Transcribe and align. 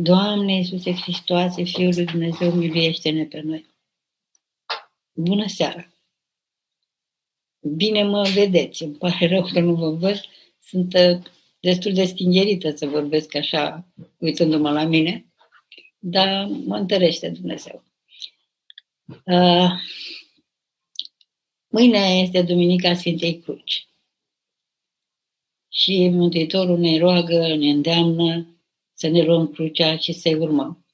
Doamne 0.00 0.52
Iisuse 0.52 0.92
Hristoase, 0.92 1.62
Fiul 1.62 1.92
lui 1.94 2.04
Dumnezeu, 2.04 2.52
miluiește-ne 2.52 3.24
pe 3.24 3.40
noi. 3.40 3.66
Bună 5.12 5.46
seara! 5.46 5.92
Bine 7.60 8.02
mă 8.02 8.28
vedeți, 8.34 8.82
îmi 8.82 8.94
pare 8.94 9.28
rău 9.28 9.42
că 9.52 9.60
nu 9.60 9.74
vă 9.74 9.90
văd. 9.90 10.20
Sunt 10.60 10.94
uh, 10.94 11.22
destul 11.60 11.92
de 11.92 12.04
stingerită 12.04 12.76
să 12.76 12.86
vorbesc 12.86 13.34
așa, 13.34 13.86
uitându-mă 14.18 14.70
la 14.70 14.84
mine, 14.84 15.26
dar 15.98 16.46
mă 16.46 16.76
întărește 16.76 17.28
Dumnezeu. 17.28 17.84
Uh, 19.24 19.70
mâine 21.68 21.98
este 21.98 22.42
Duminica 22.42 22.94
Sfintei 22.94 23.40
Cruci. 23.40 23.88
Și 25.68 26.08
Mântuitorul 26.08 26.78
ne 26.78 26.98
roagă, 26.98 27.56
ne 27.56 27.70
îndeamnă 27.70 28.57
să 28.98 29.08
ne 29.08 29.22
luăm 29.22 29.48
crucea 29.48 29.96
și 29.96 30.12
să-i 30.12 30.34
urmăm. 30.34 30.86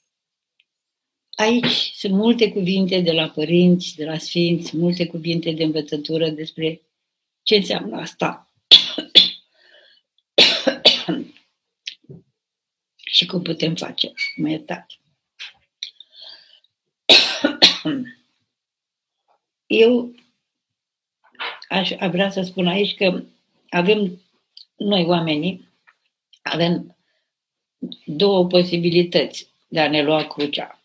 Aici 1.31 1.93
sunt 1.95 2.13
multe 2.13 2.53
cuvinte 2.53 3.01
de 3.01 3.13
la 3.13 3.29
părinți, 3.29 3.95
de 3.97 4.05
la 4.05 4.19
sfinți, 4.19 4.77
multe 4.77 5.07
cuvinte 5.07 5.51
de 5.51 5.65
învățătură 5.65 6.29
despre 6.29 6.83
ce 7.43 7.57
înseamnă 7.57 7.97
asta. 7.97 8.53
și 13.15 13.27
cum 13.27 13.43
putem 13.43 13.75
face. 13.75 14.13
Mă 14.37 14.51
iertați. 14.51 15.01
Eu 19.67 20.15
aș 21.69 21.91
vrea 22.11 22.31
să 22.31 22.43
spun 22.43 22.67
aici 22.67 22.95
că 22.95 23.25
avem, 23.69 24.23
noi 24.77 25.05
oamenii, 25.05 25.69
avem 26.43 26.95
două 28.05 28.47
posibilități 28.47 29.49
de 29.69 29.81
a 29.81 29.91
ne 29.91 30.03
lua 30.03 30.27
crucea. 30.27 30.81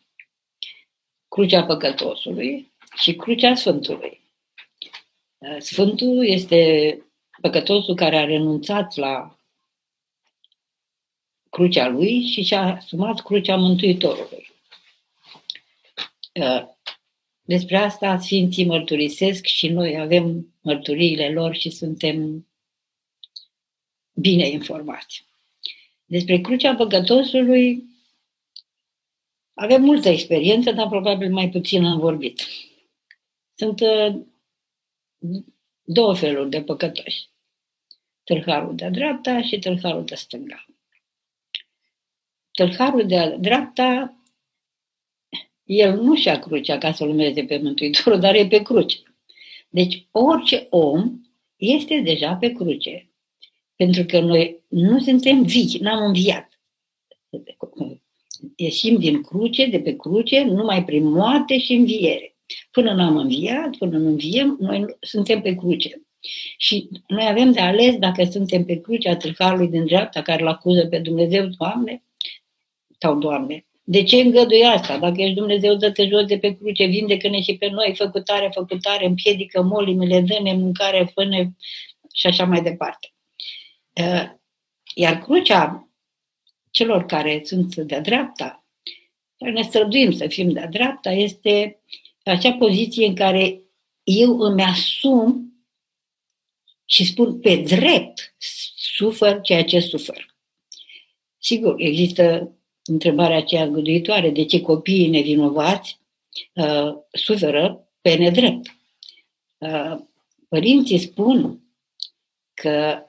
Crucea 1.28 1.64
păcătosului 1.64 2.72
și 2.96 3.16
crucea 3.16 3.56
Sfântului. 3.56 4.22
Sfântul 5.60 6.26
este 6.26 7.02
păcătosul 7.42 7.96
care 7.96 8.18
a 8.18 8.26
renunțat 8.26 8.96
la 8.96 9.38
crucea 11.50 11.88
lui 11.88 12.28
și 12.28 12.44
și-a 12.44 12.76
asumat 12.76 13.22
crucea 13.22 13.56
Mântuitorului. 13.56 14.52
Despre 17.42 17.78
asta 17.78 18.20
Sfinții 18.20 18.66
mărturisesc 18.66 19.46
și 19.46 19.68
noi 19.68 20.00
avem 20.00 20.54
mărturiile 20.62 21.32
lor 21.32 21.56
și 21.56 21.70
suntem 21.70 22.48
bine 24.14 24.48
informați. 24.48 25.29
Despre 26.10 26.40
crucea 26.40 26.76
păcătosului 26.76 27.84
avem 29.54 29.82
multă 29.82 30.10
experiență, 30.10 30.72
dar 30.72 30.88
probabil 30.88 31.32
mai 31.32 31.50
puțin 31.50 31.86
am 31.86 32.00
vorbit. 32.00 32.42
Sunt 33.56 33.80
uh, 33.80 34.22
două 35.82 36.16
feluri 36.16 36.50
de 36.50 36.64
păcătoși. 36.64 37.30
Tâlharul 38.24 38.76
de 38.76 38.90
dreapta 38.90 39.42
și 39.42 39.60
tâlharul 39.60 40.06
de 40.06 40.16
stânga. 40.16 40.66
Tâlharul 42.52 43.08
de 43.08 43.38
dreapta, 43.40 44.18
el 45.64 46.02
nu 46.02 46.16
și-a 46.16 46.40
crucea 46.40 46.78
ca 46.78 46.94
să-L 46.94 47.10
urmeze 47.10 47.46
pe 47.46 47.58
Mântuitorul, 47.58 48.20
dar 48.20 48.36
e 48.36 48.48
pe 48.48 48.62
cruce. 48.62 48.98
Deci 49.70 50.08
orice 50.12 50.68
om 50.70 51.22
este 51.56 52.00
deja 52.00 52.36
pe 52.36 52.52
cruce. 52.52 53.09
Pentru 53.84 54.04
că 54.04 54.20
noi 54.20 54.64
nu 54.68 55.00
suntem 55.00 55.44
vii, 55.44 55.78
n-am 55.82 56.06
înviat. 56.06 56.60
Ieșim 58.56 58.98
din 58.98 59.22
cruce, 59.22 59.66
de 59.66 59.80
pe 59.80 59.96
cruce, 59.96 60.44
numai 60.44 60.86
prin 60.86 61.04
moarte 61.04 61.60
și 61.60 61.74
înviere. 61.74 62.36
Până 62.72 62.94
n-am 62.94 63.18
înviat, 63.18 63.76
până 63.78 63.98
nu 63.98 64.08
înviem, 64.08 64.58
noi 64.60 64.86
suntem 65.00 65.42
pe 65.42 65.56
cruce. 65.56 66.02
Și 66.58 66.90
noi 67.08 67.28
avem 67.28 67.52
de 67.52 67.60
ales 67.60 67.96
dacă 67.96 68.24
suntem 68.24 68.66
pe 68.66 68.82
crucea 68.82 69.16
tâlharului 69.16 69.68
din 69.68 69.86
dreapta 69.86 70.22
care 70.22 70.42
îl 70.42 70.48
acuză 70.48 70.86
pe 70.86 71.00
Dumnezeu, 71.00 71.46
Doamne, 71.58 72.04
sau 72.98 73.18
Doamne, 73.18 73.66
de 73.84 74.04
ce 74.04 74.16
îngădui 74.16 74.64
asta? 74.64 74.98
Dacă 74.98 75.22
ești 75.22 75.36
Dumnezeu, 75.36 75.76
dă-te 75.76 76.08
jos 76.08 76.26
de 76.26 76.38
pe 76.38 76.56
cruce, 76.56 76.86
vindecă-ne 76.86 77.42
și 77.42 77.58
pe 77.58 77.70
noi, 77.70 77.94
făcutare, 77.96 78.50
făcutare, 78.54 79.06
împiedică 79.06 79.62
molimile, 79.62 80.22
dă-ne 80.22 80.54
mâncare, 80.54 81.12
fă 81.14 81.24
și 82.14 82.28
așa 82.28 82.46
mai 82.46 82.62
departe. 82.62 83.14
Uh, 84.00 84.30
iar 84.94 85.18
crucea 85.18 85.90
celor 86.72 87.06
care 87.06 87.42
sunt 87.46 87.76
de 87.76 88.00
dreapta, 88.00 88.66
care 89.38 89.52
ne 89.52 89.62
străduim 89.62 90.12
să 90.12 90.28
fim 90.28 90.52
de 90.52 90.68
dreapta, 90.72 91.12
este 91.12 91.82
acea 92.24 92.54
poziție 92.54 93.06
în 93.08 93.16
care 93.16 93.62
eu 94.04 94.40
îmi 94.40 94.64
asum 94.64 95.54
și 96.86 97.06
spun 97.06 97.40
pe 97.40 97.56
drept 97.56 98.36
sufăr 98.76 99.42
ceea 99.42 99.64
ce 99.64 99.80
sufăr. 99.80 100.36
Sigur, 101.38 101.76
există 101.78 102.54
întrebarea 102.84 103.38
aceea 103.38 103.68
gâduitoare, 103.68 104.30
de 104.30 104.46
ce 104.46 104.62
copiii 104.62 105.10
nevinovați 105.10 106.00
uh, 106.54 106.94
suferă 107.12 107.90
pe 108.02 108.16
nedrept. 108.16 108.68
Uh, 109.58 109.98
părinții 110.48 111.00
spun 111.00 111.64
că 112.54 113.04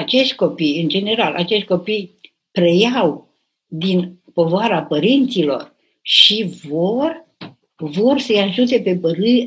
acești 0.00 0.34
copii, 0.34 0.82
în 0.82 0.88
general, 0.88 1.34
acești 1.34 1.66
copii 1.66 2.18
preiau 2.50 3.34
din 3.66 4.20
povara 4.34 4.82
părinților 4.82 5.74
și 6.02 6.50
vor, 6.68 7.28
vor 7.76 8.18
să-i 8.18 8.40
ajute 8.40 8.80
pe 8.80 9.00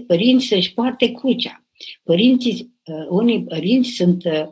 părinți 0.08 0.46
să-și 0.46 0.74
poarte 0.74 1.12
crucea. 1.12 1.66
Părinții, 2.04 2.74
uh, 2.86 3.06
unii 3.10 3.44
părinți 3.44 3.90
sunt 3.90 4.24
uh, 4.24 4.48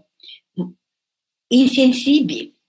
insensibili, 1.48 2.60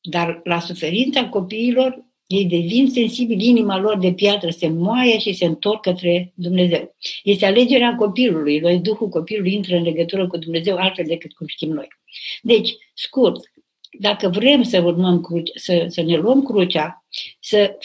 dar 0.00 0.40
la 0.44 0.60
suferința 0.60 1.28
copiilor 1.28 2.09
ei 2.30 2.44
devin 2.44 2.90
sensibili, 2.90 3.46
inima 3.46 3.78
lor 3.78 3.98
de 3.98 4.12
piatră 4.12 4.50
se 4.50 4.68
moaie 4.68 5.18
și 5.18 5.32
se 5.32 5.44
întorc 5.44 5.80
către 5.80 6.32
Dumnezeu. 6.34 6.96
Este 7.22 7.46
alegerea 7.46 7.94
copilului. 7.94 8.58
Noi, 8.58 8.78
Duhul 8.78 9.08
copilului 9.08 9.52
intră 9.52 9.76
în 9.76 9.82
legătură 9.82 10.26
cu 10.26 10.36
Dumnezeu 10.36 10.76
altfel 10.76 11.04
decât 11.08 11.32
cum 11.32 11.46
știm 11.46 11.68
noi. 11.68 11.88
Deci, 12.42 12.76
scurt, 12.94 13.40
dacă 13.98 14.28
vrem 14.28 14.62
să 14.62 14.80
urmăm 14.80 15.20
cruce, 15.20 15.52
să, 15.54 15.84
să 15.88 16.02
ne 16.02 16.16
luăm 16.16 16.42
crucea, 16.42 17.04
să 17.40 17.78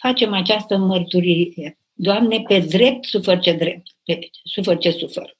facem 0.00 0.32
această 0.32 0.76
mărturie. 0.76 1.78
Doamne, 1.92 2.42
pe 2.48 2.58
drept 2.58 3.04
sufăr 3.04 3.38
ce 3.38 3.52
drept, 3.52 3.86
pe, 4.04 4.18
sufăr 4.42 4.78
ce 4.78 4.90
sufăr. 4.90 5.36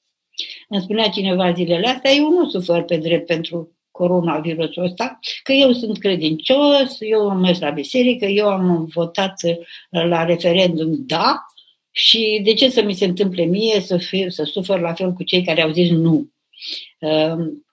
Îmi 0.69 0.83
spunea 0.83 1.09
cineva 1.09 1.53
zilele 1.53 1.87
astea, 1.87 2.13
eu 2.13 2.31
nu 2.31 2.49
sufăr 2.49 2.83
pe 2.83 2.97
drept 2.97 3.27
pentru 3.27 3.77
coronavirusul 3.95 4.85
ăsta, 4.85 5.19
că 5.43 5.53
eu 5.53 5.73
sunt 5.73 5.99
credincios, 5.99 6.97
eu 6.99 7.29
am 7.29 7.41
mers 7.41 7.61
la 7.61 7.71
biserică, 7.71 8.25
eu 8.25 8.49
am 8.49 8.85
votat 8.95 9.35
uh, 9.43 9.57
la 9.91 10.25
referendum 10.25 10.95
da 11.07 11.45
și 11.91 12.41
de 12.45 12.55
ce 12.55 12.71
să 12.71 12.83
mi 12.83 12.95
se 12.95 13.05
întâmple 13.05 13.45
mie 13.45 13.81
să, 13.81 13.97
fiu, 13.97 14.29
să 14.29 14.45
sufăr 14.45 14.81
la 14.81 14.93
fel 14.93 15.13
cu 15.13 15.23
cei 15.23 15.45
care 15.45 15.63
au 15.63 15.71
zis 15.71 15.91
nu? 15.91 16.31
Um, 16.99 17.65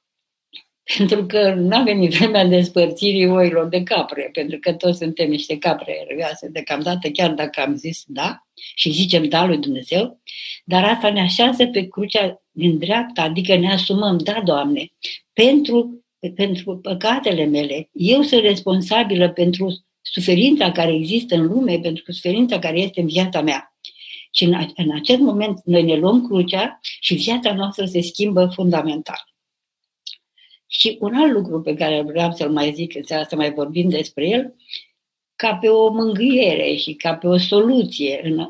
pentru 0.98 1.26
că 1.26 1.54
nu 1.54 1.76
a 1.76 1.84
venit 1.84 2.14
vremea 2.14 2.46
despărțirii 2.46 3.30
oilor 3.30 3.68
de 3.68 3.84
capre, 3.84 4.30
pentru 4.34 4.58
că 4.60 4.74
toți 4.74 4.98
suntem 4.98 5.30
niște 5.30 5.58
capre 5.58 6.06
răioase 6.08 6.50
deocamdată, 6.50 7.10
chiar 7.10 7.32
dacă 7.32 7.62
am 7.62 7.76
zis 7.76 8.04
da 8.08 8.48
și 8.76 8.92
zicem 8.92 9.24
da 9.24 9.46
lui 9.46 9.58
Dumnezeu, 9.58 10.22
dar 10.66 10.84
asta 10.84 11.12
ne 11.12 11.22
așează 11.22 11.68
pe 11.68 11.88
crucea 11.88 12.42
din 12.52 12.78
dreapta, 12.78 13.22
adică 13.22 13.56
ne 13.56 13.72
asumăm, 13.72 14.18
da, 14.18 14.42
Doamne, 14.46 14.92
pentru 15.34 16.01
pentru 16.30 16.78
păcatele 16.78 17.46
mele. 17.46 17.90
Eu 17.92 18.22
sunt 18.22 18.42
responsabilă 18.42 19.30
pentru 19.30 19.86
suferința 20.02 20.72
care 20.72 20.94
există 20.94 21.36
în 21.36 21.46
lume, 21.46 21.80
pentru 21.80 22.12
suferința 22.12 22.60
care 22.60 22.80
este 22.80 23.00
în 23.02 23.08
viața 23.08 23.42
mea. 23.42 23.76
Și 24.32 24.44
în, 24.44 24.68
în 24.76 24.92
acest 24.96 25.20
moment 25.20 25.62
noi 25.66 25.84
ne 25.84 25.96
luăm 25.96 26.28
crucea 26.28 26.80
și 27.00 27.14
viața 27.14 27.54
noastră 27.54 27.86
se 27.86 28.02
schimbă 28.02 28.52
fundamental. 28.54 29.30
Și 30.68 30.98
un 31.00 31.16
alt 31.16 31.32
lucru 31.32 31.62
pe 31.62 31.74
care 31.74 32.02
vreau 32.02 32.32
să-l 32.32 32.52
mai 32.52 32.74
zic 32.74 32.96
în 32.96 33.04
seara 33.04 33.24
să 33.24 33.36
mai 33.36 33.54
vorbim 33.54 33.90
despre 33.90 34.28
el, 34.28 34.56
ca 35.36 35.56
pe 35.56 35.68
o 35.68 35.92
mângâiere 35.92 36.76
și 36.76 36.94
ca 36.94 37.16
pe 37.16 37.28
o 37.28 37.38
soluție 37.38 38.20
în, 38.24 38.50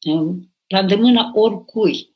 în, 0.00 0.40
la 0.66 0.78
îndemâna 0.78 1.30
oricui 1.34 2.14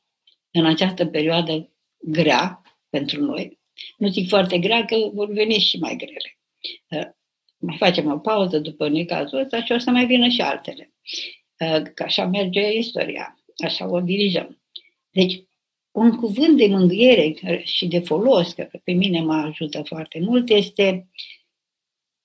în 0.51 0.65
această 0.65 1.05
perioadă 1.05 1.69
grea 1.97 2.61
pentru 2.89 3.23
noi, 3.23 3.56
nu 3.97 4.07
zic 4.07 4.27
foarte 4.27 4.57
grea, 4.57 4.85
că 4.85 4.95
vor 5.13 5.31
veni 5.31 5.59
și 5.59 5.77
mai 5.77 5.95
grele. 5.95 6.37
Uh, 6.89 7.11
mai 7.57 7.75
facem 7.77 8.11
o 8.11 8.17
pauză 8.17 8.59
după 8.59 8.89
necazul 8.89 9.39
ăsta 9.39 9.63
și 9.63 9.71
o 9.71 9.77
să 9.77 9.89
mai 9.89 10.05
vină 10.05 10.27
și 10.27 10.41
altele. 10.41 10.93
Uh, 11.59 11.81
că 11.93 12.03
așa 12.03 12.25
merge 12.25 12.77
istoria, 12.77 13.39
așa 13.63 13.89
o 13.89 13.99
dirijăm. 13.99 14.61
Deci, 15.11 15.43
un 15.91 16.15
cuvânt 16.15 16.57
de 16.57 16.67
mângâiere 16.67 17.35
și 17.63 17.87
de 17.87 17.99
folos, 17.99 18.53
că 18.53 18.69
pe 18.83 18.91
mine 18.91 19.21
mă 19.21 19.33
ajută 19.33 19.81
foarte 19.81 20.19
mult, 20.19 20.49
este 20.49 21.07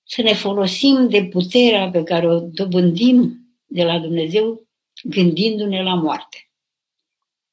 să 0.03 0.21
ne 0.21 0.33
folosim 0.33 1.09
de 1.09 1.25
puterea 1.25 1.89
pe 1.89 2.03
care 2.03 2.27
o 2.27 2.39
dobândim 2.39 3.47
de 3.67 3.83
la 3.83 3.99
Dumnezeu 3.99 4.67
gândindu-ne 5.03 5.83
la 5.83 5.93
moarte. 5.93 6.49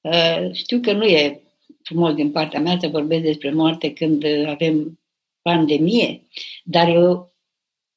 Uh, 0.01 0.53
știu 0.53 0.81
că 0.81 0.93
nu 0.93 1.05
e 1.05 1.43
frumos 1.91 2.15
din 2.15 2.31
partea 2.31 2.61
mea 2.61 2.79
să 2.81 2.89
vorbesc 2.89 3.23
despre 3.23 3.51
moarte 3.51 3.93
când 3.93 4.25
avem 4.47 5.01
pandemie, 5.43 6.27
dar 6.65 6.89
eu 6.89 7.33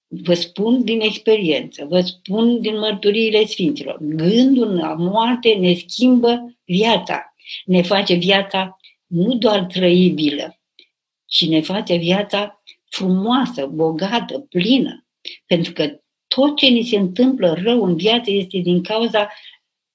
vă 0.08 0.34
spun 0.34 0.84
din 0.84 1.02
experiență, 1.02 1.86
vă 1.90 2.02
spun 2.02 2.62
din 2.62 2.78
mărturiile 2.78 3.46
Sfinților. 3.46 3.98
Gândul 4.02 4.76
la 4.76 4.94
moarte 4.94 5.54
ne 5.54 5.74
schimbă 5.74 6.56
viața, 6.66 7.34
ne 7.66 7.82
face 7.82 8.14
viața 8.14 8.78
nu 9.08 9.36
doar 9.36 9.64
trăibilă, 9.64 10.60
ci 11.26 11.48
ne 11.48 11.62
face 11.62 11.96
viața 11.96 12.64
frumoasă, 12.84 13.66
bogată, 13.66 14.40
plină. 14.40 15.06
Pentru 15.46 15.74
că 15.74 16.00
tot 16.28 16.58
ce 16.58 16.68
ni 16.68 16.84
se 16.84 16.98
întâmplă 16.98 17.54
rău 17.64 17.84
în 17.84 17.96
viață 17.96 18.32
este 18.32 18.58
din 18.58 18.84
cauza 18.84 19.30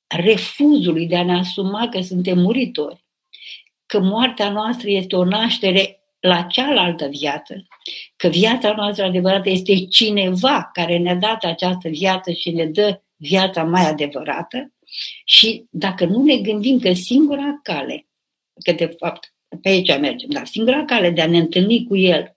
refuzului 0.06 1.06
de 1.06 1.16
a 1.16 1.24
ne 1.24 1.38
asuma 1.38 1.88
că 1.88 2.00
suntem 2.00 2.38
muritori, 2.38 3.06
că 3.88 4.00
moartea 4.00 4.50
noastră 4.50 4.90
este 4.90 5.16
o 5.16 5.24
naștere 5.24 6.00
la 6.20 6.42
cealaltă 6.42 7.06
viață, 7.06 7.66
că 8.16 8.28
viața 8.28 8.72
noastră 8.76 9.04
adevărată 9.04 9.48
este 9.48 9.86
cineva 9.86 10.70
care 10.72 10.98
ne-a 10.98 11.14
dat 11.14 11.44
această 11.44 11.88
viață 11.88 12.32
și 12.32 12.50
ne 12.50 12.66
dă 12.66 13.00
viața 13.16 13.64
mai 13.64 13.88
adevărată 13.88 14.72
și 15.24 15.64
dacă 15.70 16.04
nu 16.04 16.22
ne 16.22 16.36
gândim 16.36 16.78
că 16.78 16.92
singura 16.92 17.60
cale, 17.62 18.06
că 18.64 18.72
de 18.72 18.96
fapt 18.98 19.34
pe 19.62 19.68
aici 19.68 19.98
mergem, 19.98 20.28
dar 20.30 20.46
singura 20.46 20.84
cale 20.84 21.10
de 21.10 21.20
a 21.20 21.26
ne 21.26 21.38
întâlni 21.38 21.84
cu 21.84 21.96
El 21.96 22.36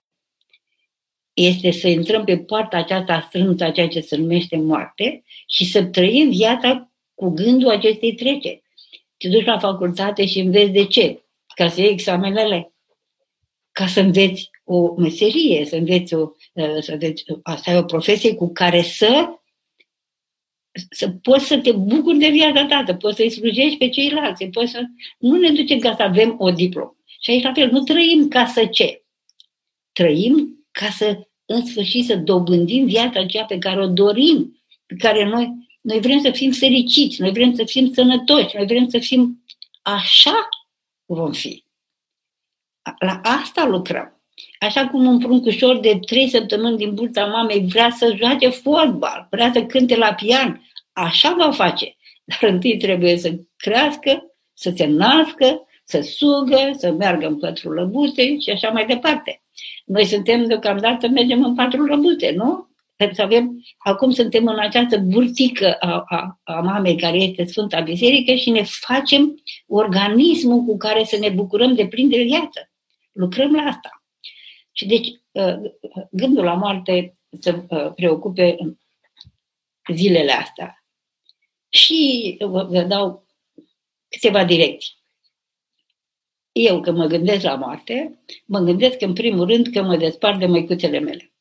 este 1.32 1.70
să 1.70 1.88
intrăm 1.88 2.24
pe 2.24 2.38
poarta 2.38 2.76
aceasta 2.76 3.24
strânsă, 3.28 3.70
ceea 3.70 3.88
ce 3.88 4.00
se 4.00 4.16
numește 4.16 4.56
moarte, 4.56 5.22
și 5.46 5.64
să 5.64 5.84
trăim 5.84 6.30
viața 6.30 6.92
cu 7.14 7.28
gândul 7.28 7.68
acestei 7.68 8.14
treceri. 8.14 8.62
Te 9.16 9.28
duci 9.28 9.44
la 9.44 9.58
facultate 9.58 10.26
și 10.26 10.38
înveți 10.38 10.70
de 10.70 10.84
ce? 10.84 11.22
Ca 11.54 11.68
să 11.68 11.80
iei 11.80 11.90
examenele, 11.90 12.72
ca 13.72 13.86
să 13.86 14.00
înveți 14.00 14.50
o 14.64 14.94
meserie, 14.94 15.64
să 15.64 15.76
înveți 15.76 16.14
o, 16.14 16.28
să 16.80 16.92
înveți, 16.92 17.24
asta 17.42 17.70
e 17.70 17.76
o 17.76 17.82
profesie 17.82 18.34
cu 18.34 18.52
care 18.52 18.82
să 18.82 19.36
să 20.90 21.08
poți 21.08 21.46
să 21.46 21.58
te 21.58 21.72
bucuri 21.72 22.18
de 22.18 22.28
viața 22.28 22.66
ta, 22.66 22.82
să 22.86 22.94
poți 22.94 23.16
să-i 23.16 23.30
slujești 23.30 23.78
pe 23.78 23.88
ceilalți, 23.88 24.44
poți 24.44 24.70
să... 24.70 24.82
Nu 25.18 25.38
ne 25.38 25.50
ducem 25.50 25.78
ca 25.78 25.94
să 25.94 26.02
avem 26.02 26.34
o 26.38 26.50
diplomă. 26.50 26.96
Și 27.20 27.30
aici 27.30 27.42
la 27.42 27.52
fel, 27.52 27.70
nu 27.70 27.82
trăim 27.82 28.28
ca 28.28 28.46
să 28.46 28.64
ce? 28.64 29.02
Trăim 29.92 30.66
ca 30.70 30.88
să, 30.88 31.28
în 31.44 31.66
sfârșit, 31.66 32.04
să 32.04 32.16
dobândim 32.16 32.84
viața 32.84 33.20
aceea 33.20 33.44
pe 33.44 33.58
care 33.58 33.80
o 33.80 33.86
dorim, 33.86 34.62
pe 34.86 34.94
care 34.94 35.24
noi, 35.24 35.52
noi 35.82 36.00
vrem 36.00 36.20
să 36.20 36.30
fim 36.30 36.50
fericiți, 36.50 37.20
noi 37.20 37.30
vrem 37.30 37.54
să 37.54 37.64
fim 37.64 37.92
sănătoși, 37.92 38.56
noi 38.56 38.66
vrem 38.66 38.88
să 38.88 38.98
fim 38.98 39.44
așa 39.82 40.48
vom 41.14 41.32
fi. 41.32 41.64
La 42.98 43.20
asta 43.22 43.66
lucrăm. 43.66 44.22
Așa 44.58 44.88
cum 44.88 45.06
un 45.06 45.18
pruncușor 45.18 45.78
de 45.78 45.98
trei 46.06 46.28
săptămâni 46.28 46.76
din 46.76 46.94
burta 46.94 47.24
mamei 47.26 47.66
vrea 47.66 47.90
să 47.90 48.14
joace 48.16 48.48
fotbal, 48.48 49.26
vrea 49.30 49.50
să 49.52 49.62
cânte 49.62 49.96
la 49.96 50.14
pian, 50.14 50.68
așa 50.92 51.34
va 51.38 51.50
face. 51.50 51.96
Dar 52.24 52.50
întâi 52.50 52.76
trebuie 52.76 53.16
să 53.16 53.34
crească, 53.56 54.36
să 54.52 54.72
se 54.76 54.86
nască, 54.86 55.66
să 55.84 56.00
sugă, 56.00 56.70
să 56.76 56.92
meargă 56.92 57.26
în 57.26 57.38
patru 57.38 57.72
lăbute 57.72 58.38
și 58.38 58.50
așa 58.50 58.68
mai 58.68 58.86
departe. 58.86 59.40
Noi 59.84 60.04
suntem 60.04 60.44
deocamdată, 60.44 61.08
mergem 61.08 61.44
în 61.44 61.54
patru 61.54 61.84
lăbute, 61.84 62.32
nu? 62.36 62.68
Pentru 62.96 63.16
să 63.16 63.22
avem, 63.22 63.64
acum 63.78 64.10
suntem 64.10 64.46
în 64.46 64.58
această 64.58 64.98
burtică 64.98 65.76
a, 65.80 66.04
a, 66.06 66.40
a 66.42 66.60
mamei 66.60 66.96
care 66.96 67.16
este 67.16 67.44
Sfânta 67.44 67.80
Biserică 67.80 68.34
și 68.34 68.50
ne 68.50 68.62
facem 68.62 69.42
organismul 69.66 70.64
cu 70.64 70.76
care 70.76 71.04
să 71.04 71.16
ne 71.18 71.28
bucurăm 71.28 71.74
de 71.74 71.86
plin 71.86 72.08
de 72.08 72.22
viață. 72.22 72.70
Lucrăm 73.12 73.54
la 73.54 73.62
asta. 73.62 74.04
Și 74.72 74.86
deci 74.86 75.08
uh, 75.30 75.56
gândul 76.10 76.44
la 76.44 76.54
moarte 76.54 77.12
să 77.40 77.62
uh, 77.68 77.92
preocupe 77.94 78.56
zilele 79.92 80.32
astea. 80.32 80.84
Și 81.68 82.36
vă 82.40 82.84
dau 82.88 83.26
câteva 84.08 84.44
direcții. 84.44 85.00
Eu, 86.52 86.80
când 86.80 86.96
mă 86.96 87.06
gândesc 87.06 87.42
la 87.42 87.54
moarte, 87.54 88.18
mă 88.44 88.58
gândesc 88.58 89.00
în 89.00 89.12
primul 89.12 89.46
rând 89.46 89.66
că 89.66 89.82
mă 89.82 89.96
despart 89.96 90.38
de 90.38 90.46
măicuțele 90.46 90.98
mele. 90.98 91.31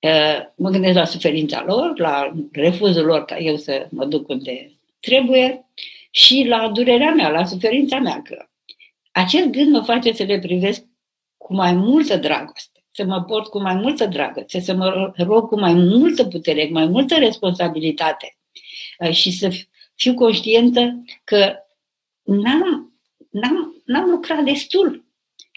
Uh, 0.00 0.38
mă 0.56 0.70
gândesc 0.70 0.94
la 0.94 1.04
suferința 1.04 1.64
lor, 1.66 1.98
la 1.98 2.32
refuzul 2.52 3.04
lor 3.04 3.24
ca 3.24 3.38
eu 3.38 3.56
să 3.56 3.86
mă 3.90 4.04
duc 4.04 4.28
unde 4.28 4.72
trebuie 5.00 5.66
și 6.10 6.44
la 6.48 6.68
durerea 6.68 7.14
mea, 7.14 7.30
la 7.30 7.44
suferința 7.44 7.98
mea. 7.98 8.22
Că 8.22 8.48
acest 9.12 9.46
gând 9.46 9.70
mă 9.70 9.80
face 9.80 10.12
să 10.12 10.22
le 10.22 10.38
privesc 10.38 10.84
cu 11.36 11.54
mai 11.54 11.72
multă 11.72 12.16
dragoste, 12.16 12.84
să 12.92 13.04
mă 13.04 13.22
port 13.22 13.46
cu 13.46 13.60
mai 13.60 13.74
multă 13.74 14.06
dragoste, 14.06 14.60
să 14.60 14.74
mă 14.74 15.12
rog 15.16 15.48
cu 15.48 15.58
mai 15.58 15.74
multă 15.74 16.24
putere, 16.24 16.66
cu 16.66 16.72
mai 16.72 16.86
multă 16.86 17.14
responsabilitate 17.14 18.36
uh, 18.98 19.12
și 19.12 19.30
să 19.30 19.50
fiu 19.94 20.14
conștientă 20.14 21.02
că 21.24 21.54
n-am, 22.22 22.92
n-am, 23.30 23.82
n-am 23.84 24.10
lucrat 24.10 24.44
destul, 24.44 25.04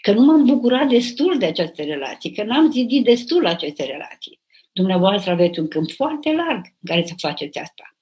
că 0.02 0.12
nu 0.12 0.24
m-am 0.24 0.44
bucurat 0.44 0.88
destul 0.88 1.38
de 1.38 1.46
aceste 1.46 1.82
relații, 1.82 2.32
că 2.32 2.42
n-am 2.42 2.70
zidit 2.70 3.04
destul 3.04 3.46
aceste 3.46 3.84
relații. 3.84 4.40
Dumneavoastră 4.72 5.30
aveți 5.30 5.58
un 5.58 5.68
câmp 5.68 5.90
foarte 5.90 6.32
larg 6.32 6.64
în 6.64 6.84
care 6.84 7.06
să 7.06 7.14
faceți 7.16 7.58
asta. 7.58 7.96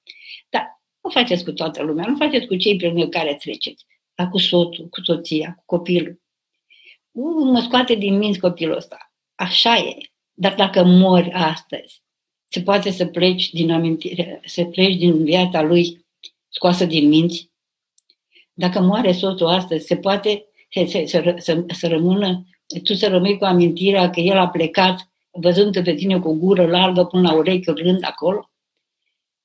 Dar 0.48 0.80
nu 1.00 1.10
faceți 1.10 1.44
cu 1.44 1.52
toată 1.52 1.82
lumea, 1.82 2.06
nu 2.08 2.16
faceți 2.16 2.46
cu 2.46 2.56
cei 2.56 2.76
prin 2.76 3.08
care 3.08 3.34
treceți, 3.34 3.86
dar 4.14 4.28
cu 4.28 4.38
soțul, 4.38 4.88
cu 4.88 5.00
soția, 5.00 5.54
cu 5.56 5.76
copilul. 5.76 6.20
Uh, 7.10 7.50
mă 7.52 7.60
scoate 7.60 7.94
din 7.94 8.18
minți 8.18 8.38
copilul 8.38 8.76
ăsta. 8.76 9.12
Așa 9.34 9.76
e. 9.76 9.96
Dar 10.32 10.54
dacă 10.54 10.84
mori 10.84 11.30
astăzi, 11.32 12.02
se 12.48 12.62
poate 12.62 12.90
să 12.90 13.06
pleci 13.06 13.50
din 13.50 13.70
amintire, 13.70 14.40
să 14.44 14.64
pleci 14.64 14.96
din 14.96 15.24
viața 15.24 15.62
lui 15.62 16.06
scoasă 16.48 16.84
din 16.84 17.08
minți. 17.08 17.50
Dacă 18.52 18.80
moare 18.80 19.12
soțul 19.12 19.46
astăzi, 19.46 19.86
se 19.86 19.96
poate 19.96 20.44
să, 20.70 21.02
să, 21.06 21.34
să, 21.38 21.64
să 21.68 21.88
rămână, 21.88 22.46
tu 22.84 22.94
să 22.94 23.08
rămâi 23.08 23.38
cu 23.38 23.44
amintirea 23.44 24.10
că 24.10 24.20
el 24.20 24.36
a 24.36 24.48
plecat 24.48 25.10
văzând 25.30 25.82
pe 25.82 25.94
tine 25.94 26.18
cu 26.18 26.28
o 26.28 26.32
gură 26.32 26.66
largă 26.66 27.04
până 27.04 27.30
la 27.30 27.36
urechi, 27.36 27.70
rând 27.70 27.98
acolo. 28.02 28.50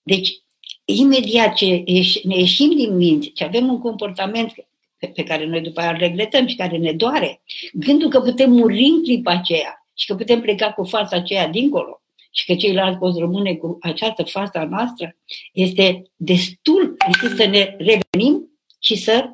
Deci, 0.03 0.39
imediat 0.85 1.53
ce 1.53 1.83
ne 2.23 2.37
ieșim 2.37 2.75
din 2.75 2.95
minți, 2.95 3.31
ce 3.31 3.43
avem 3.43 3.67
un 3.67 3.79
comportament 3.79 4.53
pe 5.13 5.23
care 5.23 5.45
noi 5.45 5.61
după 5.61 5.79
aia 5.79 5.91
îl 5.91 5.97
regretăm 5.97 6.47
și 6.47 6.55
care 6.55 6.77
ne 6.77 6.91
doare. 6.91 7.41
Gândul 7.73 8.09
că 8.09 8.19
putem 8.19 8.51
muri 8.51 8.83
în 8.83 9.03
clipa 9.03 9.31
aceea 9.31 9.87
și 9.93 10.05
că 10.07 10.15
putem 10.15 10.41
pleca 10.41 10.71
cu 10.71 10.83
fața 10.83 11.15
aceea 11.15 11.47
dincolo 11.47 12.01
și 12.31 12.45
că 12.45 12.55
ceilalți 12.55 12.97
pot 12.97 13.17
rămâne 13.17 13.55
cu 13.55 13.77
această 13.81 14.23
față 14.23 14.57
a 14.57 14.65
noastră, 14.65 15.15
este 15.53 16.11
destul 16.15 16.95
încât 17.05 17.37
să 17.37 17.45
ne 17.45 17.75
revenim 17.77 18.59
și 18.79 18.95
să 18.95 19.29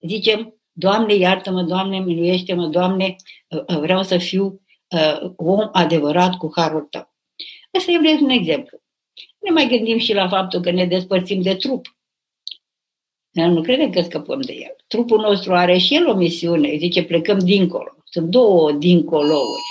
zicem, 0.00 0.55
Doamne, 0.78 1.14
iartă-mă, 1.14 1.62
Doamne, 1.62 1.98
miluiește-mă, 1.98 2.66
Doamne, 2.66 3.16
uh, 3.48 3.60
uh, 3.66 3.78
vreau 3.78 4.02
să 4.02 4.18
fiu 4.18 4.60
uh, 4.90 5.30
om 5.36 5.68
adevărat 5.72 6.36
cu 6.36 6.52
harul 6.54 6.86
Tău. 6.90 7.14
Asta 7.70 7.90
e 7.90 8.18
un 8.20 8.30
exemplu. 8.30 8.78
Ne 9.38 9.50
mai 9.50 9.68
gândim 9.68 9.98
și 9.98 10.14
la 10.14 10.28
faptul 10.28 10.60
că 10.60 10.70
ne 10.70 10.84
despărțim 10.84 11.42
de 11.42 11.54
trup. 11.54 11.96
Noi 13.30 13.48
nu 13.48 13.60
credem 13.60 13.90
că 13.90 14.02
scăpăm 14.02 14.40
de 14.40 14.52
el. 14.52 14.76
Trupul 14.86 15.20
nostru 15.20 15.54
are 15.54 15.78
și 15.78 15.94
el 15.94 16.08
o 16.08 16.14
misiune, 16.14 16.76
zice 16.76 17.04
plecăm 17.04 17.38
dincolo. 17.38 17.96
Sunt 18.04 18.28
două 18.28 18.72
dincolouri. 18.72 19.62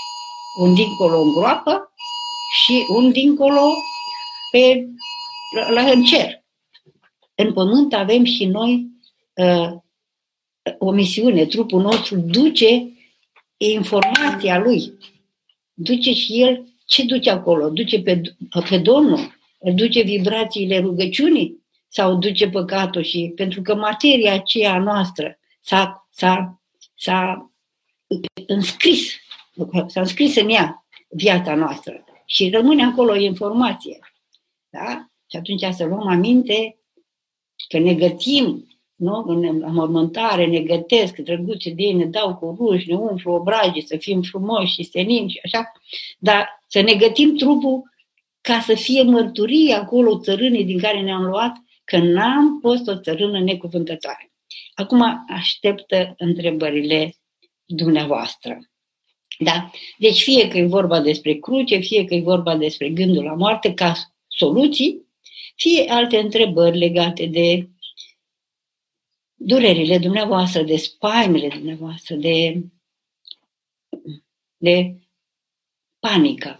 Un 0.59 0.73
dincolo 0.73 1.21
în 1.21 1.33
groapă 1.33 1.93
și 2.63 2.85
un 2.95 3.11
dincolo 3.11 3.73
pe, 4.51 4.85
la, 5.55 5.69
la 5.69 5.91
în 5.91 6.03
cer. 6.03 6.43
În 7.35 7.53
pământ 7.53 7.93
avem 7.93 8.23
și 8.23 8.45
noi 8.45 8.87
uh, 9.33 9.83
o 10.77 10.91
misiune. 10.91 11.45
Trupul 11.45 11.81
nostru 11.81 12.17
duce 12.17 12.91
informația 13.57 14.59
lui. 14.59 14.93
Duce 15.73 16.13
și 16.13 16.41
el 16.41 16.65
ce 16.85 17.03
duce 17.03 17.29
acolo? 17.29 17.69
Duce 17.69 18.01
pe, 18.01 18.21
pe 18.69 18.77
Domnul, 18.77 19.35
duce 19.73 20.01
vibrațiile 20.01 20.79
rugăciunii, 20.79 21.63
sau 21.87 22.15
duce 22.15 22.49
păcatul 22.49 23.03
și 23.03 23.31
pentru 23.35 23.61
că 23.61 23.75
materia 23.75 24.33
aceea 24.33 24.79
noastră 24.79 25.39
s-a, 25.61 26.07
s-a, 26.11 26.61
s-a 26.95 27.49
înscris, 28.47 29.11
s-a 29.87 29.99
înscris 29.99 30.35
în 30.35 30.49
ea 30.49 30.85
viața 31.09 31.55
noastră 31.55 32.03
și 32.25 32.49
rămâne 32.49 32.83
acolo 32.83 33.15
informație. 33.15 33.99
Da? 34.69 35.09
Și 35.29 35.37
atunci 35.37 35.73
să 35.75 35.85
luăm 35.85 36.07
aminte 36.07 36.77
că 37.67 37.79
ne 37.79 37.93
gătim 37.93 38.67
nu? 38.95 39.23
în 39.27 39.73
mormântare, 39.73 40.45
ne 40.45 40.59
gătesc, 40.59 41.15
drăguțe 41.15 41.69
de 41.69 41.83
ei, 41.83 41.93
ne 41.93 42.05
dau 42.05 42.35
cu 42.35 42.55
ruși, 42.59 42.89
ne 42.89 42.95
umflu 42.95 43.31
obragii, 43.31 43.85
să 43.85 43.97
fim 43.97 44.21
frumoși 44.21 44.73
și 44.73 44.83
senin 44.83 45.27
și 45.27 45.39
așa, 45.43 45.71
dar 46.17 46.61
să 46.67 46.81
ne 46.81 46.93
gătim 46.93 47.35
trupul 47.35 47.93
ca 48.41 48.59
să 48.59 48.73
fie 48.75 49.01
mărturie 49.01 49.73
acolo 49.73 50.19
țărânii 50.19 50.65
din 50.65 50.79
care 50.79 51.01
ne-am 51.01 51.23
luat, 51.23 51.53
că 51.83 51.97
n-am 51.97 52.59
fost 52.61 52.87
o 52.87 52.99
țărână 52.99 53.39
necuvântătoare. 53.39 54.31
Acum 54.73 55.25
așteptă 55.27 56.13
întrebările 56.17 57.15
dumneavoastră. 57.65 58.59
Da? 59.39 59.71
Deci 59.97 60.21
fie 60.21 60.47
că 60.47 60.57
e 60.57 60.65
vorba 60.65 61.01
despre 61.01 61.33
cruce, 61.33 61.77
fie 61.77 62.05
că 62.05 62.13
e 62.13 62.21
vorba 62.21 62.55
despre 62.55 62.89
gândul 62.89 63.23
la 63.23 63.33
moarte 63.33 63.73
ca 63.73 63.93
soluții, 64.27 65.05
fie 65.55 65.85
alte 65.89 66.17
întrebări 66.17 66.77
legate 66.77 67.25
de 67.25 67.69
durerile 69.45 69.97
dumneavoastră, 69.97 70.63
de 70.63 70.77
spaimele 70.77 71.47
dumneavoastră, 71.47 72.15
de, 72.15 72.63
de 74.57 74.95
panică. 75.99 76.59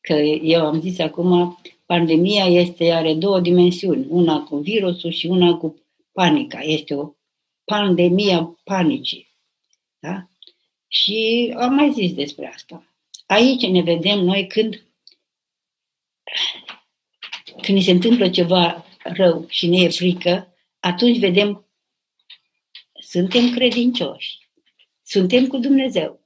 Că 0.00 0.12
eu 0.42 0.66
am 0.66 0.80
zis 0.80 0.98
acum, 0.98 1.60
pandemia 1.86 2.44
este, 2.44 2.92
are 2.92 3.14
două 3.14 3.40
dimensiuni, 3.40 4.06
una 4.08 4.42
cu 4.42 4.56
virusul 4.56 5.10
și 5.10 5.26
una 5.26 5.56
cu 5.56 5.82
panica. 6.12 6.60
Este 6.60 6.94
o 6.94 7.12
pandemie 7.64 8.34
a 8.34 8.54
panicii. 8.64 9.28
Da? 9.98 10.28
Și 10.88 11.52
am 11.58 11.74
mai 11.74 11.92
zis 11.92 12.14
despre 12.14 12.52
asta. 12.54 12.84
Aici 13.26 13.62
ne 13.66 13.82
vedem 13.82 14.18
noi 14.18 14.46
când, 14.46 14.82
când 17.62 17.78
ni 17.78 17.84
se 17.84 17.90
întâmplă 17.90 18.30
ceva 18.30 18.84
rău 19.02 19.44
și 19.48 19.66
ne 19.66 19.80
e 19.80 19.88
frică, 19.88 20.54
atunci 20.80 21.18
vedem, 21.18 21.66
suntem 23.12 23.50
credincioși, 23.50 24.38
suntem 25.04 25.46
cu 25.46 25.58
Dumnezeu, 25.58 26.20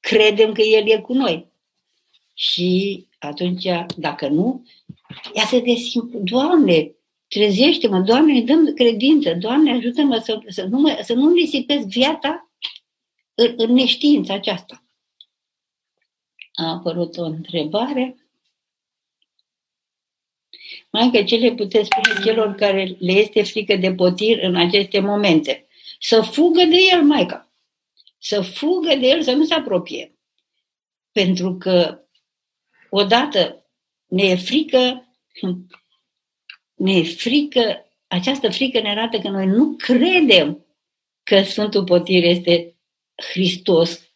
credem 0.00 0.52
că 0.52 0.62
El 0.62 0.88
e 0.88 1.00
cu 1.00 1.12
noi. 1.12 1.46
Și 2.34 3.06
atunci, 3.18 3.66
dacă 3.96 4.28
nu, 4.28 4.66
ia 5.34 5.44
să 5.44 5.60
găsim, 5.60 6.10
Doamne, 6.14 6.92
trezește-mă, 7.28 8.00
Doamne, 8.00 8.40
dăm 8.40 8.74
credință, 8.74 9.34
Doamne, 9.34 9.72
ajută-mă 9.72 10.18
să, 10.18 10.40
să 10.46 10.64
nu, 10.64 10.78
mă, 10.78 10.98
să 11.02 11.14
nu 11.14 11.32
risipesc 11.32 11.86
viața 11.86 12.50
în, 13.34 13.54
în 13.56 13.72
neștiința 13.72 14.34
aceasta. 14.34 14.84
A 16.52 16.70
apărut 16.70 17.16
o 17.16 17.24
întrebare. 17.24 18.16
Mai 20.90 21.10
că 21.10 21.22
ce 21.22 21.36
le 21.36 21.54
puteți 21.54 21.88
spune 21.92 22.24
celor 22.24 22.54
care 22.54 22.96
le 22.98 23.12
este 23.12 23.42
frică 23.42 23.76
de 23.76 23.94
potir 23.94 24.42
în 24.42 24.56
aceste 24.56 25.00
momente? 25.00 25.67
Să 25.98 26.20
fugă 26.20 26.64
de 26.64 26.76
el, 26.92 27.02
Maica. 27.02 27.52
Să 28.18 28.40
fugă 28.40 28.94
de 28.94 29.06
el, 29.06 29.22
să 29.22 29.32
nu 29.32 29.44
se 29.44 29.54
apropie. 29.54 30.18
Pentru 31.12 31.56
că 31.56 32.00
odată 32.90 33.66
ne 34.06 34.22
e 34.22 34.36
frică, 34.36 35.08
ne 36.74 36.96
e 36.96 37.02
frică, 37.02 37.86
această 38.06 38.50
frică 38.50 38.80
ne 38.80 38.90
arată 38.90 39.18
că 39.18 39.28
noi 39.28 39.46
nu 39.46 39.76
credem 39.76 40.66
că 41.22 41.42
Sfântul 41.42 41.84
Potir 41.84 42.24
este 42.24 42.76
Hristos 43.14 44.12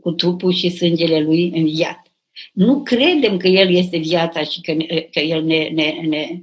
cu 0.00 0.12
trupul 0.12 0.52
și 0.52 0.70
sângele 0.70 1.20
lui 1.20 1.50
înviat. 1.54 2.12
Nu 2.52 2.82
credem 2.82 3.36
că 3.36 3.46
El 3.46 3.74
este 3.74 3.98
viața 3.98 4.42
și 4.44 4.60
că, 4.60 4.76
că 5.10 5.20
El 5.20 5.42
ne, 5.42 5.68
ne, 5.68 5.90
ne, 5.90 6.42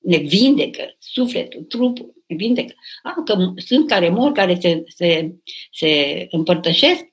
ne 0.00 0.16
vindecă 0.16 0.96
sufletul, 0.98 1.62
trupul, 1.62 2.14
ne 2.26 2.36
vindecă. 2.36 2.74
Ah, 3.02 3.14
că 3.24 3.52
sunt 3.56 3.88
care 3.88 4.08
mor, 4.08 4.32
care 4.32 4.58
se, 4.60 4.82
se, 4.94 5.34
se 5.72 6.26
împărtășesc, 6.30 7.04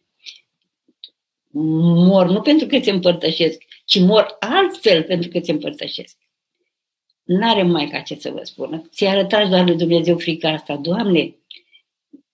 mor 1.51 2.29
nu 2.29 2.41
pentru 2.41 2.67
că 2.67 2.79
se 2.79 2.91
împărtășesc, 2.91 3.63
ci 3.85 3.99
mor 3.99 4.35
altfel 4.39 5.03
pentru 5.03 5.29
că 5.29 5.39
se 5.39 5.51
împărtășesc. 5.51 6.17
N-are 7.23 7.63
mai 7.63 7.87
ca 7.87 7.99
ce 7.99 8.15
să 8.15 8.31
vă 8.31 8.43
spună. 8.43 8.87
Ți-a 8.89 9.09
arătat 9.09 9.49
doar 9.49 9.67
lui 9.67 9.75
Dumnezeu 9.75 10.17
frica 10.17 10.49
asta. 10.49 10.75
Doamne, 10.75 11.35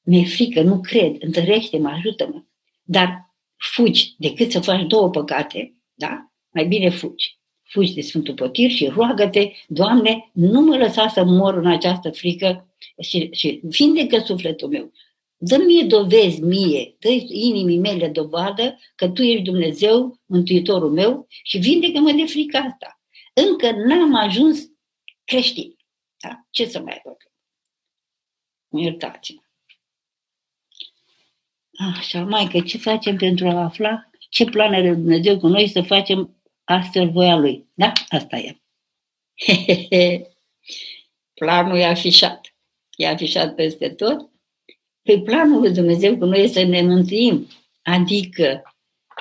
mi-e 0.01 0.25
frică, 0.25 0.61
nu 0.61 0.79
cred, 0.79 1.15
întărește-mă, 1.19 1.89
ajută-mă. 1.89 2.43
Dar 2.83 3.35
fugi, 3.55 4.15
decât 4.17 4.51
să 4.51 4.59
faci 4.59 4.87
două 4.87 5.09
păcate, 5.09 5.75
da? 5.93 6.31
Mai 6.49 6.65
bine 6.65 6.89
fugi. 6.89 7.39
Fugi 7.73 7.93
de 7.93 8.01
Sfântul 8.01 8.33
Potir 8.33 8.69
și 8.69 8.87
roagă-te, 8.87 9.51
Doamne, 9.67 10.29
nu 10.31 10.61
mă 10.61 10.77
lăsa 10.77 11.07
să 11.07 11.23
mor 11.23 11.53
în 11.53 11.67
această 11.67 12.09
frică 12.09 12.67
și, 13.01 13.29
și 13.31 13.59
vindecă 13.63 14.19
sufletul 14.19 14.69
meu. 14.69 14.91
Dă-mi 15.37 15.87
dovezi 15.87 16.41
mie, 16.41 16.95
dă 16.99 17.09
inimii 17.27 17.77
mele 17.77 18.07
dovadă 18.07 18.79
că 18.95 19.09
Tu 19.09 19.21
ești 19.21 19.43
Dumnezeu, 19.43 20.19
Mântuitorul 20.25 20.91
meu 20.91 21.27
și 21.43 21.57
vindecă-mă 21.57 22.11
de 22.11 22.25
frica 22.25 22.59
asta. 22.59 23.01
Încă 23.33 23.71
n-am 23.71 24.15
ajuns 24.15 24.69
creștin. 25.23 25.75
Da? 26.19 26.47
Ce 26.49 26.65
să 26.65 26.79
mai 26.79 27.01
fac? 27.03 27.17
Iertați-mă. 28.81 29.41
Așa, 31.97 32.23
mai 32.23 32.47
că 32.51 32.61
ce 32.61 32.77
facem 32.77 33.17
pentru 33.17 33.47
a 33.47 33.63
afla 33.63 34.09
ce 34.29 34.45
plan 34.45 34.73
are 34.73 34.93
Dumnezeu 34.93 35.39
cu 35.39 35.47
noi 35.47 35.67
să 35.67 35.81
facem 35.81 36.35
astfel 36.63 37.09
voia 37.09 37.35
Lui. 37.35 37.65
Da? 37.75 37.91
Asta 38.07 38.37
e. 38.37 38.57
Planul 41.39 41.77
e 41.77 41.85
afișat. 41.85 42.55
E 42.95 43.07
afișat 43.07 43.55
peste 43.55 43.89
tot. 43.89 44.29
Pe 45.01 45.19
planul 45.19 45.59
lui 45.59 45.71
Dumnezeu 45.71 46.17
cu 46.17 46.25
noi 46.25 46.43
este 46.43 46.59
să 46.59 46.65
ne 46.65 46.81
mântuim, 46.81 47.47
adică 47.81 48.61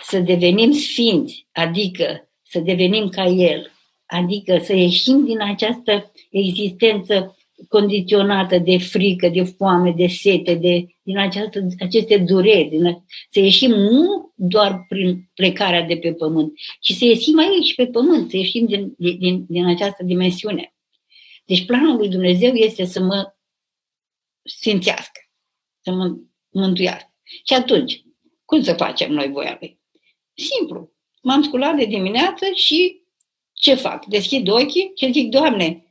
să 0.03 0.19
devenim 0.19 0.73
sfinți, 0.73 1.47
adică 1.53 2.29
să 2.43 2.59
devenim 2.59 3.09
ca 3.09 3.25
El, 3.25 3.71
adică 4.07 4.59
să 4.59 4.75
ieșim 4.75 5.25
din 5.25 5.41
această 5.41 6.13
existență 6.31 7.37
condiționată 7.69 8.59
de 8.59 8.79
frică, 8.79 9.29
de 9.29 9.43
foame, 9.43 9.91
de 9.91 10.07
sete, 10.07 10.55
de, 10.55 10.87
din 11.03 11.19
această, 11.19 11.67
aceste 11.79 12.19
dureri, 12.19 12.69
din, 12.69 13.05
să 13.31 13.41
ieșim 13.41 13.71
nu 13.71 14.33
doar 14.35 14.85
prin 14.89 15.31
plecarea 15.35 15.83
de 15.83 15.97
pe 15.97 16.13
pământ, 16.13 16.53
ci 16.81 16.93
să 16.93 17.05
ieșim 17.05 17.39
aici 17.39 17.75
pe 17.75 17.87
pământ, 17.87 18.31
să 18.31 18.37
ieșim 18.37 18.67
din, 18.67 18.95
din, 18.99 19.45
din 19.49 19.67
această 19.67 20.05
dimensiune. 20.05 20.75
Deci 21.45 21.67
planul 21.67 21.97
lui 21.97 22.09
Dumnezeu 22.09 22.55
este 22.55 22.85
să 22.85 23.01
mă 23.01 23.35
sfințească, 24.43 25.21
să 25.81 25.93
mă 25.93 26.17
mântuiască. 26.51 27.15
Și 27.45 27.55
atunci, 27.55 28.03
cum 28.45 28.63
să 28.63 28.73
facem 28.73 29.13
noi 29.13 29.29
voia 29.29 29.57
lui? 29.61 29.79
Simplu. 30.35 30.93
M-am 31.23 31.43
sculat 31.43 31.77
de 31.77 31.85
dimineață 31.85 32.45
și 32.55 33.03
ce 33.53 33.75
fac? 33.75 34.05
Deschid 34.05 34.49
ochii 34.49 34.93
și 34.97 35.13
zic, 35.13 35.31
Doamne, 35.31 35.82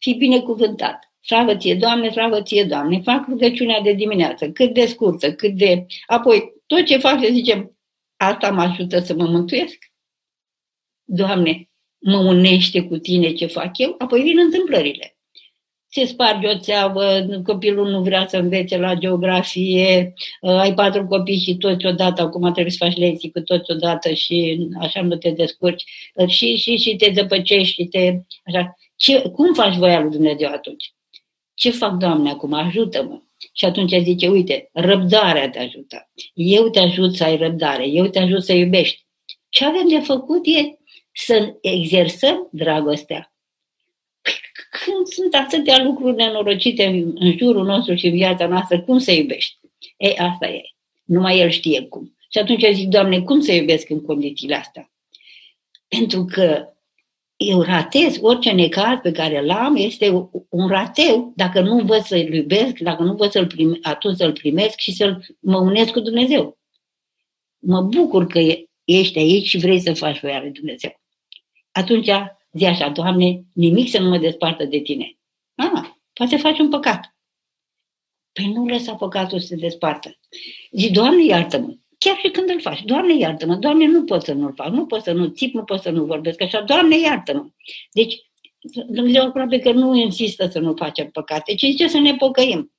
fii 0.00 0.14
binecuvântat. 0.14 1.12
Slavă 1.20 1.56
ție, 1.56 1.74
Doamne, 1.74 2.10
slavă 2.10 2.42
ție, 2.42 2.64
Doamne. 2.64 3.00
Fac 3.00 3.26
rugăciunea 3.28 3.80
de 3.80 3.92
dimineață, 3.92 4.50
cât 4.50 4.74
de 4.74 4.86
scurtă, 4.86 5.32
cât 5.32 5.52
de... 5.52 5.86
Apoi, 6.06 6.52
tot 6.66 6.84
ce 6.84 6.98
fac, 6.98 7.24
să 7.24 7.28
zicem, 7.32 7.76
asta 8.16 8.50
mă 8.50 8.60
ajută 8.60 8.98
să 8.98 9.14
mă 9.14 9.24
mântuiesc. 9.24 9.92
Doamne, 11.04 11.68
mă 11.98 12.16
unește 12.16 12.82
cu 12.82 12.96
tine 12.96 13.32
ce 13.32 13.46
fac 13.46 13.78
eu, 13.78 13.94
apoi 13.98 14.22
vin 14.22 14.38
întâmplările. 14.38 15.16
Se 15.90 16.04
sparge 16.04 16.46
o 16.46 16.58
țeavă, 16.58 17.26
copilul 17.44 17.90
nu 17.90 18.02
vrea 18.02 18.26
să 18.26 18.36
învețe 18.36 18.76
la 18.76 18.94
geografie, 18.94 20.12
ai 20.40 20.74
patru 20.74 21.06
copii 21.06 21.38
și 21.38 21.56
toți 21.56 21.86
odată, 21.86 22.22
acum 22.22 22.52
trebuie 22.52 22.72
să 22.72 22.84
faci 22.84 22.96
lecții 22.96 23.30
cu 23.30 23.40
toți 23.40 23.70
odată 23.70 24.12
și 24.12 24.68
așa 24.80 25.02
nu 25.02 25.16
te 25.16 25.30
descurci 25.30 25.84
și, 26.26 26.56
și, 26.56 26.76
și 26.76 26.96
te 26.96 27.12
zăpăcești 27.14 27.72
și 27.74 27.84
te... 27.84 28.14
Așa. 28.44 28.76
Ce, 28.98 29.28
cum 29.28 29.54
faci 29.54 29.76
voia 29.76 30.00
lui 30.00 30.10
Dumnezeu 30.10 30.48
atunci? 30.48 30.92
Ce 31.54 31.70
fac, 31.70 31.96
Doamne, 31.96 32.30
acum? 32.30 32.52
Ajută-mă. 32.52 33.20
Și 33.52 33.64
atunci 33.64 33.94
zice, 34.02 34.28
uite, 34.28 34.70
răbdarea 34.72 35.50
te 35.50 35.58
ajută. 35.58 36.10
Eu 36.34 36.70
te 36.70 36.78
ajut 36.78 37.14
să 37.14 37.24
ai 37.24 37.36
răbdare, 37.36 37.88
eu 37.88 38.06
te 38.06 38.18
ajut 38.18 38.44
să 38.44 38.52
iubești. 38.52 39.06
Ce 39.48 39.64
avem 39.64 39.88
de 39.88 39.98
făcut 39.98 40.46
e 40.46 40.78
să 41.12 41.54
exersăm 41.60 42.48
dragostea. 42.52 43.32
Păi, 44.22 44.32
când 44.70 45.06
sunt 45.06 45.34
atâtea 45.34 45.82
lucruri 45.82 46.16
nenorocite 46.16 46.84
în, 46.84 47.12
în 47.14 47.36
jurul 47.38 47.64
nostru 47.64 47.94
și 47.94 48.06
în 48.06 48.12
viața 48.12 48.46
noastră, 48.46 48.80
cum 48.80 48.98
să 48.98 49.12
iubești? 49.12 49.58
Ei, 49.96 50.16
asta 50.16 50.46
e. 50.46 50.62
Numai 51.04 51.38
El 51.38 51.50
știe 51.50 51.82
cum. 51.82 52.16
Și 52.30 52.38
atunci 52.38 52.64
zic, 52.72 52.88
Doamne, 52.88 53.20
cum 53.20 53.40
să 53.40 53.52
iubesc 53.52 53.90
în 53.90 54.02
condițiile 54.02 54.54
astea? 54.54 54.90
Pentru 55.88 56.24
că 56.24 56.72
eu 57.38 57.60
ratez 57.60 58.16
orice 58.20 58.50
necaz 58.50 58.98
pe 59.02 59.10
care 59.12 59.44
l-am, 59.44 59.76
este 59.76 60.28
un 60.48 60.68
rateu 60.68 61.32
dacă 61.36 61.60
nu 61.60 61.84
văd 61.84 62.02
să-l 62.02 62.34
iubesc, 62.34 62.78
dacă 62.78 63.02
nu 63.02 63.14
văd 63.14 63.30
să-l 63.30 63.46
prime, 63.46 63.78
atunci 63.82 64.16
să-l 64.16 64.32
primesc 64.32 64.78
și 64.78 64.92
să 64.92 65.18
mă 65.40 65.58
unesc 65.58 65.92
cu 65.92 66.00
Dumnezeu. 66.00 66.58
Mă 67.58 67.80
bucur 67.80 68.26
că 68.26 68.38
ești 68.84 69.18
aici 69.18 69.46
și 69.46 69.58
vrei 69.58 69.80
să 69.80 69.94
faci 69.94 70.20
voia 70.20 70.40
lui 70.40 70.50
Dumnezeu. 70.50 71.00
Atunci 71.72 72.08
zi 72.52 72.64
așa, 72.64 72.88
Doamne, 72.88 73.42
nimic 73.54 73.88
să 73.88 73.98
nu 73.98 74.08
mă 74.08 74.18
despartă 74.18 74.64
de 74.64 74.78
tine. 74.78 75.18
Ah, 75.54 75.90
poate 76.12 76.36
faci 76.36 76.58
un 76.58 76.68
păcat. 76.68 77.16
Păi 78.32 78.52
nu 78.52 78.66
lăsa 78.66 78.94
păcatul 78.94 79.40
să 79.40 79.46
se 79.46 79.56
despartă. 79.56 80.18
Zic, 80.70 80.92
Doamne, 80.92 81.24
iartă-mă. 81.24 81.74
Chiar 81.98 82.16
și 82.16 82.30
când 82.30 82.48
îl 82.48 82.60
faci, 82.60 82.82
Doamne, 82.82 83.16
iartă-mă, 83.16 83.54
Doamne, 83.54 83.86
nu 83.86 84.04
pot 84.04 84.22
să 84.22 84.32
nu-l 84.32 84.54
fac, 84.54 84.68
nu 84.68 84.86
pot 84.86 85.02
să 85.02 85.12
nu 85.12 85.26
țip, 85.26 85.54
nu 85.54 85.64
pot 85.64 85.80
să 85.80 85.90
nu 85.90 86.04
vorbesc 86.04 86.40
așa, 86.42 86.62
Doamne, 86.62 86.98
iartă-mă. 86.98 87.46
Deci, 87.92 88.28
Dumnezeu 88.86 89.26
aproape 89.26 89.58
că 89.58 89.72
nu 89.72 89.94
insistă 89.94 90.48
să 90.48 90.58
nu 90.58 90.74
facem 90.74 91.10
păcate, 91.10 91.54
ci 91.54 91.60
zice 91.60 91.88
să 91.88 91.98
ne 91.98 92.14
pocăim. 92.14 92.72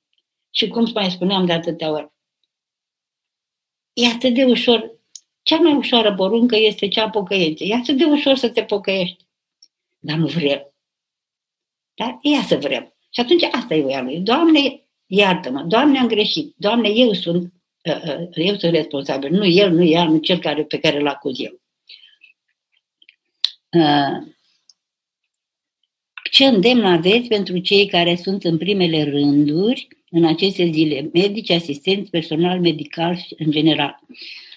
Și 0.50 0.68
cum 0.68 0.90
mai 0.94 1.10
spuneam 1.10 1.46
de 1.46 1.52
atâtea 1.52 1.90
ori, 1.90 2.12
e 3.92 4.06
atât 4.06 4.34
de 4.34 4.44
ușor, 4.44 4.98
cea 5.42 5.56
mai 5.56 5.74
ușoară 5.74 6.14
poruncă 6.14 6.56
este 6.56 6.88
cea 6.88 7.04
a 7.04 7.10
pocăinței. 7.10 7.68
E 7.68 7.74
atât 7.74 7.96
de 7.96 8.04
ușor 8.04 8.36
să 8.36 8.50
te 8.50 8.62
pocăiești. 8.62 9.24
Dar 9.98 10.16
nu 10.16 10.26
vrem. 10.26 10.72
Dar 11.94 12.18
ia 12.22 12.42
să 12.42 12.56
vrem. 12.56 12.94
Și 13.10 13.20
atunci 13.20 13.42
asta 13.42 13.74
e 13.74 13.82
voia 13.82 14.02
lui. 14.02 14.20
Doamne, 14.20 14.86
iartă-mă. 15.06 15.62
Doamne, 15.62 15.98
am 15.98 16.06
greșit. 16.06 16.54
Doamne, 16.56 16.88
eu 16.88 17.12
sunt, 17.12 17.42
uh, 17.42 17.48
uh, 17.50 17.59
eu 18.34 18.56
sunt 18.56 18.72
responsabil. 18.72 19.30
Nu 19.30 19.46
el, 19.46 19.72
nu 19.72 19.82
ea, 19.82 20.04
nu 20.04 20.18
cel 20.18 20.38
care, 20.38 20.64
pe 20.64 20.78
care 20.78 20.98
îl 20.98 21.08
acuz 21.08 21.40
eu. 21.40 21.60
Uh, 23.70 24.28
ce 26.30 26.44
îndemn 26.44 26.84
aveți 26.84 27.28
pentru 27.28 27.58
cei 27.58 27.86
care 27.86 28.16
sunt 28.16 28.44
în 28.44 28.58
primele 28.58 29.02
rânduri 29.02 29.88
în 30.10 30.24
aceste 30.24 30.64
zile, 30.64 31.10
medici, 31.12 31.50
asistenți, 31.50 32.10
personal 32.10 32.60
medical 32.60 33.16
și 33.16 33.34
în 33.38 33.50
general. 33.50 33.98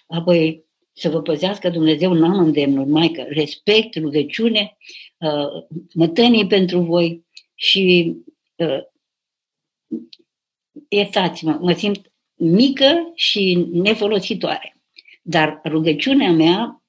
Apoi, 0.08 0.66
să 0.94 1.10
vă 1.10 1.22
păzească 1.22 1.70
Dumnezeu, 1.70 2.14
nu 2.14 2.26
am 2.26 2.40
îndemnuri, 2.40 2.90
Maică, 2.90 3.26
respect, 3.30 3.96
rugăciune, 3.96 4.78
uh, 5.18 5.64
mătănii 5.94 6.48
pentru 6.48 6.80
voi 6.80 7.26
și 7.56 8.16
uh, 8.56 8.80
iertați-mă, 10.88 11.58
mă 11.62 11.74
simt 11.74 12.12
mică 12.44 13.12
și 13.16 13.68
nefolositoare. 13.72 14.78
Dar 15.22 15.62
rugăciunea 15.66 16.32
mea 16.32 16.84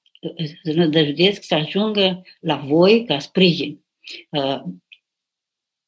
să 0.62 0.72
nădăjdesc 0.72 1.42
să 1.42 1.54
ajungă 1.54 2.22
la 2.40 2.56
voi 2.56 3.04
ca 3.04 3.18
sprijin. 3.18 3.84
Uh, 4.30 4.62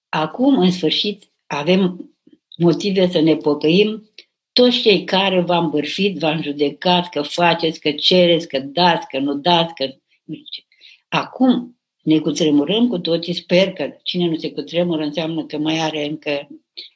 acum, 0.09 0.59
în 0.59 0.71
sfârșit, 0.71 1.31
avem 1.47 2.15
motive 2.57 3.09
să 3.09 3.21
ne 3.21 3.37
pocăim 3.37 4.11
toți 4.53 4.81
cei 4.81 5.05
care 5.05 5.41
v-am 5.41 5.71
bărfit, 5.71 6.19
v-am 6.19 6.43
judecat, 6.43 7.09
că 7.09 7.23
faceți, 7.23 7.81
că 7.81 7.93
cereți, 7.93 8.49
că 8.49 8.59
dați, 8.59 9.07
că 9.09 9.19
nu 9.19 9.35
dați, 9.35 9.75
că 9.75 9.85
nu 10.25 10.35
știu 10.35 10.63
Acum 11.09 11.81
ne 12.03 12.19
cutremurăm 12.19 12.89
cu 12.89 12.99
toții, 12.99 13.35
sper 13.35 13.73
că 13.73 13.97
cine 14.03 14.29
nu 14.29 14.37
se 14.37 14.53
cutremură 14.53 15.05
înseamnă 15.05 15.45
că 15.45 15.59
mai 15.59 15.79
are 15.79 16.05
încă 16.05 16.49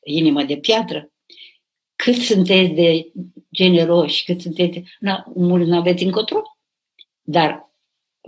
inimă 0.05 0.43
de 0.43 0.57
piatră. 0.57 1.13
Cât 2.03 2.17
sunteți 2.17 2.71
de 2.71 3.13
generoși, 3.55 4.25
cât 4.25 4.41
sunteți... 4.41 4.83
Na, 4.99 5.25
mulți 5.35 5.69
nu 5.69 5.77
aveți 5.77 6.05
încotro, 6.05 6.43
dar 7.23 7.71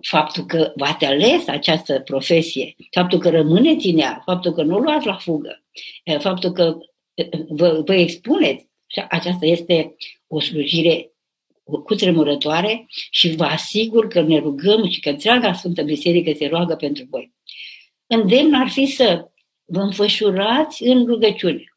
faptul 0.03 0.45
că 0.45 0.73
v-ați 0.77 1.05
ales 1.05 1.49
această 1.49 2.01
profesie, 2.01 2.77
faptul 2.91 3.19
că 3.19 3.31
rămâneți 3.31 3.87
în 3.87 3.99
ea, 3.99 4.23
faptul 4.25 4.53
că 4.53 4.63
nu 4.63 4.75
o 4.75 4.79
luați 4.79 5.07
la 5.07 5.17
fugă, 5.17 5.65
faptul 6.19 6.51
că 6.53 6.79
vă, 7.49 7.83
vă 7.85 7.95
expuneți, 7.95 8.69
și 8.87 9.05
aceasta 9.09 9.47
este 9.47 9.97
o 10.27 10.41
slujire 10.41 11.13
cutremurătoare 11.85 12.87
și 13.11 13.35
vă 13.35 13.45
asigur 13.45 14.09
că 14.09 14.21
ne 14.21 14.39
rugăm 14.39 14.89
și 14.89 15.01
că 15.01 15.09
întreaga 15.09 15.53
Sfântă 15.53 15.83
Biserică 15.83 16.33
se 16.37 16.47
roagă 16.47 16.75
pentru 16.75 17.07
voi. 17.11 17.33
Îndemn 18.07 18.55
ar 18.55 18.69
fi 18.69 18.87
să 18.87 19.31
vă 19.65 19.81
înfășurați 19.81 20.83
în 20.83 21.07
rugăciune. 21.07 21.72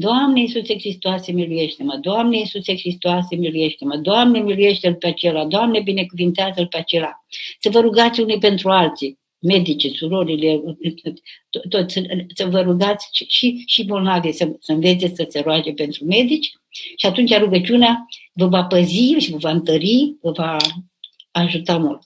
Doamne 0.00 0.40
Iisuse 0.40 0.78
Hristoase, 0.78 1.32
miluiește-mă! 1.32 1.96
Doamne 1.96 2.38
Iisuse 2.38 2.76
Hristoase, 2.76 3.36
miluiește-mă! 3.36 3.96
Doamne, 3.96 4.40
miluiește-l 4.40 4.94
pe 4.94 5.06
acela! 5.06 5.46
Doamne, 5.46 5.80
binecuvintează-l 5.80 6.66
pe 6.66 6.76
acela! 6.76 7.24
Să 7.60 7.70
vă 7.70 7.80
rugați 7.80 8.20
unii 8.20 8.38
pentru 8.38 8.68
alții 8.68 9.18
medici, 9.38 9.96
surorile, 9.96 10.60
tot, 11.68 11.90
să 12.34 12.46
vă 12.46 12.60
rugați 12.60 13.08
și, 13.26 13.62
și 13.66 13.84
bolnavi 13.84 14.32
să, 14.32 14.56
să 14.60 14.72
învețe 14.72 15.08
să 15.14 15.26
se 15.28 15.40
roage 15.40 15.72
pentru 15.72 16.04
medici 16.04 16.52
și 16.96 17.06
atunci 17.06 17.38
rugăciunea 17.38 18.06
vă 18.32 18.46
va 18.46 18.64
păzi 18.64 19.14
și 19.18 19.30
vă 19.30 19.36
va 19.36 19.50
întări, 19.50 20.16
vă 20.20 20.30
va 20.30 20.56
ajuta 21.30 21.78
mult. 21.78 22.04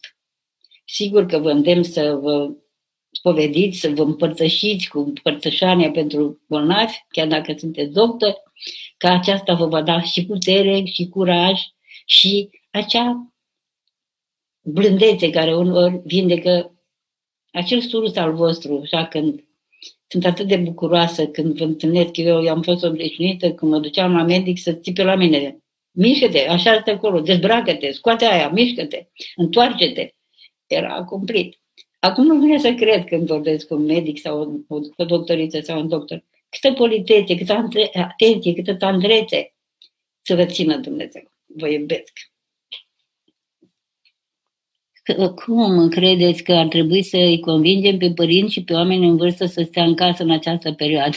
Sigur 0.85 1.27
că 1.27 1.39
vă 1.39 1.51
îndemn 1.51 1.83
să 1.83 2.19
vă 2.23 2.53
povediți, 3.23 3.79
să 3.79 3.89
vă 3.89 4.03
împărtășiți 4.03 4.89
cu 4.89 4.99
împărtășania 4.99 5.91
pentru 5.91 6.41
bolnavi, 6.49 6.95
chiar 7.09 7.27
dacă 7.27 7.55
sunteți 7.59 7.93
doctor, 7.93 8.35
că 8.97 9.07
aceasta 9.07 9.55
vă 9.55 9.67
va 9.67 9.83
da 9.83 10.03
și 10.03 10.27
putere, 10.27 10.85
și 10.85 11.09
curaj, 11.09 11.61
și 12.07 12.51
acea 12.71 13.33
blândețe 14.61 15.31
care 15.31 15.57
uneori 15.57 16.01
vindecă 16.05 16.75
acel 17.53 17.81
surus 17.81 18.17
al 18.17 18.33
vostru, 18.35 18.81
așa 18.83 19.07
când 19.07 19.45
sunt 20.07 20.25
atât 20.25 20.47
de 20.47 20.57
bucuroasă 20.57 21.27
când 21.27 21.57
vă 21.57 21.65
întâlnesc, 21.65 22.17
eu 22.17 22.49
am 22.49 22.63
fost 22.63 22.85
obișnuită 22.85 23.53
când 23.53 23.71
mă 23.71 23.79
duceam 23.79 24.13
la 24.17 24.23
medic 24.23 24.59
să 24.59 24.73
țipe 24.73 25.03
la 25.03 25.15
mine. 25.15 25.57
Mișcă-te, 25.91 26.49
așa 26.49 26.75
este 26.75 26.91
acolo, 26.91 27.21
dezbracă-te, 27.21 27.93
scoate 27.93 28.25
aia, 28.25 28.49
mișcă-te, 28.49 29.07
întoarce-te. 29.37 30.15
Era 30.67 31.05
cumplit. 31.05 31.62
Acum 32.05 32.27
nu 32.27 32.39
vine 32.41 32.59
să 32.59 32.75
cred 32.75 33.05
când 33.05 33.27
vorbesc 33.27 33.67
cu 33.67 33.75
un 33.75 33.85
medic 33.85 34.19
sau 34.19 34.65
o, 34.69 34.79
o 34.97 35.05
doctoriță 35.05 35.61
sau 35.61 35.81
un 35.81 35.89
doctor. 35.89 36.25
Câtă 36.49 36.73
politețe, 36.75 37.35
câtă 37.35 37.69
atenție, 37.93 38.55
câtă 38.55 38.75
tandrețe 38.75 39.55
să 40.23 40.35
vă 40.35 40.45
țină 40.45 40.77
Dumnezeu. 40.77 41.23
Vă 41.47 41.69
iubesc. 41.69 42.13
Cum 45.35 45.89
credeți 45.89 46.43
că 46.43 46.53
ar 46.53 46.69
trebui 46.69 47.03
să 47.03 47.17
îi 47.17 47.41
convingem 47.41 47.99
pe 47.99 48.13
părinți 48.13 48.53
și 48.53 48.63
pe 48.63 48.73
oameni 48.73 49.07
în 49.07 49.17
vârstă 49.17 49.47
să 49.47 49.63
stea 49.63 49.85
în 49.85 49.95
casă 49.95 50.23
în 50.23 50.31
această 50.31 50.73
perioadă? 50.73 51.17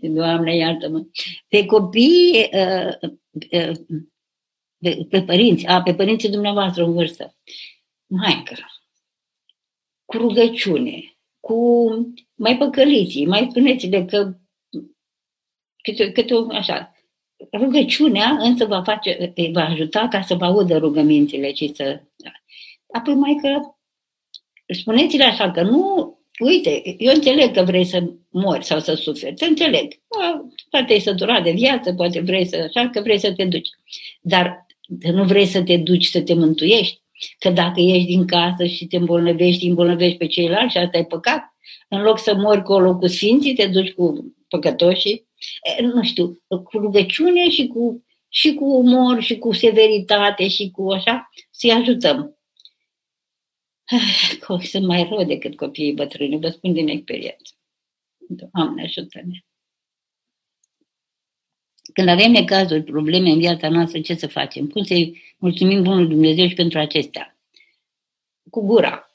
Doamne, 0.18 0.56
iartă-mă! 0.56 1.04
Pe 1.48 1.64
copii, 1.64 2.50
uh, 2.52 3.10
uh, 3.50 3.76
pe 5.08 5.22
părinți, 5.22 5.66
a, 5.66 5.82
pe 5.82 5.94
părinții 5.94 6.30
dumneavoastră 6.30 6.84
în 6.84 6.92
vârstă. 6.92 7.34
Maică, 8.06 8.54
cu 10.14 10.22
rugăciune, 10.22 11.16
cu 11.40 11.88
mai 12.34 12.56
păcăliții, 12.56 13.26
mai 13.26 13.46
spuneți-le 13.50 14.04
că 14.04 14.36
câte, 15.82 16.12
câte 16.12 16.34
așa, 16.50 16.94
Rugăciunea 17.52 18.36
însă 18.40 18.64
va, 18.64 18.82
face, 18.82 19.32
va 19.52 19.64
ajuta 19.64 20.08
ca 20.10 20.22
să 20.22 20.34
vă 20.34 20.44
audă 20.44 20.76
rugămințile 20.76 21.52
și 21.52 21.72
să... 21.74 22.00
Apoi 22.92 23.14
mai 23.14 23.38
că 23.42 23.60
spuneți-le 24.74 25.24
așa 25.24 25.50
că 25.50 25.62
nu, 25.62 26.18
uite, 26.38 26.96
eu 26.98 27.12
înțeleg 27.14 27.54
că 27.54 27.62
vrei 27.62 27.84
să 27.84 28.02
mori 28.30 28.64
sau 28.64 28.80
să 28.80 28.94
suferi, 28.94 29.34
te 29.34 29.44
înțeleg. 29.44 29.92
Poate 30.70 30.94
e 30.94 30.98
săturat 30.98 31.42
de 31.42 31.50
viață, 31.50 31.94
poate 31.94 32.20
vrei 32.20 32.46
să, 32.46 32.56
așa, 32.56 32.88
că 32.88 33.00
vrei 33.00 33.18
să 33.18 33.32
te 33.32 33.44
duci. 33.44 33.68
Dar 34.20 34.66
nu 35.12 35.24
vrei 35.24 35.46
să 35.46 35.62
te 35.62 35.76
duci 35.76 36.04
să 36.04 36.22
te 36.22 36.34
mântuiești. 36.34 37.02
Că 37.38 37.50
dacă 37.50 37.80
ieși 37.80 38.06
din 38.06 38.26
casă 38.26 38.64
și 38.64 38.86
te 38.86 38.96
îmbolnăvești, 38.96 39.66
îmbolnăvești 39.66 40.16
pe 40.16 40.26
ceilalți 40.26 40.72
și 40.72 40.78
asta 40.78 40.98
e 40.98 41.04
păcat, 41.04 41.56
în 41.88 42.02
loc 42.02 42.18
să 42.18 42.34
mori 42.34 42.58
acolo 42.58 42.96
cu 42.96 43.06
sfinții, 43.06 43.54
te 43.54 43.66
duci 43.66 43.92
cu 43.92 44.34
păcătoșii 44.48 45.26
nu 45.80 46.02
știu, 46.02 46.42
cu 46.46 46.78
rugăciune 46.78 47.50
și 47.50 47.66
cu, 47.66 48.04
și 48.28 48.54
cu 48.54 48.64
umor 48.64 49.22
și 49.22 49.38
cu 49.38 49.52
severitate 49.52 50.48
și 50.48 50.70
cu 50.70 50.90
așa, 50.90 51.30
să-i 51.50 51.70
ajutăm. 51.70 52.38
Sunt 54.70 54.86
mai 54.86 55.08
rău 55.08 55.24
decât 55.24 55.56
copiii 55.56 55.92
bătrâni, 55.92 56.38
vă 56.38 56.48
spun 56.48 56.72
din 56.72 56.88
experiență. 56.88 57.52
Doamne, 58.28 58.82
ajută-ne! 58.82 59.38
Când 61.92 62.08
avem 62.08 62.30
necazuri, 62.30 62.82
probleme 62.82 63.30
în 63.30 63.38
viața 63.38 63.68
noastră, 63.68 64.00
ce 64.00 64.14
să 64.14 64.26
facem? 64.26 64.66
Cum 64.66 64.82
să-i 64.82 65.22
mulțumim 65.44 65.82
Bunul 65.82 66.08
Dumnezeu 66.08 66.48
și 66.48 66.54
pentru 66.54 66.78
acestea? 66.78 67.38
Cu 68.50 68.60
gura. 68.60 69.10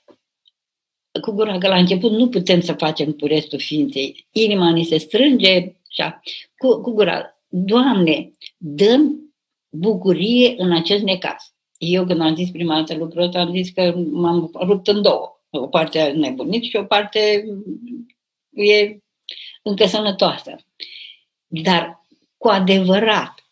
Cu 1.21 1.31
gura, 1.31 1.57
că 1.57 1.67
la 1.67 1.77
început 1.77 2.11
nu 2.11 2.29
putem 2.29 2.61
să 2.61 2.73
facem 2.73 3.11
cu 3.11 3.25
restul 3.25 3.59
ființei. 3.59 4.27
Inima 4.31 4.71
ni 4.71 4.83
se 4.83 4.97
strânge, 4.97 5.73
Așa, 5.89 6.21
cu, 6.57 6.81
cu 6.81 6.91
gura. 6.91 7.29
Doamne, 7.47 8.31
dăm 8.57 9.33
bucurie 9.69 10.53
în 10.57 10.71
acest 10.71 11.03
necaz. 11.03 11.53
Eu 11.77 12.05
când 12.05 12.21
am 12.21 12.35
zis 12.35 12.49
prima 12.49 12.75
dată 12.75 12.95
lucrul 12.95 13.23
ăsta, 13.23 13.39
am 13.39 13.51
zis 13.51 13.69
că 13.69 13.93
m-am 14.11 14.51
rupt 14.53 14.87
în 14.87 15.01
două. 15.01 15.41
O 15.49 15.67
parte 15.67 15.99
a 15.99 16.13
nebunit 16.13 16.63
și 16.63 16.75
o 16.75 16.83
parte 16.83 17.45
e 18.49 18.97
încă 19.61 19.85
sănătoasă. 19.85 20.55
Dar 21.47 22.05
cu 22.37 22.47
adevărat 22.47 23.48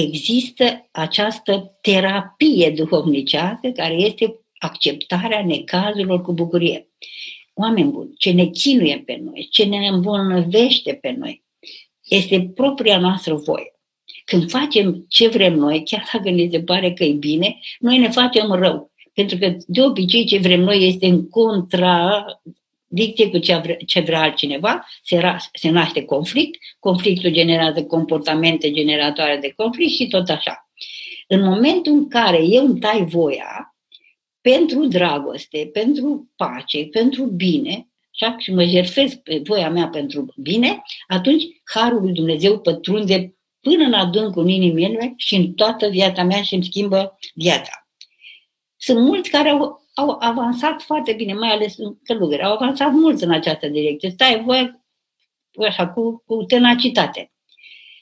există 0.00 0.88
această 0.90 1.78
terapie 1.80 2.70
duhovnicească 2.70 3.68
care 3.68 3.94
este 3.94 4.40
acceptarea 4.58 5.44
necazurilor 5.44 6.22
cu 6.22 6.32
bucurie. 6.32 6.88
Oameni 7.54 7.90
buni, 7.90 8.14
ce 8.16 8.30
ne 8.30 8.46
chinuie 8.46 9.02
pe 9.06 9.20
noi, 9.24 9.48
ce 9.50 9.64
ne 9.64 9.86
îmbolnăvește 9.86 10.98
pe 11.00 11.14
noi, 11.18 11.44
este 12.08 12.52
propria 12.54 12.98
noastră 12.98 13.34
voie. 13.34 13.74
Când 14.24 14.50
facem 14.50 15.04
ce 15.08 15.28
vrem 15.28 15.54
noi, 15.54 15.82
chiar 15.84 16.08
dacă 16.12 16.30
ne 16.30 16.48
se 16.50 16.62
pare 16.62 16.92
că 16.92 17.04
e 17.04 17.12
bine, 17.12 17.58
noi 17.78 17.98
ne 17.98 18.08
facem 18.08 18.52
rău. 18.52 18.92
Pentru 19.12 19.38
că 19.38 19.56
de 19.66 19.82
obicei 19.82 20.24
ce 20.24 20.38
vrem 20.38 20.60
noi 20.60 20.88
este 20.88 21.06
în 21.06 21.28
contra 21.28 22.24
dicție 22.94 23.30
cu 23.30 23.38
ce 23.38 23.56
vrea, 23.56 23.76
ce 23.86 24.00
vrea 24.00 24.22
altcineva, 24.22 24.86
se, 25.02 25.18
ra, 25.18 25.36
se 25.52 25.68
naște 25.70 26.04
conflict, 26.04 26.58
conflictul 26.78 27.30
generează 27.30 27.84
comportamente 27.84 28.70
generatoare 28.70 29.36
de 29.36 29.52
conflict 29.56 29.92
și 29.92 30.06
tot 30.06 30.28
așa. 30.28 30.68
În 31.28 31.42
momentul 31.42 31.92
în 31.92 32.08
care 32.08 32.42
eu 32.42 32.64
îmi 32.64 32.80
tai 32.80 33.04
voia, 33.04 33.76
pentru 34.40 34.86
dragoste, 34.86 35.70
pentru 35.72 36.32
pace, 36.36 36.86
pentru 36.86 37.24
bine, 37.24 37.88
așa, 38.12 38.38
și 38.38 38.52
mă 38.52 38.64
jertfesc 38.64 39.16
pe 39.16 39.40
voia 39.44 39.70
mea 39.70 39.88
pentru 39.88 40.34
bine, 40.36 40.82
atunci 41.06 41.44
Harul 41.74 42.02
lui 42.02 42.12
Dumnezeu 42.12 42.60
pătrunde 42.60 43.36
până 43.60 43.84
în 43.84 43.92
adâncul 43.92 44.48
inimii 44.48 44.88
mele 44.88 45.14
și 45.16 45.34
în 45.34 45.52
toată 45.52 45.88
viața 45.88 46.22
mea 46.22 46.42
și 46.42 46.54
îmi 46.54 46.64
schimbă 46.64 47.18
viața. 47.34 47.88
Sunt 48.76 48.98
mulți 49.00 49.30
care 49.30 49.48
au, 49.48 49.83
au 49.94 50.16
avansat 50.20 50.82
foarte 50.82 51.12
bine, 51.12 51.32
mai 51.32 51.50
ales 51.50 51.76
în 51.76 51.96
călugări, 52.02 52.42
au 52.42 52.52
avansat 52.52 52.92
mult 52.92 53.20
în 53.20 53.30
această 53.30 53.68
direcție. 53.68 54.10
Stai 54.10 54.42
voi 54.44 54.82
așa, 55.66 55.88
cu, 55.88 56.22
cu 56.26 56.42
tenacitate. 56.42 57.32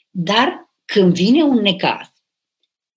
Dar 0.09 0.71
când 0.85 1.13
vine 1.13 1.43
un 1.43 1.57
necaz, 1.57 2.07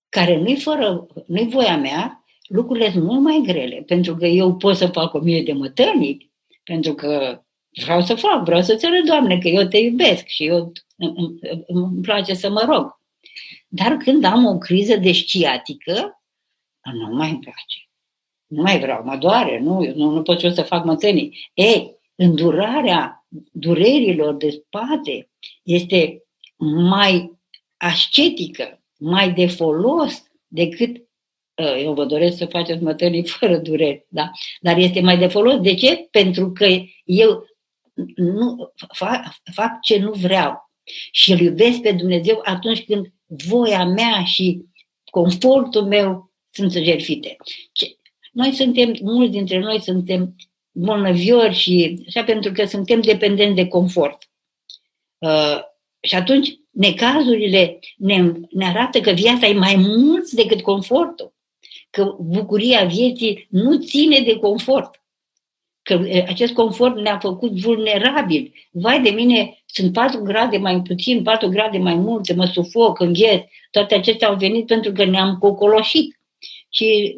care 0.09 0.37
nu-i, 0.37 0.59
fără, 0.59 1.07
nu-i 1.27 1.49
voia 1.49 1.77
mea, 1.77 2.25
lucrurile 2.47 2.91
sunt 2.91 3.03
mult 3.03 3.21
mai 3.21 3.41
grele, 3.45 3.83
pentru 3.85 4.15
că 4.15 4.25
eu 4.25 4.55
pot 4.55 4.75
să 4.75 4.87
fac 4.87 5.13
o 5.13 5.19
mie 5.19 5.43
de 5.43 5.53
mătănic, 5.53 6.31
pentru 6.63 6.93
că 6.93 7.41
vreau 7.83 8.01
să 8.01 8.15
fac, 8.15 8.43
vreau 8.43 8.61
să-ți 8.61 8.85
arăt, 8.85 9.05
Doamne, 9.05 9.37
că 9.37 9.47
eu 9.47 9.67
te 9.67 9.77
iubesc 9.77 10.25
și 10.25 10.45
eu 10.45 10.71
îmi, 10.95 11.39
îmi 11.67 12.01
place 12.01 12.33
să 12.33 12.49
mă 12.49 12.65
rog. 12.69 12.99
Dar 13.67 13.97
când 13.97 14.23
am 14.23 14.45
o 14.45 14.57
criză 14.57 14.95
de 14.95 15.11
sciatică, 15.11 16.21
nu 16.93 17.15
mai 17.15 17.29
îmi 17.29 17.39
place. 17.39 17.86
Nu 18.47 18.61
mai 18.61 18.79
vreau, 18.79 19.03
mă 19.03 19.17
doare, 19.17 19.59
nu, 19.59 19.93
nu, 19.95 20.09
nu 20.09 20.21
pot 20.21 20.43
eu 20.43 20.51
să 20.51 20.61
fac 20.61 20.85
mătănii. 20.85 21.49
Ei, 21.53 21.95
îndurarea 22.15 23.25
durerilor 23.51 24.33
de 24.35 24.49
spate 24.49 25.29
este 25.63 26.21
mai 26.89 27.39
ascetică, 27.77 28.81
mai 28.97 29.33
de 29.33 29.47
folos 29.47 30.23
decât 30.47 30.95
ă, 31.57 31.77
eu 31.77 31.93
vă 31.93 32.05
doresc 32.05 32.37
să 32.37 32.45
faceți 32.45 32.83
mătănii 32.83 33.27
fără 33.39 33.57
dureri, 33.57 34.05
da? 34.09 34.31
Dar 34.59 34.77
este 34.77 35.01
mai 35.01 35.17
de 35.17 35.27
folos. 35.27 35.59
De 35.59 35.73
ce? 35.73 36.07
Pentru 36.11 36.51
că 36.51 36.67
eu 37.03 37.45
nu 38.15 38.73
fac, 38.93 39.35
fac 39.53 39.81
ce 39.81 39.99
nu 39.99 40.11
vreau 40.11 40.71
și 41.11 41.31
îl 41.31 41.39
iubesc 41.39 41.81
pe 41.81 41.91
Dumnezeu 41.91 42.41
atunci 42.43 42.85
când 42.85 43.13
voia 43.25 43.85
mea 43.85 44.23
și 44.23 44.65
confortul 45.11 45.83
meu 45.85 46.31
sunt 46.51 46.71
jertfite. 46.71 47.35
Noi 48.37 48.53
suntem, 48.53 48.95
mulți 49.01 49.31
dintre 49.31 49.59
noi 49.59 49.81
suntem 49.81 50.35
bolnăviori 50.71 51.53
și 51.53 52.03
așa 52.07 52.23
pentru 52.23 52.51
că 52.51 52.65
suntem 52.65 53.01
dependenți 53.01 53.55
de 53.55 53.67
confort. 53.67 54.29
Uh, 55.17 55.59
și 56.01 56.15
atunci 56.15 56.59
necazurile 56.71 57.79
ne, 57.97 58.31
ne 58.49 58.65
arată 58.65 58.99
că 58.99 59.11
viața 59.11 59.47
e 59.47 59.53
mai 59.53 59.75
mult 59.75 60.29
decât 60.29 60.61
confortul. 60.61 61.33
Că 61.89 62.15
bucuria 62.19 62.85
vieții 62.85 63.47
nu 63.49 63.77
ține 63.77 64.19
de 64.19 64.35
confort 64.35 65.01
că 65.81 66.23
acest 66.27 66.53
confort 66.53 66.97
ne-a 66.99 67.17
făcut 67.19 67.51
vulnerabil. 67.51 68.53
Vai 68.71 69.01
de 69.01 69.09
mine, 69.09 69.63
sunt 69.65 69.93
4 69.93 70.21
grade 70.21 70.57
mai 70.57 70.81
puțin, 70.81 71.23
4 71.23 71.47
grade 71.47 71.77
mai 71.77 71.95
multe, 71.95 72.33
mă 72.33 72.45
sufoc, 72.45 72.99
îngheț. 72.99 73.43
Toate 73.71 73.95
acestea 73.95 74.27
au 74.27 74.35
venit 74.35 74.65
pentru 74.65 74.91
că 74.91 75.05
ne-am 75.05 75.37
cocoloșit. 75.37 76.19
Și, 76.69 77.17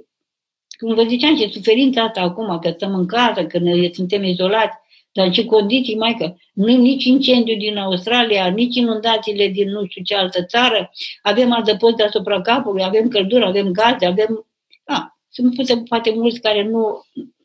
cum 0.80 0.94
vă 0.94 1.04
ziceam, 1.04 1.36
ce 1.36 1.48
suferința 1.48 2.04
asta 2.04 2.22
acum, 2.22 2.60
că 2.60 2.70
stăm 2.70 2.94
în 2.96 3.06
casă, 3.06 3.46
că 3.46 3.58
ne 3.60 3.90
suntem 3.94 4.24
izolați, 4.24 4.78
dar 5.12 5.26
în 5.26 5.32
ce 5.32 5.46
condiții, 5.46 5.98
mai 5.98 6.16
că 6.20 6.34
nu 6.54 6.78
nici 6.78 7.04
incendiu 7.04 7.58
din 7.58 7.78
Australia, 7.78 8.48
nici 8.48 8.76
inundațiile 8.76 9.48
din 9.48 9.70
nu 9.70 9.86
știu 9.86 10.04
ce 10.04 10.16
altă 10.16 10.44
țară, 10.46 10.92
avem 11.22 11.52
adăpost 11.52 11.96
deasupra 11.96 12.42
capului, 12.42 12.84
avem 12.84 13.08
căldură, 13.08 13.46
avem 13.46 13.72
gaze, 13.72 14.06
avem... 14.06 14.48
A, 14.84 15.20
sunt 15.30 15.56
poate, 15.56 15.84
poate 15.88 16.12
mulți 16.12 16.40
care 16.40 16.64
nu, 16.64 17.02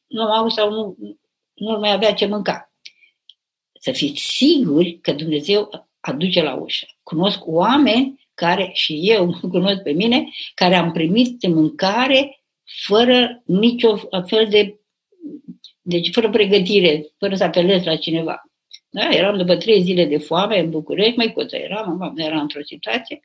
nu 0.07 0.23
au 0.23 0.49
sau 0.49 0.70
nu, 0.70 0.97
nu 1.55 1.79
mai 1.79 1.92
avea 1.92 2.12
ce 2.12 2.27
mânca. 2.27 2.70
Să 3.81 3.92
fiți 3.92 4.23
siguri 4.23 4.99
că 5.03 5.12
Dumnezeu 5.12 5.87
aduce 6.01 6.42
la 6.42 6.55
ușă. 6.55 6.87
Cunosc 7.03 7.47
oameni 7.47 8.29
care, 8.35 8.70
și 8.73 9.01
eu 9.03 9.27
mă 9.27 9.49
cunosc 9.49 9.83
pe 9.83 9.92
mine, 9.92 10.29
care 10.55 10.75
am 10.75 10.92
primit 10.92 11.38
de 11.38 11.49
mâncare 11.49 12.44
fără 12.83 13.43
nicio 13.45 13.97
fel 14.27 14.47
de, 14.51 14.81
deci 15.83 16.11
fără 16.13 16.31
pregătire, 16.31 17.07
fără 17.19 17.35
să 17.35 17.45
apelez 17.45 17.85
la 17.85 17.97
cineva. 17.97 18.43
Da, 18.89 19.09
eram 19.09 19.37
după 19.37 19.57
trei 19.57 19.83
zile 19.83 20.05
de 20.05 20.19
foame 20.19 20.59
în 20.59 20.71
București, 20.71 21.17
mai 21.17 21.33
cuță 21.33 21.57
eram, 21.57 22.15
eram 22.17 22.41
într-o 22.41 22.63
situație. 22.63 23.21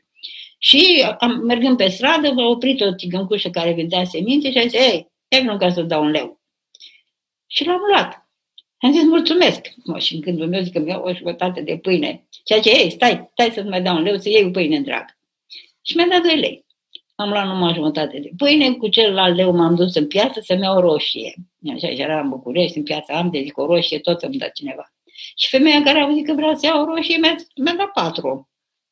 Și 0.57 1.05
am, 1.19 1.31
mergând 1.31 1.77
pe 1.77 1.87
stradă, 1.87 2.31
m-a 2.31 2.47
oprit 2.47 2.81
o 2.81 2.95
țigăncușă 2.95 3.49
care 3.49 3.73
vendea 3.73 4.03
semințe 4.03 4.51
și 4.51 4.57
a 4.57 4.61
zis, 4.61 4.73
ei, 4.73 5.07
ia 5.27 5.57
ca 5.57 5.69
să 5.69 5.81
dau 5.81 6.03
un 6.03 6.09
leu. 6.09 6.41
Și 7.47 7.65
l-am 7.65 7.79
luat. 7.91 8.29
Am 8.77 8.91
zis, 8.91 9.03
mulțumesc. 9.03 9.73
Mă, 9.83 9.99
și 9.99 10.13
în 10.13 10.19
gândul 10.19 10.47
meu 10.47 10.61
zic 10.61 10.73
că 10.73 10.79
mi-au 10.79 11.03
o 11.03 11.13
jumătate 11.13 11.61
de 11.61 11.77
pâine. 11.77 12.27
Ceea 12.43 12.59
ce, 12.59 12.69
ei, 12.69 12.89
stai, 12.91 13.29
stai 13.31 13.51
să-ți 13.53 13.67
mai 13.67 13.81
dau 13.81 13.95
un 13.95 14.03
leu, 14.03 14.17
să 14.17 14.29
iei 14.29 14.45
o 14.45 14.49
pâine 14.49 14.75
întreagă. 14.75 15.17
Și 15.81 15.95
mi-a 15.95 16.07
dat 16.09 16.21
2 16.21 16.39
lei. 16.39 16.65
Am 17.19 17.29
luat 17.29 17.45
numai 17.45 17.73
jumătate 17.73 18.19
de 18.19 18.31
pâine, 18.37 18.71
cu 18.71 18.87
celălalt 18.87 19.35
leu 19.35 19.55
m-am 19.55 19.75
dus 19.75 19.95
în 19.95 20.07
piață 20.07 20.39
să-mi 20.43 20.61
iau 20.61 20.77
o 20.77 20.79
roșie. 20.79 21.33
Așa, 21.73 21.87
și 21.87 22.01
era 22.01 22.19
în 22.19 22.29
București, 22.29 22.77
în 22.77 22.83
piața 22.83 23.13
am 23.13 23.29
de 23.29 23.41
zic 23.41 23.57
o 23.57 23.65
roșie, 23.65 23.99
tot 23.99 24.21
îmi 24.21 24.37
dă 24.37 24.51
cineva. 24.53 24.93
Și 25.35 25.49
femeia 25.49 25.81
care 25.83 25.99
a 25.99 26.03
auzit 26.03 26.25
că 26.25 26.33
vrea 26.33 26.55
să 26.55 26.65
iau 26.65 26.81
o 26.81 26.85
roșie 26.85 27.17
mi-a, 27.17 27.35
mi-a 27.55 27.75
dat 27.77 27.91
patru. 27.93 28.49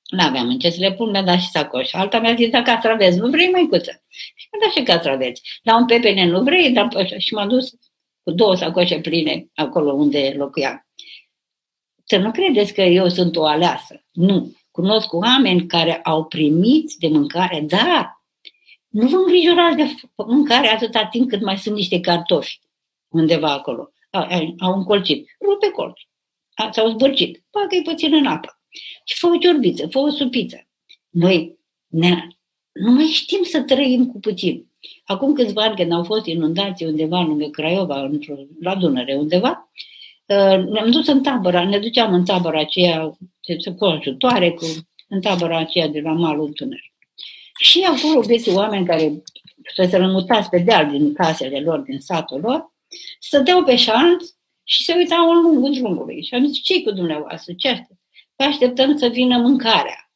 N-aveam 0.10 0.48
în 0.48 0.60
ce 0.60 0.70
să 0.70 0.80
le 0.80 0.94
pun, 0.94 1.10
mi-a 1.10 1.22
dat 1.22 1.40
și 1.40 1.48
sacoș. 1.48 1.94
Alta 1.94 2.20
mi-a 2.20 2.36
zis, 2.36 2.50
da, 2.50 2.62
castraveți, 2.62 3.18
nu 3.18 3.30
vrei 3.30 3.50
mai 3.50 3.68
cuță? 3.70 4.04
Mi-a 4.52 4.62
dat 4.62 4.72
și 4.72 4.84
castraveți. 4.84 5.42
Dar 5.64 5.76
un 5.80 5.86
pepene 5.86 6.26
nu 6.26 6.44
vrei, 6.44 6.72
dar 6.72 6.88
și 7.18 7.34
m-a 7.34 7.46
dus 7.46 7.70
cu 8.24 8.32
două 8.32 8.56
sacoșe 8.56 9.00
pline 9.00 9.48
acolo 9.56 9.92
unde 9.92 10.34
locuia. 10.38 10.88
Să 12.04 12.18
nu 12.18 12.32
credeți 12.32 12.74
că 12.74 12.82
eu 12.82 13.08
sunt 13.08 13.36
o 13.36 13.46
aleasă. 13.46 14.06
Nu. 14.12 14.56
Cunosc 14.72 15.14
oameni 15.14 15.66
care 15.66 15.96
au 15.96 16.26
primit 16.26 16.94
de 17.00 17.08
mâncare, 17.08 17.66
dar 17.68 18.17
nu 18.98 19.08
vă 19.08 19.16
îngrijorați 19.16 19.76
de 19.76 19.96
mâncare 20.16 20.68
atâta 20.68 21.06
timp 21.06 21.30
cât 21.30 21.42
mai 21.42 21.58
sunt 21.58 21.76
niște 21.76 22.00
cartofi 22.00 22.60
undeva 23.08 23.52
acolo. 23.52 23.92
Au 24.60 24.74
încolțit. 24.74 25.28
Rupe 25.42 25.70
colț. 25.70 26.00
S-au 26.72 26.90
zbârcit. 26.90 27.44
Bagă-i 27.52 27.82
puțin 27.82 28.14
în 28.14 28.26
apă. 28.26 28.60
Și 29.06 29.18
fă 29.18 29.28
o 29.28 29.38
ciorbiță, 29.38 29.88
fă 29.88 30.00
o 30.00 30.10
supiță. 30.10 30.68
Noi 31.10 31.58
ne, 31.88 32.28
nu 32.72 32.92
mai 32.92 33.06
știm 33.06 33.44
să 33.44 33.62
trăim 33.62 34.08
cu 34.08 34.20
puțin. 34.20 34.66
Acum 35.06 35.34
câțiva 35.34 35.64
ani, 35.64 35.76
când 35.76 35.92
au 35.92 36.04
fost 36.04 36.26
inundații 36.26 36.86
undeva 36.86 37.22
lângă 37.22 37.48
Craiova, 37.48 38.10
la 38.62 38.76
Dunăre 38.76 39.16
undeva, 39.16 39.72
uh, 40.26 40.66
ne-am 40.66 40.92
dus 40.92 41.08
în 41.08 41.24
tabăra, 41.24 41.66
ne 41.66 41.80
duceam 41.80 42.14
în 42.14 42.26
tabăra 42.26 42.60
aceea, 42.60 43.18
se 43.60 43.72
cu 43.72 43.86
ajutoare, 43.86 44.52
cu, 44.52 44.66
în 45.08 45.22
tabăra 45.22 45.58
aceea 45.58 45.88
de 45.88 46.00
la 46.00 46.12
malul 46.12 46.52
Dunăre. 46.54 46.92
Și 47.60 47.82
acolo 47.82 48.20
găsi 48.20 48.50
oameni 48.50 48.86
care 48.86 49.24
să 49.76 49.88
se 49.90 49.98
rămutați 49.98 50.50
pe 50.50 50.60
deal 50.60 50.90
din 50.90 51.14
casele 51.14 51.60
lor, 51.60 51.80
din 51.80 52.00
satul 52.00 52.40
lor, 52.40 52.74
stăteau 53.20 53.64
pe 53.64 53.76
șanț 53.76 54.24
și 54.64 54.84
se 54.84 54.94
uitau 54.94 55.32
în 55.32 55.42
lungul 55.42 55.74
drumului. 55.74 56.24
Și 56.24 56.34
am 56.34 56.46
zis, 56.46 56.62
ce 56.62 56.84
cu 56.84 56.92
dumneavoastră? 56.92 57.54
Ce 57.58 57.68
aștept? 57.68 58.00
Păi 58.36 58.46
așteptăm 58.46 58.98
să 58.98 59.08
vină 59.08 59.38
mâncarea. 59.38 60.12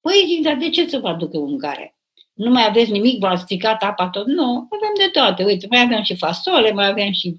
Păi 0.00 0.24
zic, 0.26 0.42
dar 0.42 0.56
de 0.56 0.68
ce 0.68 0.88
să 0.88 0.98
vă 0.98 1.08
aducă 1.08 1.38
mâncare? 1.38 1.94
nu 2.34 2.50
mai 2.50 2.66
aveți 2.68 2.90
nimic, 2.90 3.18
v-a 3.18 3.36
stricat 3.36 3.82
apa 3.82 4.08
tot. 4.08 4.26
Nu, 4.26 4.68
avem 4.70 4.92
de 4.98 5.08
toate. 5.12 5.44
Uite, 5.44 5.66
mai 5.70 5.80
avem 5.80 6.02
și 6.02 6.16
fasole, 6.16 6.72
mai 6.72 6.88
avem 6.88 7.12
și 7.12 7.36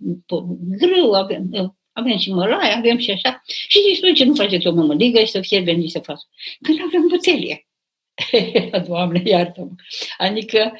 grâu, 0.78 1.14
avem, 1.14 1.50
avem 1.92 2.18
și 2.18 2.32
mălai, 2.32 2.74
avem 2.78 2.98
și 2.98 3.12
așa. 3.12 3.42
Și 3.46 3.80
zici, 3.82 4.02
nu, 4.02 4.14
ce 4.14 4.24
nu 4.24 4.36
faceți 4.36 4.68
o 4.68 4.74
mămăligă 4.74 5.20
și 5.20 5.32
să 5.32 5.42
fie 5.42 5.60
venit 5.60 5.90
să 5.90 6.00
fac. 6.00 6.18
Când 6.62 6.80
avem 6.88 7.06
butelie. 7.08 7.65
Doamne, 8.88 9.22
iartă-mă. 9.26 9.72
Adică, 10.18 10.80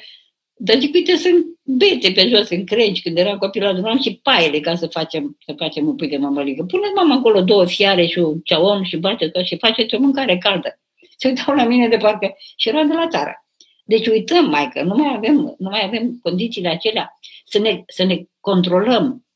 dar 0.58 0.78
zic, 0.78 0.94
uite, 0.94 1.16
sunt 1.16 1.44
bete 1.62 2.12
pe 2.12 2.28
jos 2.28 2.50
în 2.50 2.66
cregi. 2.66 3.02
Când 3.02 3.18
eram 3.18 3.38
copil, 3.38 3.66
adunam 3.66 4.00
și 4.00 4.20
paiele 4.22 4.60
ca 4.60 4.76
să 4.76 4.86
facem, 4.86 5.36
să 5.46 5.54
facem 5.56 5.86
un 5.86 5.96
pui 5.96 6.08
de 6.08 6.16
mămăligă. 6.16 6.64
Puneți 6.64 6.92
mama 6.94 7.14
acolo 7.14 7.42
două 7.42 7.66
fiare 7.66 8.06
și 8.06 8.18
un 8.18 8.40
ceaon 8.40 8.84
și 8.84 8.96
bateți 8.96 9.42
și 9.44 9.58
faceți 9.58 9.94
o 9.94 9.98
mâncare 9.98 10.38
caldă. 10.38 10.80
Se 11.16 11.28
uitau 11.28 11.54
la 11.54 11.64
mine 11.64 11.88
de 11.88 11.96
parcă 11.96 12.36
și 12.56 12.68
era 12.68 12.82
de 12.82 12.92
la 12.92 13.08
țară. 13.08 13.46
Deci 13.84 14.06
uităm, 14.06 14.48
mai 14.48 14.68
că 14.68 14.82
nu 14.82 14.94
mai 14.94 15.14
avem, 15.16 15.34
nu 15.34 15.68
mai 15.70 15.84
avem 15.84 16.18
condițiile 16.22 16.68
acelea 16.68 17.18
să 17.44 17.58
ne, 17.58 17.82
să 17.86 18.04
ne 18.04 18.22
controlăm 18.40 19.26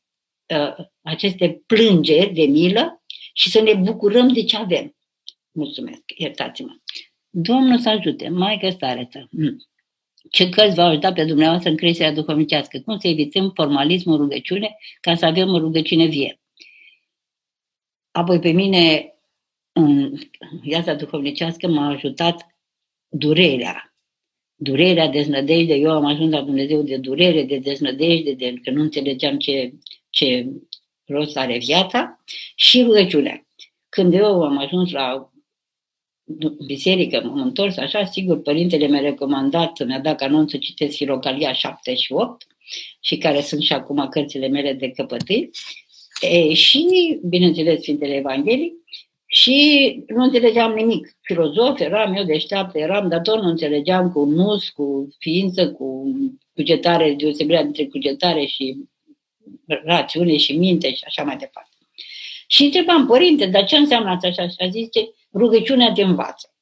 uh, 0.47 0.85
aceste 1.01 1.63
plângeri 1.65 2.33
de 2.33 2.43
milă 2.43 3.03
și 3.33 3.49
să 3.49 3.61
ne 3.61 3.73
bucurăm 3.73 4.33
de 4.33 4.43
ce 4.43 4.57
avem. 4.57 4.95
Mulțumesc, 5.51 6.01
iertați-mă. 6.17 6.71
Domnul 7.33 7.79
să 7.79 7.89
ajute, 7.89 8.29
Maică 8.29 8.69
Stareță. 8.69 9.27
Mm. 9.31 9.65
Ce 10.29 10.49
cărți 10.49 10.75
v-au 10.75 10.87
ajutat 10.87 11.13
pe 11.13 11.25
dumneavoastră 11.25 11.69
în 11.69 11.77
creșterea 11.77 12.13
duhovnicească? 12.13 12.79
Cum 12.79 12.97
să 12.97 13.07
evităm 13.07 13.51
formalismul 13.55 14.17
rugăciune 14.17 14.77
ca 15.01 15.15
să 15.15 15.25
avem 15.25 15.49
o 15.49 15.57
rugăciune 15.57 16.05
vie? 16.05 16.39
Apoi 18.11 18.39
pe 18.39 18.51
mine, 18.51 19.13
în 19.71 20.17
viața 20.61 20.93
duhovnicească, 20.93 21.67
m-a 21.67 21.87
ajutat 21.87 22.55
durerea. 23.07 23.95
Durerea, 24.55 25.07
deznădejde. 25.07 25.73
Eu 25.73 25.91
am 25.91 26.05
ajuns 26.05 26.31
la 26.31 26.41
Dumnezeu 26.41 26.81
de 26.81 26.97
durere, 26.97 27.43
de 27.43 27.57
deznădejde, 27.57 28.33
de 28.33 28.53
că 28.63 28.71
nu 28.71 28.81
înțelegeam 28.81 29.37
ce, 29.37 29.73
ce 30.09 30.49
rost 31.05 31.37
are 31.37 31.57
viața 31.57 32.23
și 32.55 32.83
rugăciunea. 32.83 33.45
Când 33.89 34.13
eu 34.13 34.43
am 34.43 34.57
ajuns 34.57 34.91
la 34.91 35.30
biserică, 36.65 37.21
m-am 37.23 37.41
întors 37.41 37.77
așa, 37.77 38.05
sigur, 38.05 38.41
părintele 38.41 38.87
mi-a 38.87 38.99
recomandat, 38.99 39.85
mi-a 39.85 39.99
dat 39.99 40.17
canon 40.17 40.47
să 40.47 40.57
citesc 40.57 40.95
Filocalia 40.95 41.53
7 41.53 41.95
și 41.95 42.13
8 42.13 42.47
și 42.99 43.17
care 43.17 43.41
sunt 43.41 43.61
și 43.61 43.73
acum 43.73 44.07
cărțile 44.09 44.47
mele 44.47 44.73
de 44.73 44.89
căpătâi. 44.89 45.49
E, 46.21 46.53
și, 46.53 46.85
bineînțeles, 47.23 47.81
Sfintele 47.81 48.15
Evanghelii 48.15 48.73
și 49.25 50.03
nu 50.07 50.23
înțelegeam 50.23 50.73
nimic. 50.73 51.17
Filozof 51.21 51.79
eram, 51.79 52.13
eu 52.13 52.23
deșteaptă 52.23 52.77
eram, 52.77 53.07
dar 53.09 53.19
tot 53.19 53.41
nu 53.41 53.49
înțelegeam 53.49 54.11
cu 54.11 54.23
nus, 54.25 54.69
cu 54.69 55.15
ființă, 55.19 55.71
cu 55.71 56.03
cugetare, 56.53 57.13
deosebirea 57.13 57.63
dintre 57.63 57.85
cugetare 57.85 58.45
și 58.45 58.77
rațiune 59.67 60.37
și 60.37 60.57
minte 60.57 60.93
și 60.93 61.03
așa 61.05 61.23
mai 61.23 61.37
departe. 61.37 61.69
Și 62.47 62.63
întrebam, 62.63 63.05
părinte, 63.05 63.45
dar 63.45 63.65
ce 63.65 63.77
înseamnă 63.77 64.09
asta 64.09 64.27
așa? 64.27 64.47
Și 64.47 64.55
a 64.57 64.67
zis, 64.67 64.87
rugăciunea 65.33 65.91
te 65.91 66.01
învață. 66.01 66.53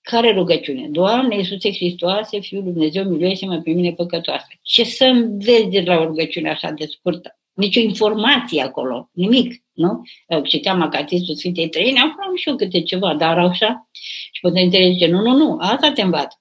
Care 0.00 0.32
rugăciune? 0.32 0.88
Doamne 0.88 1.36
Iisuse 1.36 1.72
Hristoase, 1.72 2.40
Fiul 2.40 2.62
Lui 2.62 2.72
Dumnezeu, 2.72 3.04
miluiește-mă 3.04 3.60
pe 3.60 3.70
mine 3.70 3.92
păcătoasă. 3.92 4.46
Ce 4.62 4.84
să 4.84 5.04
înveți 5.04 5.68
de 5.68 5.80
la 5.80 5.98
o 5.98 6.04
rugăciune 6.04 6.50
așa 6.50 6.70
de 6.70 6.86
scurtă? 6.86 7.38
Nici 7.52 7.76
o 7.76 7.80
informație 7.80 8.62
acolo, 8.62 9.10
nimic, 9.12 9.62
nu? 9.72 10.02
Citeam 10.44 10.80
Acatistul 10.80 11.34
Sfintei 11.34 11.68
Trăini, 11.68 11.98
am 11.98 12.36
și 12.36 12.48
eu 12.48 12.56
câte 12.56 12.82
ceva, 12.82 13.14
dar 13.14 13.38
așa. 13.38 13.88
Și 14.32 14.40
Părintele 14.40 14.90
zice, 14.92 15.06
nu, 15.06 15.20
nu, 15.20 15.36
nu, 15.36 15.56
asta 15.60 15.92
te 15.92 16.02
învață. 16.02 16.38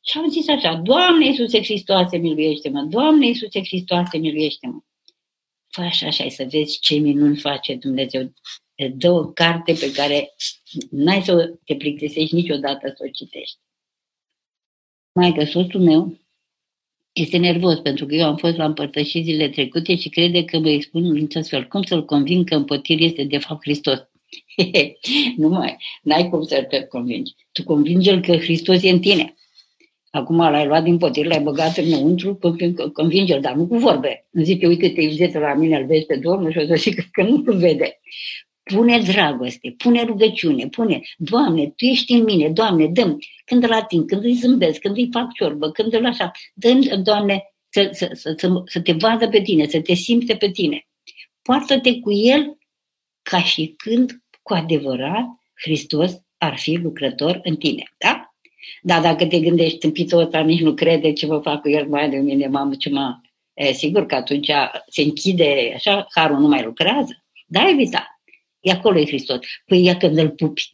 Și 0.00 0.18
am 0.18 0.28
zis 0.28 0.48
așa, 0.48 0.74
Doamne 0.74 1.26
Iisuse 1.26 1.62
Hristoase, 1.62 2.16
miluiește-mă, 2.16 2.86
Doamne 2.90 3.26
Iisuse 3.26 3.60
Hristoase, 3.60 4.18
miluiește-mă. 4.18 4.78
Fă 5.70 5.80
așa 5.80 6.10
și 6.10 6.30
să 6.30 6.46
vezi 6.50 6.78
ce 6.80 6.94
minuni 6.94 7.36
face 7.36 7.74
Dumnezeu. 7.74 8.32
Îți 8.76 8.96
dă 8.96 9.10
o 9.10 9.24
carte 9.24 9.72
pe 9.72 9.92
care 9.92 10.34
n-ai 10.90 11.22
să 11.22 11.54
te 11.64 11.74
plictisești 11.74 12.34
niciodată 12.34 12.86
să 12.86 13.04
o 13.06 13.10
citești. 13.10 13.58
Mai 15.12 15.32
că 15.32 15.44
soțul 15.44 15.80
meu 15.80 16.18
este 17.12 17.36
nervos 17.36 17.78
pentru 17.78 18.06
că 18.06 18.14
eu 18.14 18.26
am 18.26 18.36
fost 18.36 18.56
la 18.56 18.64
împărtășit 18.64 19.24
zile 19.24 19.48
trecute 19.48 19.96
și 19.96 20.08
crede 20.08 20.44
că 20.44 20.58
mă 20.58 20.68
expun 20.68 21.04
în 21.04 21.12
niciun 21.12 21.42
fel. 21.42 21.66
Cum 21.66 21.82
să-l 21.82 22.04
conving 22.04 22.48
că 22.48 22.54
împătir 22.54 23.00
este 23.00 23.24
de 23.24 23.38
fapt 23.38 23.62
Hristos? 23.62 23.98
nu 25.36 25.48
mai, 25.48 25.76
n-ai 26.02 26.28
cum 26.28 26.42
să 26.42 26.66
te 26.68 26.82
convingi. 26.82 27.32
Tu 27.52 27.62
convingi-l 27.62 28.20
că 28.20 28.36
Hristos 28.36 28.82
e 28.82 28.90
în 28.90 29.00
tine. 29.00 29.34
Acum 30.10 30.36
l-ai 30.36 30.66
luat 30.66 30.82
din 30.82 30.98
potir, 30.98 31.26
l-ai 31.26 31.40
băgat 31.40 31.76
înăuntru, 31.76 32.38
convinge-l, 32.92 33.40
dar 33.40 33.54
nu 33.54 33.66
cu 33.66 33.76
vorbe. 33.76 34.26
Nu 34.30 34.42
zice, 34.42 34.66
uite, 34.66 34.88
te 34.88 35.00
uite 35.00 35.38
la 35.38 35.54
mine, 35.54 35.76
îl 35.76 35.86
vezi 35.86 36.06
pe 36.06 36.16
Domnul 36.16 36.52
și 36.52 36.58
o 36.58 36.66
să 36.66 36.74
zic 36.74 37.10
că 37.10 37.22
nu-l 37.22 37.56
vede. 37.56 37.98
Pune 38.64 38.98
dragoste, 38.98 39.74
pune 39.78 40.02
rugăciune, 40.04 40.68
pune, 40.68 41.00
Doamne, 41.16 41.66
Tu 41.66 41.84
ești 41.84 42.12
în 42.12 42.22
mine, 42.22 42.48
Doamne, 42.48 42.86
dăm, 42.86 43.18
când 43.44 43.62
îl 43.62 43.72
ating, 43.72 44.08
când 44.08 44.24
îi 44.24 44.34
zâmbesc, 44.34 44.80
când 44.80 44.96
îi 44.96 45.08
fac 45.12 45.32
ciorbă, 45.32 45.70
când 45.70 45.92
îl 45.92 46.06
așa, 46.06 46.30
dă 46.54 46.96
Doamne, 47.02 47.54
să, 47.70 47.90
să, 47.92 48.10
să, 48.12 48.34
să, 48.36 48.62
să 48.64 48.80
te 48.80 48.92
vadă 48.92 49.28
pe 49.28 49.40
tine, 49.40 49.66
să 49.66 49.80
te 49.80 49.94
simte 49.94 50.36
pe 50.36 50.50
tine. 50.50 50.86
Poartă-te 51.42 51.98
cu 52.00 52.12
El 52.12 52.58
ca 53.22 53.42
și 53.42 53.74
când, 53.76 54.22
cu 54.42 54.54
adevărat, 54.54 55.24
Hristos 55.54 56.12
ar 56.38 56.58
fi 56.58 56.74
lucrător 56.74 57.40
în 57.42 57.56
tine. 57.56 57.82
Da? 57.98 58.34
Dar 58.82 59.00
dacă 59.00 59.26
te 59.26 59.40
gândești, 59.40 59.78
tâmpitul 59.78 60.18
ăsta 60.18 60.40
nici 60.40 60.60
nu 60.60 60.74
crede 60.74 61.12
ce 61.12 61.26
vă 61.26 61.38
fac 61.38 61.60
cu 61.60 61.68
el 61.68 61.88
mai 61.88 62.10
de 62.10 62.16
mine, 62.16 62.46
mamă, 62.46 62.74
ce 62.74 62.90
mă... 62.90 63.20
E, 63.54 63.72
sigur 63.72 64.06
că 64.06 64.14
atunci 64.14 64.50
se 64.86 65.02
închide, 65.02 65.72
așa, 65.74 66.06
harul 66.14 66.38
nu 66.38 66.48
mai 66.48 66.64
lucrează. 66.64 67.24
Da, 67.46 67.68
evita. 67.68 68.13
E 68.64 68.70
acolo 68.70 68.98
e 68.98 69.06
Hristos. 69.06 69.38
Păi 69.66 69.82
ia 69.82 69.96
când 69.96 70.18
îl 70.18 70.30
pupi, 70.30 70.72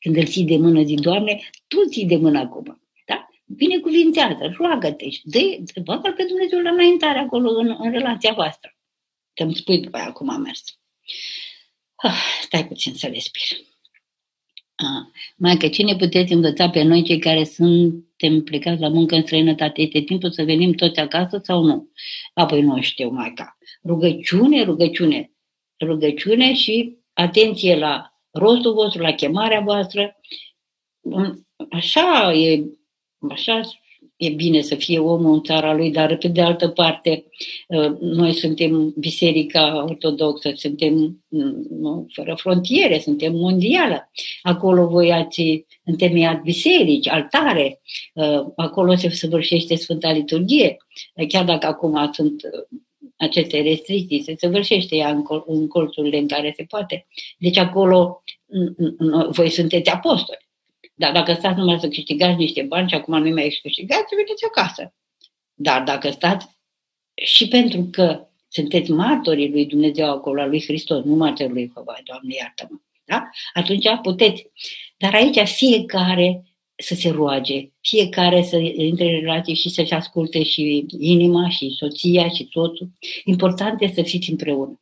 când 0.00 0.16
îl 0.16 0.26
ții 0.26 0.44
de 0.44 0.56
mână, 0.56 0.82
zi, 0.82 0.94
Doamne, 0.94 1.40
Tu 1.66 1.88
ții 1.88 2.06
de 2.06 2.16
mână 2.16 2.38
acum. 2.38 2.82
Da? 3.06 3.28
Binecuvintează, 3.44 4.54
roagă-te 4.56 5.10
și 5.10 5.20
dă 5.24 5.38
l 5.74 6.12
pe 6.16 6.24
Dumnezeu 6.28 6.60
la 6.60 6.70
înaintare 6.70 7.18
acolo 7.18 7.50
în, 7.50 7.76
în 7.78 7.90
relația 7.90 8.32
voastră. 8.32 8.76
Că 9.34 9.42
îmi 9.42 9.54
spui 9.54 9.80
după 9.80 9.96
aia 9.96 10.12
cum 10.12 10.28
a 10.28 10.36
mers. 10.36 10.62
Ah, 11.94 12.22
stai 12.42 12.66
puțin 12.66 12.94
să 12.94 13.06
respir. 13.06 13.58
Mai 15.36 15.56
că 15.56 15.68
cine 15.68 15.96
puteți 15.96 16.32
învăța 16.32 16.70
pe 16.70 16.82
noi 16.82 17.02
cei 17.02 17.18
care 17.18 17.44
suntem 17.44 18.42
plecați 18.44 18.80
la 18.80 18.88
muncă 18.88 19.14
în 19.14 19.22
străinătate? 19.22 19.82
Este 19.82 20.00
timpul 20.00 20.30
să 20.30 20.42
venim 20.42 20.72
toți 20.72 21.00
acasă 21.00 21.40
sau 21.42 21.62
nu? 21.62 21.90
Apoi 22.34 22.62
nu 22.62 22.82
știu, 22.82 23.08
mai 23.08 23.32
ca. 23.34 23.58
Rugăciune, 23.84 24.62
rugăciune. 24.62 25.30
Rugăciune 25.80 26.54
și 26.54 26.96
atenție 27.16 27.76
la 27.76 28.12
rostul 28.30 28.72
vostru, 28.72 29.02
la 29.02 29.12
chemarea 29.12 29.60
voastră. 29.60 30.16
Așa 31.70 32.32
e, 32.32 32.64
așa 33.30 33.60
e 34.16 34.28
bine 34.28 34.60
să 34.60 34.74
fie 34.74 34.98
omul 34.98 35.34
în 35.34 35.42
țara 35.42 35.74
lui, 35.74 35.90
dar 35.90 36.16
pe 36.16 36.28
de 36.28 36.40
altă 36.40 36.68
parte 36.68 37.24
uh, 37.68 37.98
noi 38.00 38.32
suntem 38.32 38.94
biserica 38.98 39.84
ortodoxă, 39.88 40.52
suntem 40.54 41.24
nu, 41.70 42.06
fără 42.12 42.34
frontiere, 42.34 42.98
suntem 42.98 43.34
mondială. 43.34 44.10
Acolo 44.42 44.86
voi 44.86 45.12
ați 45.12 45.64
întemeiat 45.84 46.42
biserici, 46.42 47.08
altare, 47.08 47.80
uh, 48.14 48.46
acolo 48.56 48.94
se 48.94 49.10
săvârșește 49.10 49.74
Sfânta 49.74 50.12
Liturghie, 50.12 50.76
chiar 51.28 51.44
dacă 51.44 51.66
acum 51.66 52.10
sunt 52.12 52.42
uh, 52.42 52.80
aceste 53.16 53.60
restricții, 53.60 54.22
se 54.22 54.34
săvârșește 54.38 54.96
ea 54.96 55.10
în, 55.10 55.22
col- 55.22 55.44
în 55.46 55.68
colțurile 55.68 56.18
în 56.18 56.28
care 56.28 56.52
se 56.56 56.64
poate. 56.64 57.06
Deci 57.38 57.56
acolo 57.56 58.22
voi 59.28 59.50
sunteți 59.50 59.90
apostoli. 59.90 60.48
Dar 60.94 61.12
dacă 61.12 61.32
stați 61.32 61.58
numai 61.58 61.78
să 61.78 61.88
câștigați 61.88 62.36
niște 62.36 62.62
bani 62.62 62.88
și 62.88 62.94
acum 62.94 63.22
nu 63.22 63.30
mai 63.30 63.58
câștigați, 63.62 64.14
veniți 64.14 64.44
acasă. 64.44 64.94
Dar 65.54 65.82
dacă 65.82 66.10
stați 66.10 66.46
și 67.14 67.48
pentru 67.48 67.88
că 67.90 68.26
sunteți 68.48 68.90
martorii 68.90 69.50
lui 69.50 69.66
Dumnezeu 69.66 70.10
acolo, 70.10 70.46
lui 70.46 70.62
Hristos, 70.62 71.04
nu 71.04 71.14
martorii 71.14 71.52
lui 71.52 71.70
Jehova, 71.74 71.96
Doamne 72.04 72.34
iartă-mă, 72.34 72.78
da? 73.04 73.30
atunci 73.52 73.86
puteți. 74.02 74.50
Dar 74.96 75.14
aici 75.14 75.38
fiecare 75.38 76.44
să 76.76 76.94
se 76.94 77.10
roage, 77.10 77.70
fiecare 77.80 78.42
să 78.42 78.56
intre 78.56 79.04
în 79.04 79.20
relație 79.20 79.54
și 79.54 79.68
să-și 79.68 79.92
asculte 79.92 80.42
și 80.42 80.86
inima 80.98 81.48
și 81.48 81.74
soția 81.76 82.28
și 82.28 82.48
soțul. 82.50 82.90
Important 83.24 83.80
este 83.80 84.02
să 84.02 84.08
fiți 84.08 84.30
împreună. 84.30 84.80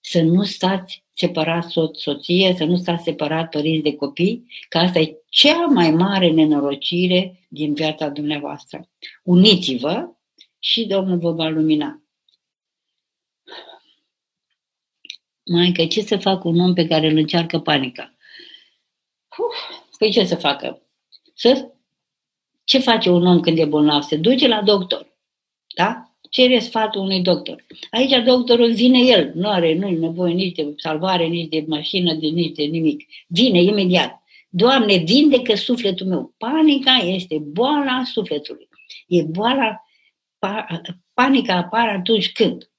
Să 0.00 0.22
nu 0.22 0.44
stați 0.44 1.04
separat 1.12 1.70
soț, 1.70 1.98
soție, 1.98 2.54
să 2.56 2.64
nu 2.64 2.76
stați 2.76 3.02
separat 3.02 3.50
părinți 3.50 3.82
de 3.82 3.96
copii, 3.96 4.46
că 4.68 4.78
asta 4.78 4.98
e 4.98 5.16
cea 5.28 5.66
mai 5.66 5.90
mare 5.90 6.30
nenorocire 6.30 7.46
din 7.48 7.74
viața 7.74 8.08
dumneavoastră. 8.08 8.88
Uniți-vă 9.22 10.08
și 10.58 10.86
Domnul 10.86 11.18
vă 11.18 11.32
va 11.32 11.48
lumina. 11.48 12.02
Maică, 15.44 15.86
ce 15.86 16.02
să 16.02 16.16
fac 16.16 16.44
un 16.44 16.60
om 16.60 16.74
pe 16.74 16.86
care 16.86 17.08
îl 17.08 17.16
încearcă 17.16 17.58
panica? 17.58 18.14
Uf, 19.38 19.56
păi 19.98 20.10
ce 20.10 20.24
să 20.24 20.34
facă? 20.34 20.82
Să... 21.40 21.70
Ce 22.64 22.78
face 22.78 23.10
un 23.10 23.26
om 23.26 23.40
când 23.40 23.58
e 23.58 23.64
bolnav? 23.64 24.02
Se 24.02 24.16
duce 24.16 24.48
la 24.48 24.62
doctor. 24.62 25.16
Da? 25.74 26.10
cere 26.30 26.58
sfatul 26.58 27.00
unui 27.00 27.20
doctor. 27.20 27.64
Aici 27.90 28.24
doctorul 28.24 28.72
vine 28.72 28.98
el, 28.98 29.32
nu 29.34 29.48
are 29.48 29.74
nu 29.74 29.90
nevoie 29.90 30.32
nici 30.32 30.54
de 30.54 30.74
salvare, 30.76 31.26
nici 31.26 31.48
de 31.48 31.64
mașină, 31.68 32.14
de 32.14 32.26
nici 32.26 32.56
de 32.56 32.62
nimic. 32.62 33.06
Vine 33.26 33.62
imediat. 33.62 34.22
Doamne, 34.48 34.96
vindecă 34.96 35.54
sufletul 35.54 36.06
meu. 36.06 36.34
Panica 36.38 36.92
este 36.92 37.38
boala 37.38 38.02
sufletului. 38.04 38.68
E 39.06 39.22
boala, 39.22 39.84
pa, 40.38 40.66
panica 41.14 41.56
apare 41.56 41.90
atunci 41.90 42.32
când 42.32 42.70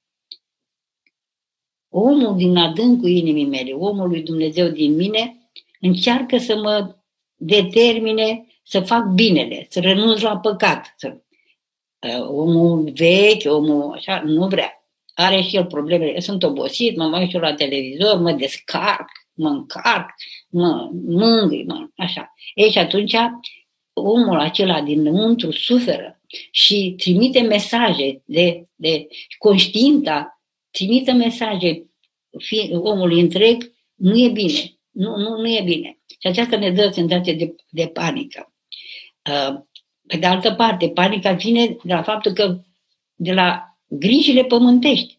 omul 1.88 2.36
din 2.36 2.56
adâncul 2.56 3.08
inimii 3.08 3.46
mele, 3.46 3.72
omul 3.72 4.08
lui 4.08 4.22
Dumnezeu 4.22 4.68
din 4.68 4.94
mine, 4.94 5.50
încearcă 5.80 6.38
să 6.38 6.56
mă 6.56 6.96
determine 7.36 8.46
să 8.62 8.80
fac 8.80 9.04
binele, 9.04 9.66
să 9.70 9.80
renunț 9.80 10.20
la 10.20 10.38
păcat, 10.38 10.94
să 10.96 11.16
Uh, 12.08 12.26
omul 12.28 12.90
vechi, 12.94 13.44
omul 13.44 13.92
așa, 13.92 14.22
nu 14.26 14.46
vrea. 14.46 14.86
Are 15.14 15.40
și 15.40 15.56
el 15.56 15.64
probleme. 15.64 16.06
Eu 16.06 16.18
sunt 16.18 16.42
obosit, 16.42 16.96
mă 16.96 17.04
mai 17.04 17.30
la 17.32 17.54
televizor, 17.54 18.20
mă 18.20 18.32
descarc, 18.32 19.08
mă 19.32 19.48
încarc, 19.48 20.10
mă 20.48 20.90
mângâi, 21.06 21.64
mă, 21.64 21.88
așa. 21.96 22.32
Ei, 22.54 22.70
și 22.70 22.78
atunci 22.78 23.14
omul 23.92 24.38
acela 24.38 24.80
dinăuntru 24.80 25.50
suferă 25.50 26.20
și 26.50 26.94
trimite 26.96 27.40
mesaje 27.40 28.22
de, 28.24 28.68
de 28.74 29.06
conștiința, 29.38 30.40
trimite 30.70 31.12
mesaje 31.12 31.86
omului 32.72 33.20
întreg, 33.20 33.72
nu 33.94 34.18
e 34.18 34.28
bine, 34.28 34.78
nu, 34.90 35.16
nu, 35.16 35.40
nu 35.40 35.48
e 35.48 35.62
bine. 35.64 35.98
Și 36.06 36.26
aceasta 36.26 36.58
ne 36.58 36.70
dă 36.70 36.90
senzație 36.92 37.32
de, 37.32 37.54
de 37.70 37.86
panică. 37.86 38.51
Uh, 39.30 39.60
pe 40.06 40.16
de 40.16 40.26
altă 40.26 40.52
parte, 40.52 40.88
panica 40.88 41.32
vine 41.32 41.66
de 41.66 41.92
la 41.92 42.02
faptul 42.02 42.32
că 42.32 42.60
de 43.14 43.32
la 43.32 43.78
grijile 43.86 44.44
pământești. 44.44 45.16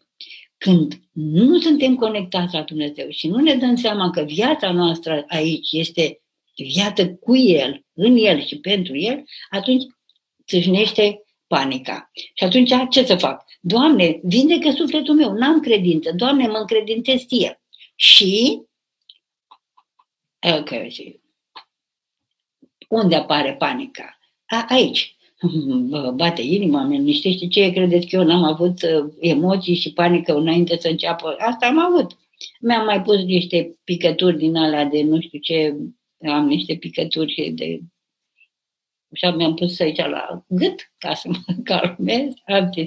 Când 0.56 1.00
nu 1.12 1.60
suntem 1.60 1.94
conectați 1.94 2.54
la 2.54 2.62
Dumnezeu 2.62 3.08
și 3.08 3.28
nu 3.28 3.38
ne 3.38 3.54
dăm 3.54 3.76
seama 3.76 4.10
că 4.10 4.22
viața 4.22 4.72
noastră 4.72 5.24
aici 5.28 5.72
este 5.72 6.22
viață 6.56 7.14
cu 7.14 7.36
El, 7.36 7.84
în 7.92 8.16
El 8.16 8.44
și 8.44 8.58
pentru 8.58 8.96
El, 8.96 9.24
atunci 9.50 9.84
țâșnește 10.46 11.22
panica. 11.46 12.10
Și 12.34 12.44
atunci 12.44 12.72
ce 12.90 13.04
să 13.04 13.16
fac? 13.16 13.44
Doamne, 13.60 14.20
vindecă 14.22 14.70
sufletul 14.70 15.14
meu, 15.14 15.32
n-am 15.32 15.60
credință, 15.60 16.12
Doamne, 16.16 16.46
mă 16.46 16.56
încredințez 16.56 17.24
ție. 17.26 17.62
Și 17.94 18.62
okay, 20.58 21.22
unde 22.94 23.14
apare 23.14 23.54
panica? 23.54 24.18
A, 24.46 24.66
aici. 24.68 25.16
Bate 26.16 26.42
inima, 26.42 26.82
mea, 26.82 26.98
niște 26.98 27.46
ce 27.46 27.70
credeți 27.70 28.06
că 28.06 28.16
eu 28.16 28.24
n-am 28.24 28.42
avut 28.42 28.82
uh, 28.82 29.12
emoții 29.20 29.74
și 29.74 29.92
panică 29.92 30.34
înainte 30.34 30.76
să 30.76 30.88
înceapă? 30.88 31.36
Asta 31.38 31.66
am 31.66 31.78
avut. 31.78 32.16
Mi-am 32.60 32.84
mai 32.84 33.02
pus 33.02 33.16
niște 33.16 33.78
picături 33.84 34.38
din 34.38 34.56
alea 34.56 34.84
de 34.84 35.02
nu 35.02 35.20
știu 35.20 35.38
ce, 35.38 35.76
am 36.28 36.46
niște 36.46 36.74
picături 36.74 37.52
de 37.54 37.80
și 39.14 39.26
mi-am 39.36 39.54
pus 39.54 39.80
aici 39.80 39.98
la 39.98 40.44
gât 40.48 40.92
ca 40.98 41.14
să 41.14 41.28
mă 41.28 41.54
calmez, 41.70 42.32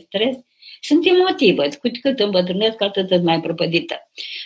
stres. 0.05 0.35
Sunt 0.81 1.05
emotivă, 1.05 1.63
cu 1.63 1.89
cât 2.01 2.19
îmbătrânesc, 2.19 2.81
atât 2.81 3.07
sunt 3.07 3.23
mai 3.23 3.41
prăpădită. 3.41 3.95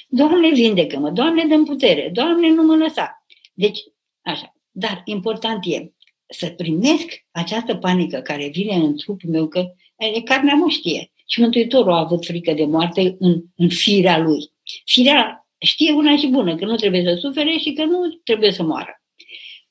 Doamne, 0.07 0.49
vindecă-mă, 0.49 1.09
Doamne, 1.09 1.45
dă 1.47 1.63
putere, 1.63 2.09
Doamne, 2.13 2.49
nu 2.49 2.63
mă 2.63 2.75
lăsa. 2.75 3.25
Deci, 3.53 3.79
așa. 4.21 4.55
Dar 4.71 5.01
important 5.05 5.65
e 5.65 5.91
să 6.27 6.47
primesc 6.47 7.25
această 7.31 7.75
panică 7.75 8.19
care 8.19 8.47
vine 8.47 8.75
în 8.75 8.97
trupul 8.97 9.29
meu, 9.29 9.47
că 9.47 9.65
e 9.97 10.21
carnea 10.21 10.53
mă 10.53 10.69
știe. 10.69 11.11
Și 11.27 11.39
Mântuitorul 11.39 11.91
a 11.91 11.99
avut 11.99 12.25
frică 12.25 12.53
de 12.53 12.65
moarte 12.65 13.15
în, 13.19 13.41
în 13.55 13.69
firea 13.69 14.17
lui. 14.17 14.51
Firea 14.85 15.47
știe 15.57 15.91
una 15.91 16.17
și 16.17 16.27
bună, 16.27 16.55
că 16.55 16.65
nu 16.65 16.75
trebuie 16.75 17.03
să 17.03 17.17
sufere 17.19 17.51
și 17.51 17.73
că 17.73 17.83
nu 17.83 17.99
trebuie 18.23 18.51
să 18.51 18.63
moară. 18.63 19.01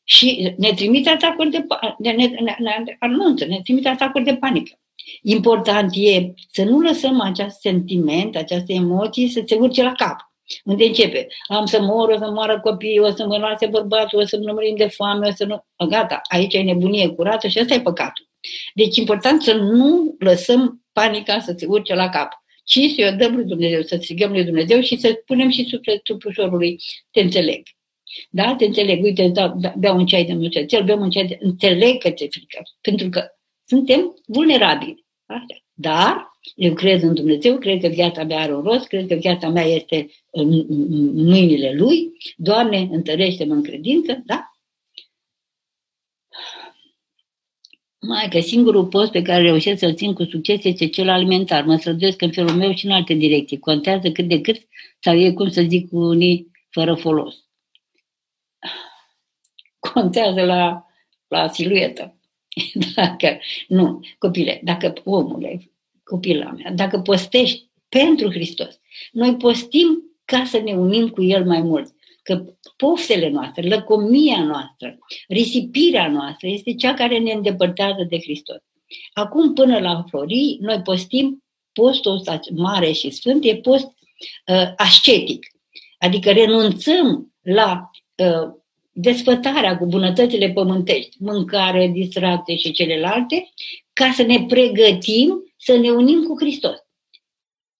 Și 0.05 0.55
ne 0.57 0.73
trimite 0.73 1.09
atacuri 1.09 1.51
de, 1.51 1.67
ne, 1.99 2.13
ne, 2.13 2.27
ne, 2.41 2.55
ne 2.59 2.97
anunță, 2.99 3.45
ne 3.45 3.61
trimite 3.63 3.89
atacuri 3.89 4.25
de 4.25 4.37
panică. 4.37 4.81
Important 5.23 5.91
e 5.95 6.33
să 6.51 6.65
nu 6.65 6.81
lăsăm 6.81 7.21
acest 7.21 7.61
sentiment, 7.61 8.37
această 8.37 8.73
emoție 8.73 9.29
să 9.29 9.43
se 9.47 9.55
urce 9.55 9.83
la 9.83 9.93
cap. 9.93 10.30
Unde 10.65 10.85
începe? 10.85 11.27
Am 11.49 11.67
să 11.67 11.81
mor, 11.81 12.09
o 12.09 12.19
să 12.19 12.31
moară 12.31 12.61
copiii, 12.61 12.99
o 12.99 13.11
să 13.11 13.27
mă 13.27 13.37
lase 13.37 13.67
bărbatul, 13.67 14.21
o 14.21 14.25
să 14.25 14.37
nu 14.37 14.53
murim 14.53 14.77
de 14.77 14.87
foame, 14.87 15.29
o 15.29 15.33
să 15.35 15.45
nu... 15.45 15.65
Gata, 15.89 16.21
aici 16.29 16.55
e 16.55 16.63
nebunie 16.63 17.09
curată 17.09 17.49
și 17.49 17.59
ăsta 17.61 17.75
e 17.75 17.81
păcatul. 17.81 18.29
Deci 18.75 18.97
important 18.97 19.43
să 19.43 19.55
nu 19.55 20.15
lăsăm 20.19 20.85
panica 20.93 21.41
să 21.41 21.55
se 21.57 21.67
urce 21.67 21.95
la 21.95 22.09
cap, 22.09 22.33
ci 22.65 22.79
să-i 22.95 23.15
dăm 23.19 23.35
lui 23.35 23.45
Dumnezeu, 23.45 23.83
să 23.83 23.97
strigăm 23.97 24.31
lui 24.31 24.45
Dumnezeu 24.45 24.81
și 24.81 24.97
să 24.97 25.23
punem 25.27 25.51
și 25.51 25.65
sufletul 25.65 26.19
ușorului, 26.27 26.81
te 27.11 27.21
înțeleg. 27.21 27.63
Da? 28.31 28.55
Te 28.59 28.65
înțeleg, 28.65 29.03
uite, 29.03 29.29
da, 29.29 29.49
da, 29.49 29.75
beau 29.79 29.97
un 29.97 30.07
ceai 30.07 30.25
de 30.25 30.33
mucețel, 30.33 30.85
beau 30.85 31.01
un 31.01 31.11
ceai 31.11 31.27
de... 31.27 31.39
Înțeleg 31.41 31.99
că 31.99 32.11
ți-e 32.11 32.29
frică, 32.31 32.63
pentru 32.81 33.09
că 33.09 33.25
suntem 33.67 34.15
vulnerabili. 34.27 35.05
Așa. 35.27 35.45
Dar 35.73 36.30
eu 36.55 36.75
cred 36.75 37.03
în 37.03 37.15
Dumnezeu, 37.15 37.59
cred 37.59 37.81
că 37.81 37.89
viața 37.89 38.25
mea 38.25 38.41
are 38.41 38.55
un 38.55 38.63
rost, 38.63 38.87
cred 38.87 39.07
că 39.07 39.15
viața 39.15 39.49
mea 39.49 39.65
este 39.65 40.11
în 40.31 40.49
mâinile 41.15 41.75
Lui. 41.75 42.13
Doamne, 42.37 42.89
întărește-mă 42.91 43.55
în 43.55 43.63
credință, 43.63 44.23
da? 44.25 44.51
Mai 48.01 48.29
că 48.29 48.41
singurul 48.41 48.87
post 48.87 49.11
pe 49.11 49.23
care 49.23 49.43
reușesc 49.43 49.79
să-l 49.79 49.95
țin 49.95 50.13
cu 50.15 50.25
succes 50.25 50.65
este 50.65 50.89
cel 50.89 51.09
alimentar. 51.09 51.65
Mă 51.65 51.77
străduiesc 51.77 52.23
în 52.23 52.33
felul 52.33 52.55
meu 52.55 52.75
și 52.75 52.87
în 52.87 52.93
alte 52.93 53.15
direcții. 53.15 53.59
Contează 53.59 54.11
cât 54.11 54.29
de 54.29 54.41
cât 54.41 54.57
sau 54.99 55.15
e, 55.15 55.33
cum 55.33 55.49
să 55.49 55.63
zic, 55.63 55.93
unii 55.93 56.51
fără 56.71 56.95
folos. 56.95 57.45
Contează 59.79 60.45
la, 60.45 60.87
la 61.29 61.49
siluetă. 61.49 62.19
Dacă, 62.95 63.39
nu, 63.69 64.01
copile, 64.19 64.61
dacă 64.65 64.93
omule, 65.05 65.71
copila 66.11 66.51
mea, 66.51 66.73
dacă 66.73 66.99
postești 66.99 67.69
pentru 67.89 68.31
Hristos, 68.31 68.81
noi 69.13 69.37
postim 69.37 70.03
ca 70.25 70.45
să 70.45 70.61
ne 70.65 70.73
unim 70.73 71.09
cu 71.09 71.23
El 71.23 71.45
mai 71.45 71.61
mult. 71.61 71.95
Că 72.23 72.45
poftele 72.77 73.29
noastre, 73.29 73.69
lăcomia 73.69 74.45
noastră, 74.45 74.99
risipirea 75.29 76.09
noastră 76.09 76.49
este 76.49 76.75
cea 76.75 76.95
care 76.95 77.19
ne 77.19 77.33
îndepărtează 77.33 78.07
de 78.09 78.19
Hristos. 78.19 78.63
Acum, 79.13 79.53
până 79.53 79.79
la 79.79 80.05
florii, 80.09 80.59
noi 80.61 80.81
postim 80.81 81.45
postul 81.73 82.15
ăsta 82.15 82.41
mare 82.55 82.93
și 82.93 83.11
sfânt, 83.11 83.45
e 83.45 83.57
post 83.57 83.87
uh, 83.87 84.73
ascetic. 84.77 85.47
Adică 85.99 86.31
renunțăm 86.31 87.33
la 87.43 87.91
uh, 88.17 88.53
desfătarea 88.93 89.79
cu 89.79 89.87
bunătățile 89.87 90.51
pământești, 90.51 91.17
mâncare, 91.19 91.91
distracție 91.93 92.57
și 92.57 92.73
celelalte, 92.73 93.49
ca 93.93 94.13
să 94.15 94.23
ne 94.23 94.45
pregătim 94.49 95.50
să 95.61 95.77
ne 95.77 95.91
unim 95.91 96.23
cu 96.23 96.39
Hristos. 96.39 96.77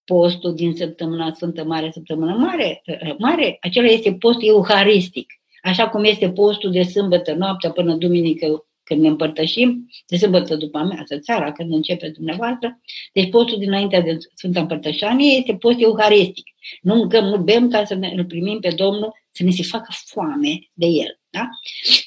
Postul 0.03 0.55
din 0.55 0.75
săptămâna 0.75 1.33
Sfântă 1.33 1.63
Mare, 1.63 1.91
săptămână 1.93 2.35
Mare, 2.35 2.81
mare, 3.17 3.57
acela 3.61 3.87
este 3.87 4.13
post 4.13 4.37
euharistic. 4.41 5.33
Așa 5.61 5.89
cum 5.89 6.03
este 6.03 6.31
postul 6.31 6.71
de 6.71 6.83
sâmbătă 6.83 7.33
noaptea 7.33 7.71
până 7.71 7.95
duminică 7.95 8.65
când 8.83 9.01
ne 9.01 9.07
împărtășim, 9.07 9.89
de 10.07 10.17
sâmbătă 10.17 10.55
după 10.55 10.77
amiază, 10.77 11.19
țara, 11.19 11.51
când 11.51 11.73
începe 11.73 12.09
dumneavoastră. 12.09 12.79
Deci 13.13 13.29
postul 13.29 13.59
dinaintea 13.59 14.01
de 14.01 14.17
Sfânta 14.33 14.59
Împărtășanie 14.59 15.37
este 15.37 15.55
post 15.55 15.81
euharistic. 15.81 16.45
Nu 16.81 16.95
mâncăm, 16.95 17.25
nu 17.25 17.37
bem 17.37 17.69
ca 17.69 17.85
să 17.85 17.95
ne, 17.95 18.13
îl 18.15 18.25
primim 18.25 18.59
pe 18.59 18.69
Domnul, 18.69 19.13
să 19.31 19.43
ne 19.43 19.51
se 19.51 19.63
facă 19.63 19.93
foame 20.05 20.69
de 20.73 20.85
El. 20.85 21.19
Da? 21.29 21.49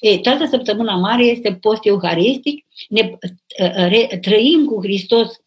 E, 0.01 0.19
toată 0.19 0.47
săptămâna 0.47 0.97
mare 0.97 1.25
este 1.25 1.55
post 1.55 1.87
euharistic, 1.87 2.67
ne 2.89 3.11
uh, 3.61 3.75
re, 3.75 4.19
trăim 4.21 4.65
cu 4.65 4.83
Hristos 4.83 5.29
uh, 5.29 5.35
uh, 5.35 5.44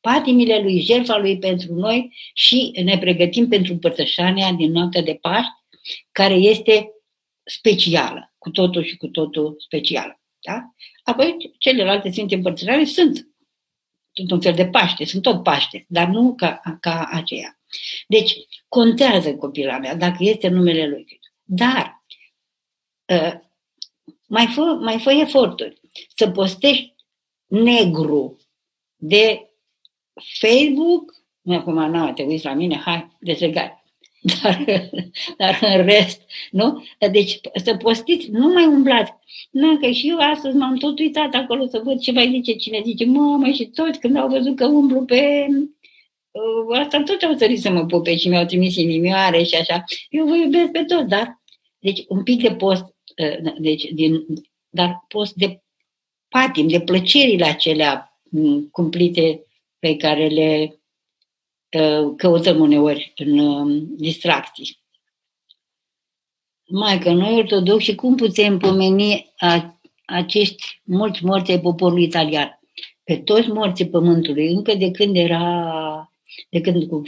patimile 0.00 0.62
lui, 0.62 0.80
jertfa 0.80 1.18
lui 1.18 1.38
pentru 1.38 1.74
noi 1.74 2.14
și 2.32 2.72
ne 2.84 2.98
pregătim 2.98 3.48
pentru 3.48 3.72
împărtășania 3.72 4.52
din 4.52 4.72
noaptea 4.72 5.02
de 5.02 5.18
Paști, 5.20 5.52
care 6.12 6.34
este 6.34 6.92
specială 7.44 8.34
cu 8.38 8.50
totul 8.50 8.84
și 8.84 8.96
cu 8.96 9.06
totul 9.06 9.54
special. 9.58 10.20
Da? 10.40 10.74
Apoi, 11.02 11.54
celelalte 11.58 12.10
Sfinte 12.10 12.34
Împărțătoare 12.34 12.84
sunt. 12.84 13.28
Sunt 14.12 14.30
un 14.30 14.40
fel 14.40 14.54
de 14.54 14.66
Paște, 14.66 15.04
sunt 15.04 15.22
tot 15.22 15.42
Paște, 15.42 15.84
dar 15.88 16.08
nu 16.08 16.34
ca, 16.34 16.60
ca 16.80 17.08
aceea. 17.12 17.58
Deci, 18.06 18.34
contează 18.68 19.34
copila 19.34 19.78
mea, 19.78 19.96
dacă 19.96 20.16
este 20.18 20.48
numele 20.48 20.86
lui 20.88 21.20
Dar, 21.42 22.04
uh, 23.06 23.32
mai, 24.26 24.46
fă, 24.46 24.60
mai 24.60 24.98
fă 24.98 25.12
eforturi 25.12 25.80
să 26.14 26.30
postești 26.30 26.94
negru 27.46 28.36
de 29.06 29.50
Facebook, 30.40 31.14
acum 31.46 31.90
nu 31.90 32.12
te 32.12 32.22
uiți 32.22 32.44
la 32.44 32.52
mine, 32.52 32.76
hai, 32.76 33.16
dezlegat. 33.20 33.82
Dar, 34.42 34.64
dar 35.36 35.58
în 35.60 35.84
rest, 35.84 36.22
nu? 36.50 36.84
Deci 37.10 37.40
să 37.54 37.76
postiți, 37.76 38.30
nu 38.30 38.52
mai 38.52 38.66
umblați. 38.66 39.12
Nu, 39.50 39.76
că 39.76 39.90
și 39.90 40.08
eu 40.08 40.18
astăzi 40.18 40.56
m-am 40.56 40.76
tot 40.76 40.98
uitat 40.98 41.34
acolo 41.34 41.66
să 41.66 41.80
văd 41.84 42.00
ce 42.00 42.12
mai 42.12 42.30
zice 42.30 42.52
cine 42.52 42.80
zice, 42.84 43.04
mamă, 43.04 43.50
și 43.50 43.64
toți 43.64 43.98
când 44.00 44.16
au 44.16 44.28
văzut 44.28 44.56
că 44.56 44.66
umblu 44.66 45.04
pe 45.04 45.46
uh, 46.30 46.78
asta 46.78 47.02
tot 47.02 47.22
au 47.22 47.36
sărit 47.36 47.60
să 47.60 47.70
mă 47.70 47.86
pupe 47.86 48.16
și 48.16 48.28
mi-au 48.28 48.44
trimis 48.44 48.76
inimioare 48.76 49.42
și 49.42 49.54
așa. 49.54 49.84
Eu 50.08 50.26
vă 50.26 50.34
iubesc 50.34 50.70
pe 50.70 50.84
toți, 50.84 51.08
dar 51.08 51.42
deci 51.78 52.04
un 52.08 52.22
pic 52.22 52.42
de 52.42 52.54
post, 52.54 52.84
uh, 53.16 53.52
deci 53.58 53.84
din, 53.92 54.24
dar 54.68 55.04
post 55.08 55.34
de 55.34 55.62
patim, 56.28 56.68
de 56.68 56.80
plăcerile 56.80 57.44
acelea 57.44 58.13
mm, 58.13 58.13
cumplite 58.70 59.46
pe 59.78 59.96
care 59.96 60.26
le 60.26 60.78
căutăm 62.16 62.60
uneori 62.60 63.12
în 63.16 63.38
um, 63.38 63.86
distracții. 63.96 64.82
Mai 66.66 66.98
că 66.98 67.12
noi 67.12 67.34
ortodoxi, 67.34 67.94
cum 67.94 68.16
putem 68.16 68.58
pomeni 68.58 69.32
a, 69.36 69.80
acești 70.04 70.80
mulți 70.84 71.24
morți 71.24 71.50
ai 71.50 71.60
poporului 71.60 72.04
italian? 72.04 72.60
Pe 73.04 73.16
toți 73.16 73.48
morții 73.48 73.88
pământului, 73.88 74.52
încă 74.52 74.74
de 74.74 74.90
când 74.90 75.16
era, 75.16 76.12
de 76.50 76.60
când 76.60 76.88
cu 76.88 77.02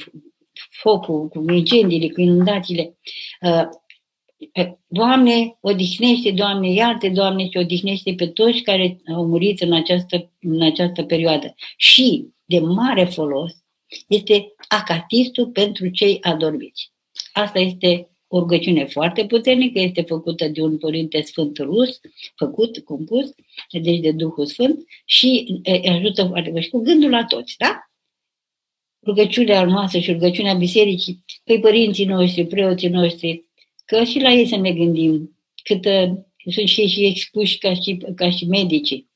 focul, 0.71 1.29
cu 1.29 1.45
incendiile, 1.53 2.09
cu 2.09 2.21
inundațiile. 2.21 2.99
Doamne, 4.87 5.57
odihnește, 5.61 6.31
Doamne, 6.31 6.73
iartă, 6.73 7.09
Doamne, 7.09 7.49
și 7.49 7.57
odihnește 7.57 8.15
pe 8.15 8.27
toți 8.27 8.61
care 8.61 9.01
au 9.15 9.27
murit 9.27 9.61
în 9.61 9.73
această, 9.73 10.33
în 10.41 10.63
această 10.63 11.03
perioadă. 11.03 11.55
Și, 11.77 12.27
de 12.45 12.59
mare 12.59 13.05
folos, 13.05 13.53
este 14.09 14.55
acatistul 14.69 15.47
pentru 15.47 15.89
cei 15.89 16.19
adormiți. 16.21 16.93
Asta 17.33 17.59
este 17.59 18.11
o 18.29 18.39
rugăciune 18.39 18.85
foarte 18.85 19.27
puternică, 19.27 19.79
este 19.81 20.03
făcută 20.03 20.49
de 20.49 20.63
un 20.63 20.79
părinte 20.79 21.21
sfânt 21.21 21.59
rus, 21.59 22.01
făcut, 22.35 22.79
compus, 22.79 23.35
deci 23.71 24.01
de 24.01 24.13
Duhul 24.13 24.47
Sfânt 24.47 24.85
și 25.05 25.61
ajută 25.85 26.25
foarte 26.25 26.51
mult. 26.51 26.63
Și 26.63 26.71
cu 26.71 26.79
gândul 26.79 27.11
la 27.11 27.25
toți, 27.25 27.55
da? 27.59 27.81
Rugăciunea 29.07 29.65
noastră 29.65 29.99
și 29.99 30.13
rugăciunea 30.13 30.55
bisericii, 30.55 31.25
pe 31.45 31.59
părinții 31.59 32.05
noștri, 32.05 32.47
preoții 32.47 32.89
noștri, 32.89 33.45
că 33.87 34.05
și 34.05 34.19
la 34.21 34.33
ei 34.33 34.47
să 34.47 34.57
ne 34.57 34.73
gândim, 34.73 35.39
cât 35.63 35.85
sunt 36.51 36.69
și, 36.69 36.87
și 36.87 37.07
expuși 37.07 37.59
ca 37.59 37.75
și, 37.75 37.97
ca 38.15 38.31
și 38.31 38.45
medicii. 38.45 39.09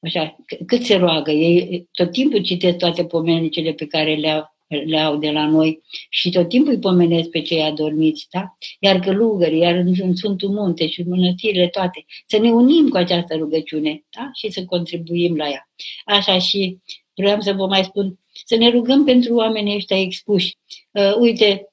Așa, 0.00 0.36
cât 0.66 0.84
se 0.84 0.96
roagă. 0.96 1.30
Ei 1.30 1.88
tot 1.92 2.10
timpul 2.10 2.42
citesc 2.42 2.76
toate 2.76 3.04
pomenicile 3.04 3.72
pe 3.72 3.86
care 3.86 4.14
le-au 4.14 4.54
le 4.68 4.98
au 4.98 5.16
de 5.16 5.30
la 5.30 5.46
noi 5.46 5.82
și 6.08 6.30
tot 6.30 6.48
timpul 6.48 6.72
îi 6.72 6.78
pomenesc 6.78 7.28
pe 7.28 7.40
cei 7.40 7.62
adormiți, 7.62 8.26
da? 8.30 8.54
Iar 8.78 8.98
călugării, 8.98 9.58
iar 9.58 9.74
în, 9.74 9.94
în 9.98 10.16
Sfântul 10.16 10.48
Munte 10.48 10.88
și 10.88 11.00
în 11.00 11.08
mănăstirile 11.08 11.68
toate, 11.68 12.04
să 12.26 12.38
ne 12.38 12.50
unim 12.50 12.88
cu 12.88 12.96
această 12.96 13.34
rugăciune, 13.36 14.04
da? 14.16 14.30
Și 14.34 14.50
să 14.50 14.64
contribuim 14.64 15.36
la 15.36 15.48
ea. 15.48 15.70
Așa 16.04 16.38
și 16.38 16.78
vreau 17.14 17.40
să 17.40 17.52
vă 17.52 17.66
mai 17.66 17.84
spun, 17.84 18.18
să 18.44 18.56
ne 18.56 18.70
rugăm 18.70 19.04
pentru 19.04 19.34
oamenii 19.34 19.74
ăștia 19.76 20.00
expuși. 20.00 20.56
Uh, 20.90 21.14
uite, 21.18 21.68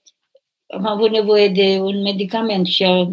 am 0.74 0.86
avut 0.86 1.12
nevoie 1.12 1.48
de 1.48 1.80
un 1.80 2.02
medicament 2.02 2.68
și 2.68 2.84
a, 2.84 3.10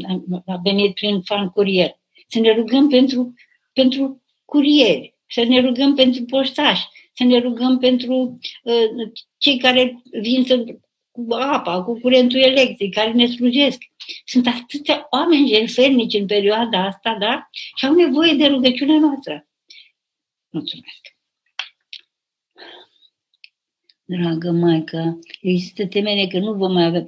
a 0.46 0.60
venit 0.62 0.94
prin 0.94 1.20
fan 1.20 1.48
curier. 1.48 1.98
Să 2.26 2.38
ne 2.38 2.54
rugăm 2.54 2.88
pentru, 2.88 3.34
pentru 3.72 4.22
curieri, 4.44 5.14
să 5.28 5.44
ne 5.44 5.60
rugăm 5.60 5.94
pentru 5.94 6.24
poștași, 6.24 6.86
să 7.12 7.24
ne 7.24 7.38
rugăm 7.38 7.78
pentru 7.78 8.38
uh, 8.62 9.12
cei 9.38 9.58
care 9.58 10.02
vin 10.20 10.44
să, 10.44 10.64
cu 11.10 11.26
apa, 11.34 11.82
cu 11.82 12.00
curentul 12.00 12.40
electric, 12.40 12.94
care 12.94 13.12
ne 13.12 13.26
slujesc. 13.26 13.82
Sunt 14.24 14.46
atâția 14.46 15.06
oameni 15.10 15.48
jertfelnici 15.48 16.14
în 16.14 16.26
perioada 16.26 16.84
asta, 16.84 17.16
da? 17.20 17.48
Și 17.76 17.86
au 17.86 17.94
nevoie 17.94 18.34
de 18.34 18.46
rugăciunea 18.46 18.98
noastră. 18.98 19.48
Mulțumesc. 20.50 21.18
Dragă 24.04 24.50
Maică, 24.50 25.18
există 25.40 25.86
temere 25.86 26.26
că 26.26 26.38
nu 26.38 26.52
vom 26.52 26.72
mai 26.72 26.84
avea, 26.84 27.04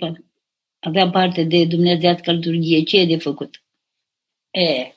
avea 0.82 1.10
parte 1.10 1.42
de 1.44 1.64
dumnezească 1.64 2.32
liturghie. 2.32 2.82
Ce 2.82 2.98
e 2.98 3.06
de 3.06 3.16
făcut? 3.16 3.62
E, 4.50 4.94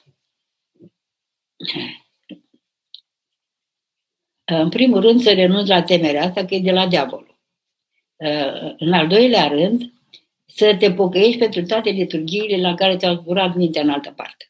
în 4.45 4.69
primul 4.69 5.01
rând, 5.01 5.21
să 5.21 5.33
renunți 5.33 5.69
la 5.69 5.83
temerea 5.83 6.23
asta, 6.23 6.45
că 6.45 6.55
e 6.55 6.59
de 6.59 6.71
la 6.71 6.88
diavol. 6.88 7.39
În 8.77 8.93
al 8.93 9.07
doilea 9.07 9.47
rând, 9.47 9.93
să 10.45 10.75
te 10.79 10.91
pocăiești 10.91 11.39
pentru 11.39 11.65
toate 11.65 11.89
liturghiile 11.89 12.61
la 12.61 12.75
care 12.75 12.97
ți-au 12.97 13.15
zburat 13.15 13.55
mintea 13.55 13.81
în 13.81 13.89
altă 13.89 14.11
parte. 14.11 14.49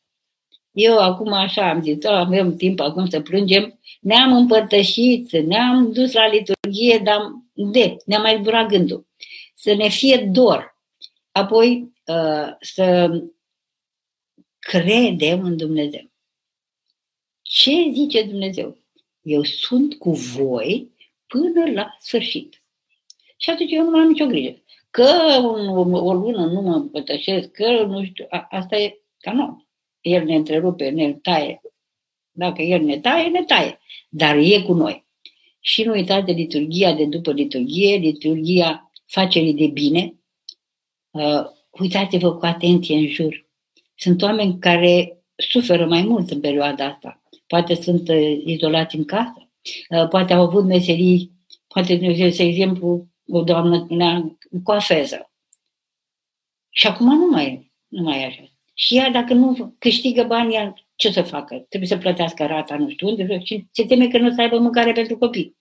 Eu 0.71 0.97
acum 0.97 1.33
așa 1.33 1.69
am 1.69 1.81
zis, 1.81 2.03
avem 2.03 2.55
timp 2.55 2.79
acum 2.79 3.05
să 3.05 3.21
plângem, 3.21 3.79
ne-am 4.01 4.33
împărtășit, 4.33 5.31
ne-am 5.31 5.91
dus 5.91 6.13
la 6.13 6.27
liturghie, 6.27 6.97
dar 7.03 7.19
de, 7.53 7.97
ne-a 8.05 8.19
mai 8.19 8.37
zburat 8.39 8.67
gândul. 8.67 9.07
Să 9.55 9.73
ne 9.73 9.89
fie 9.89 10.17
dor. 10.17 10.74
Apoi 11.35 11.93
să 12.59 13.09
credem 14.59 15.43
în 15.43 15.57
Dumnezeu. 15.57 16.11
Ce 17.41 17.71
zice 17.93 18.23
Dumnezeu? 18.23 18.77
Eu 19.21 19.43
sunt 19.43 19.95
cu 19.95 20.11
voi 20.11 20.91
până 21.27 21.71
la 21.71 21.95
sfârșit. 21.99 22.63
Și 23.37 23.49
atunci 23.49 23.71
eu 23.71 23.83
nu 23.83 23.89
mai 23.89 24.01
am 24.01 24.07
nicio 24.07 24.25
grijă. 24.25 24.61
Că 24.89 25.39
o 25.91 26.13
lună 26.13 26.45
nu 26.45 26.61
mă 26.61 26.75
împătășesc, 26.75 27.51
că 27.51 27.83
nu 27.83 28.03
știu, 28.03 28.25
a, 28.29 28.47
asta 28.49 28.77
e 28.77 28.99
canon. 29.19 29.67
El 30.01 30.23
ne 30.23 30.35
întrerupe, 30.35 30.89
ne 30.89 31.13
taie. 31.13 31.61
Dacă 32.31 32.61
El 32.61 32.81
ne 32.81 32.99
taie, 32.99 33.29
ne 33.29 33.43
taie. 33.43 33.79
Dar 34.09 34.37
e 34.37 34.61
cu 34.61 34.73
noi. 34.73 35.05
Și 35.59 35.83
nu 35.83 35.91
uitați 35.91 36.25
de 36.25 36.31
liturgia 36.31 36.93
de 36.93 37.05
după 37.05 37.31
liturgie, 37.31 37.95
liturgia 37.95 38.91
facerii 39.05 39.53
de 39.53 39.67
bine. 39.67 40.19
Uh, 41.15 41.45
uitați-vă 41.71 42.35
cu 42.35 42.45
atenție 42.45 42.95
în 42.95 43.07
jur. 43.07 43.45
Sunt 43.95 44.21
oameni 44.21 44.59
care 44.59 45.23
suferă 45.35 45.85
mai 45.85 46.03
mult 46.03 46.29
în 46.29 46.39
perioada 46.39 46.85
asta 46.85 47.21
poate 47.47 47.73
sunt 47.75 48.09
uh, 48.09 48.41
izolați 48.45 48.95
în 48.95 49.05
casă, 49.05 49.49
uh, 49.89 50.07
poate 50.07 50.33
au 50.33 50.41
avut 50.41 50.65
meserii, 50.65 51.31
poate, 51.67 51.95
de 51.95 52.35
exemplu, 52.37 53.07
o 53.27 53.43
doamnă 53.43 53.83
spunea 53.83 54.37
coafeză. 54.63 55.31
Și 56.69 56.87
acum 56.87 57.17
nu 57.17 57.27
mai 57.29 57.45
e, 57.45 57.71
nu 57.87 58.03
mai 58.03 58.21
e 58.21 58.25
așa. 58.25 58.49
Și 58.73 58.97
ea, 58.97 59.09
dacă 59.09 59.33
nu 59.33 59.75
câștigă 59.79 60.23
bani, 60.23 60.53
ea 60.53 60.73
ce 60.95 61.11
să 61.11 61.21
facă? 61.21 61.65
Trebuie 61.69 61.89
să 61.89 61.97
plătească 61.97 62.45
rata 62.45 62.77
nu 62.77 62.89
știu 62.89 63.07
unde 63.07 63.39
și 63.43 63.67
se 63.71 63.85
teme 63.85 64.07
că 64.07 64.17
nu 64.17 64.27
o 64.27 64.31
să 64.31 64.41
aibă 64.41 64.57
mâncare 64.57 64.91
pentru 64.91 65.17
copii. 65.17 65.57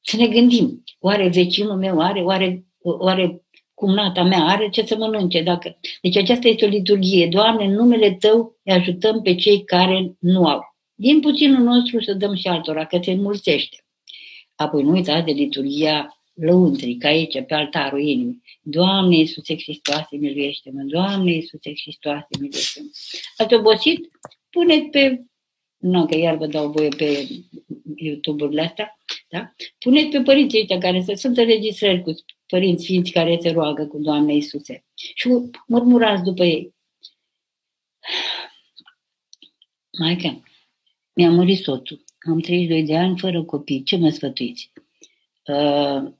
Să 0.00 0.16
ne 0.16 0.28
gândim, 0.28 0.84
oare 0.98 1.28
vecinul 1.28 1.76
meu 1.76 2.00
are, 2.00 2.20
oare, 2.20 2.64
oare 2.82 3.42
cumnata 3.82 4.22
mea 4.22 4.44
are 4.44 4.68
ce 4.68 4.84
să 4.86 4.96
mănânce. 4.96 5.42
Dacă... 5.42 5.78
Deci 6.02 6.16
aceasta 6.16 6.48
este 6.48 6.64
o 6.64 6.68
liturghie. 6.68 7.26
Doamne, 7.26 7.64
în 7.64 7.72
numele 7.72 8.12
Tău 8.14 8.58
îi 8.64 8.72
ajutăm 8.72 9.22
pe 9.22 9.34
cei 9.34 9.64
care 9.64 10.16
nu 10.18 10.46
au 10.46 10.60
din 10.94 11.20
puținul 11.20 11.62
nostru 11.62 12.02
să 12.02 12.12
dăm 12.14 12.34
și 12.34 12.48
altora, 12.48 12.86
că 12.86 12.98
se 13.02 13.10
înmulțește. 13.10 13.76
Apoi 14.54 14.82
nu 14.82 14.90
uitați 14.90 15.24
de 15.24 15.32
liturgia 15.32 16.18
lăuntrică 16.34 17.06
aici, 17.06 17.44
pe 17.46 17.54
altarul 17.54 18.00
inimii. 18.00 18.42
Doamne 18.62 19.16
Iisuse 19.16 19.56
Hristoase, 19.56 20.16
miluiește-mă! 20.16 20.82
Doamne 20.82 21.32
Iisuse 21.32 21.72
Hristoase, 21.82 22.26
miluiește-mă! 22.40 22.88
Ați 23.36 23.54
obosit? 23.54 24.10
Puneți 24.50 24.86
pe 24.86 25.18
nu, 25.76 26.06
că 26.06 26.16
iar 26.16 26.36
vă 26.36 26.46
dau 26.46 26.70
voie 26.70 26.88
pe 26.88 27.28
YouTube-urile 27.96 28.62
astea, 28.62 28.98
da? 29.28 29.52
Puneți 29.78 30.08
pe 30.08 30.20
părinții 30.20 30.60
ăștia 30.60 30.78
care 30.78 31.02
să 31.02 31.12
sunt 31.16 31.36
înregistrări 31.36 32.02
cu 32.02 32.12
părinți 32.52 32.82
sfinți 32.82 33.10
care 33.10 33.38
se 33.40 33.50
roagă 33.50 33.86
cu 33.86 33.98
Doamne 33.98 34.34
Iisuse 34.34 34.84
și 34.94 35.28
murmurați 35.66 36.22
după 36.22 36.44
ei. 36.44 36.74
Maică, 39.98 40.42
mi-a 41.12 41.30
murit 41.30 41.58
soțul. 41.58 42.04
Am 42.28 42.38
32 42.38 42.82
de 42.82 42.96
ani 42.96 43.18
fără 43.18 43.44
copii. 43.44 43.82
Ce 43.82 43.96
mă 43.96 44.08
sfătuiți? 44.08 44.72
Uh, 45.46 46.12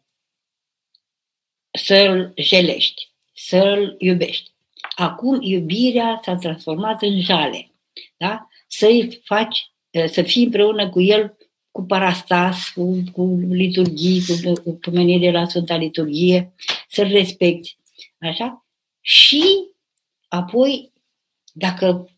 să-l 1.71 2.33
jelești, 2.37 3.11
să-l 3.35 3.97
iubești. 3.99 4.51
Acum 4.97 5.43
iubirea 5.43 6.21
s-a 6.25 6.37
transformat 6.37 7.03
în 7.03 7.21
jale. 7.21 7.71
Da? 8.17 8.49
Să-i 8.67 9.21
faci, 9.25 9.73
uh, 9.91 10.05
să 10.07 10.23
fii 10.23 10.45
împreună 10.45 10.89
cu 10.89 11.01
el 11.01 11.37
cu 11.73 11.83
parastas, 11.83 12.69
cu, 12.69 13.03
cu 13.13 13.39
liturghii, 13.51 14.23
cu, 14.27 14.53
cu 14.53 14.73
pomenire 14.73 15.31
la 15.31 15.49
Sfânta 15.49 15.77
Liturghie, 15.77 16.55
să-l 16.89 17.09
respecti. 17.09 17.77
Așa? 18.19 18.67
Și 19.01 19.43
apoi, 20.29 20.93
dacă 21.53 22.09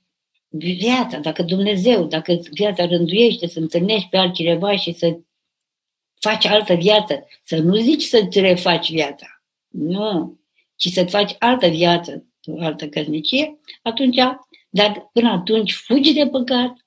viața, 0.49 1.19
dacă 1.19 1.43
Dumnezeu, 1.43 2.07
dacă 2.07 2.41
viața 2.51 2.87
rânduiește 2.87 3.47
să 3.47 3.59
întâlnești 3.59 4.09
pe 4.09 4.17
altcineva 4.17 4.77
și 4.77 4.93
să 4.93 5.19
faci 6.21 6.47
altă 6.47 6.75
viață, 6.75 7.27
să 7.45 7.57
nu 7.57 7.77
zici 7.77 8.03
să-ți 8.03 8.41
refaci 8.41 8.91
viața, 8.91 9.43
nu, 9.69 10.39
ci 10.77 10.89
să-ți 10.89 11.11
faci 11.11 11.37
altă 11.39 11.67
viață, 11.67 12.27
o 12.45 12.61
altă 12.61 12.89
căsnicie, 12.89 13.59
atunci, 13.83 14.17
dar 14.71 15.11
până 15.13 15.31
atunci 15.31 15.73
fugi 15.73 16.13
de 16.13 16.27
păcat, 16.27 16.87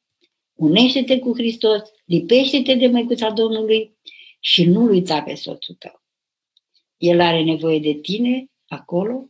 unește-te 0.53 1.19
cu 1.19 1.33
Hristos, 1.33 1.81
lipește-te 2.07 2.75
de 2.75 2.87
Măicuța 2.87 3.29
Domnului 3.29 3.97
și 4.39 4.65
nu-l 4.65 4.89
uita 4.89 5.21
pe 5.21 5.33
soțul 5.33 5.75
tău. 5.75 6.01
El 6.97 7.19
are 7.19 7.43
nevoie 7.43 7.79
de 7.79 7.93
tine 7.93 8.51
acolo, 8.67 9.29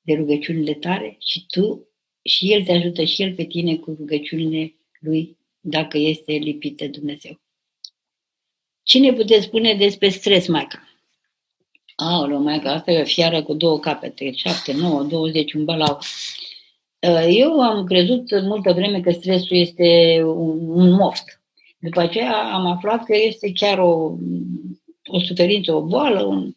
de 0.00 0.14
rugăciunile 0.14 0.74
tale 0.74 1.16
și 1.18 1.46
tu 1.46 1.88
și 2.22 2.52
El 2.52 2.64
te 2.64 2.72
ajută 2.72 3.04
și 3.04 3.22
El 3.22 3.34
pe 3.34 3.44
tine 3.44 3.76
cu 3.76 3.94
rugăciunile 3.98 4.74
Lui, 5.00 5.38
dacă 5.60 5.98
este 5.98 6.32
lipit 6.32 6.76
de 6.76 6.88
Dumnezeu. 6.88 7.40
Cine 8.82 9.12
puteți 9.12 9.44
spune 9.44 9.74
despre 9.74 10.08
stres, 10.08 10.46
Maica? 10.46 10.88
Aoleu, 11.96 12.42
Maica, 12.42 12.72
asta 12.72 12.90
e 12.90 13.00
o 13.00 13.04
fiară 13.04 13.42
cu 13.42 13.54
două 13.54 13.78
capete, 13.78 14.32
7, 14.32 14.72
9, 14.72 15.02
20, 15.02 15.52
un 15.52 15.64
balau. 15.64 15.98
Uh, 16.98 17.26
eu 17.28 17.60
am 17.60 17.84
crezut 17.84 18.30
în 18.30 18.46
multă 18.46 18.72
vreme 18.72 19.00
că 19.00 19.10
stresul 19.10 19.56
este 19.56 20.20
un, 20.24 20.68
un 20.68 20.90
moft. 20.90 21.43
După 21.84 22.00
aceea 22.00 22.52
am 22.52 22.66
aflat 22.66 23.04
că 23.04 23.16
este 23.16 23.52
chiar 23.52 23.78
o, 23.78 24.16
o 25.06 25.18
suferință, 25.18 25.72
o 25.72 25.82
boală. 25.82 26.22
Un... 26.22 26.52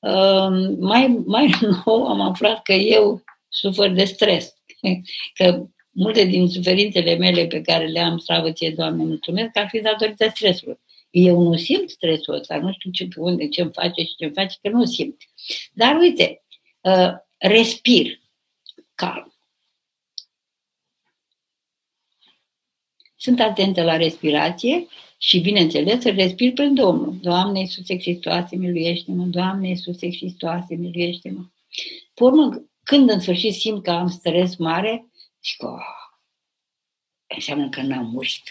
uh, 0.00 0.76
mai, 0.78 1.22
mai 1.26 1.54
nou 1.84 2.06
am 2.06 2.20
aflat 2.20 2.62
că 2.62 2.72
eu 2.72 3.22
sufăr 3.48 3.90
de 3.90 4.04
stres. 4.04 4.54
Că 5.34 5.66
multe 5.90 6.24
din 6.24 6.48
suferințele 6.48 7.16
mele 7.16 7.46
pe 7.46 7.60
care 7.60 7.86
le 7.86 8.00
am, 8.00 8.18
slavă 8.18 8.52
ție, 8.52 8.70
Doamne, 8.70 9.04
mulțumesc, 9.04 9.56
ar 9.56 9.68
fi 9.68 9.80
datorită 9.80 10.28
stresului. 10.34 10.80
Eu 11.10 11.42
nu 11.42 11.56
simt 11.56 11.90
stresul 11.90 12.34
ăsta, 12.34 12.56
nu 12.56 12.72
știu 12.72 12.90
ce, 12.90 13.08
unde, 13.16 13.48
ce-mi 13.48 13.72
face 13.72 14.02
și 14.02 14.14
ce-mi 14.16 14.32
face, 14.32 14.56
că 14.62 14.68
nu 14.68 14.84
simt. 14.84 15.16
Dar 15.72 15.96
uite, 16.00 16.42
uh, 16.80 17.10
respir 17.38 18.20
calm. 18.94 19.31
Sunt 23.22 23.40
atentă 23.40 23.82
la 23.82 23.96
respirație 23.96 24.86
și, 25.18 25.38
bineînțeles, 25.38 26.02
să 26.02 26.10
respir 26.10 26.52
pe 26.52 26.66
Domnul. 26.66 27.16
Doamne 27.20 27.58
Iisuse 27.58 27.98
Hristoase, 27.98 28.56
miluiește-mă! 28.56 29.24
Doamne 29.24 29.68
Iisuse 29.68 30.10
Hristoase, 30.10 30.74
miluiește-mă! 30.74 31.44
Pe 32.14 32.24
urmă, 32.24 32.64
când 32.82 33.10
în 33.10 33.20
sfârșit 33.20 33.54
simt 33.54 33.82
că 33.82 33.90
am 33.90 34.08
stres 34.08 34.56
mare, 34.56 35.10
zic, 35.44 35.62
oh, 35.62 35.78
înseamnă 37.34 37.68
că 37.68 37.82
n-am 37.82 38.10
murit. 38.12 38.42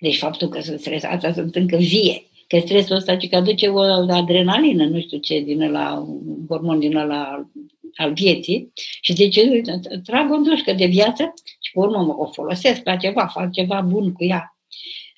Deci 0.00 0.18
faptul 0.18 0.48
că 0.48 0.60
sunt 0.60 0.80
stresată, 0.80 1.32
sunt 1.32 1.54
încă 1.54 1.76
vie. 1.76 2.22
Că 2.46 2.58
stresul 2.58 2.96
ăsta 2.96 3.16
ce 3.16 3.28
că 3.28 3.36
aduce 3.36 3.68
o 3.68 3.80
adrenalină, 4.12 4.84
nu 4.84 5.00
știu 5.00 5.18
ce, 5.18 5.40
din 5.40 5.70
la 5.70 5.98
un 5.98 6.46
hormon 6.48 6.78
din 6.78 6.92
la 6.92 7.50
al 7.94 8.12
vieții 8.12 8.72
și 9.00 9.12
deci 9.12 9.40
trag 10.04 10.30
o 10.30 10.36
dușcă 10.36 10.72
de 10.72 10.86
viață 10.86 11.34
și 11.60 11.61
pe 11.72 11.78
urmă 11.78 12.14
o 12.18 12.26
folosesc 12.26 12.80
la 12.84 12.96
ceva, 12.96 13.26
fac 13.26 13.52
ceva 13.52 13.80
bun 13.80 14.12
cu 14.12 14.24
ea. 14.24 14.56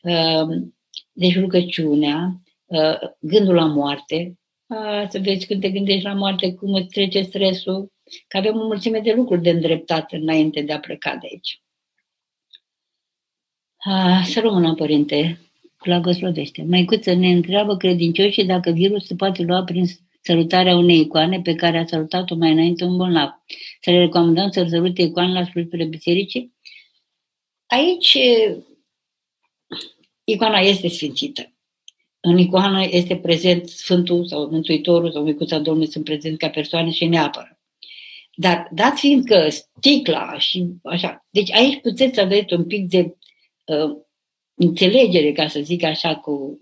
Ehm, 0.02 0.74
deci 1.12 1.38
rugăciunea, 1.38 2.32
ehm, 2.66 3.16
gândul 3.18 3.54
la 3.54 3.66
moarte, 3.66 4.38
a, 4.66 5.06
să 5.08 5.18
vezi 5.18 5.46
când 5.46 5.60
te 5.60 5.70
gândești 5.70 6.04
la 6.04 6.14
moarte, 6.14 6.54
cum 6.54 6.74
îți 6.74 6.88
trece 6.88 7.22
stresul, 7.22 7.92
că 8.28 8.36
avem 8.36 8.56
o 8.56 8.64
mulțime 8.64 9.00
de 9.00 9.12
lucruri 9.12 9.42
de 9.42 9.50
îndreptat 9.50 10.12
înainte 10.12 10.62
de 10.62 10.72
a 10.72 10.80
pleca 10.80 11.16
de 11.16 11.26
aici. 11.30 11.62
A, 13.76 14.22
să 14.24 14.40
rămână, 14.40 14.74
Părinte, 14.74 15.40
blagoslovește. 15.84 16.62
Măicuță 16.62 17.12
ne 17.14 17.28
întreabă 17.28 17.76
credincioșii 17.76 18.44
dacă 18.44 18.70
virusul 18.70 19.00
se 19.00 19.14
poate 19.14 19.42
lua 19.42 19.64
prin 19.64 19.86
sărutarea 20.24 20.76
unei 20.76 21.00
icoane 21.00 21.40
pe 21.40 21.54
care 21.54 21.78
a 21.78 21.86
salutat-o 21.86 22.34
mai 22.34 22.52
înainte 22.52 22.84
un 22.84 22.96
bolnav. 22.96 23.28
Să 23.80 23.90
le 23.90 23.98
recomandăm 23.98 24.50
să 24.50 24.66
sărute 24.68 25.02
icoane 25.02 25.32
la 25.32 25.44
slujbele 25.44 25.84
bisericii? 25.84 26.52
Aici 27.66 28.18
icoana 30.24 30.58
este 30.58 30.88
sfințită. 30.88 31.52
În 32.20 32.38
icoană 32.38 32.86
este 32.90 33.16
prezent 33.16 33.68
Sfântul 33.68 34.26
sau 34.26 34.48
Mântuitorul 34.50 35.12
sau 35.12 35.22
Micuța 35.22 35.58
Domnului 35.58 35.90
sunt 35.90 36.04
prezent 36.04 36.38
ca 36.38 36.48
persoane 36.48 36.90
și 36.90 37.06
ne 37.06 37.18
apără. 37.18 37.58
Dar 38.34 38.68
dat 38.72 38.98
fiind 38.98 39.24
că 39.24 39.48
sticla 39.48 40.38
și 40.38 40.66
așa, 40.82 41.26
deci 41.30 41.52
aici 41.52 41.80
puteți 41.80 42.14
să 42.14 42.20
aveți 42.20 42.54
un 42.54 42.64
pic 42.64 42.88
de 42.88 43.16
uh, 43.64 43.96
înțelegere, 44.54 45.32
ca 45.32 45.48
să 45.48 45.60
zic 45.60 45.82
așa, 45.82 46.16
cu, 46.16 46.58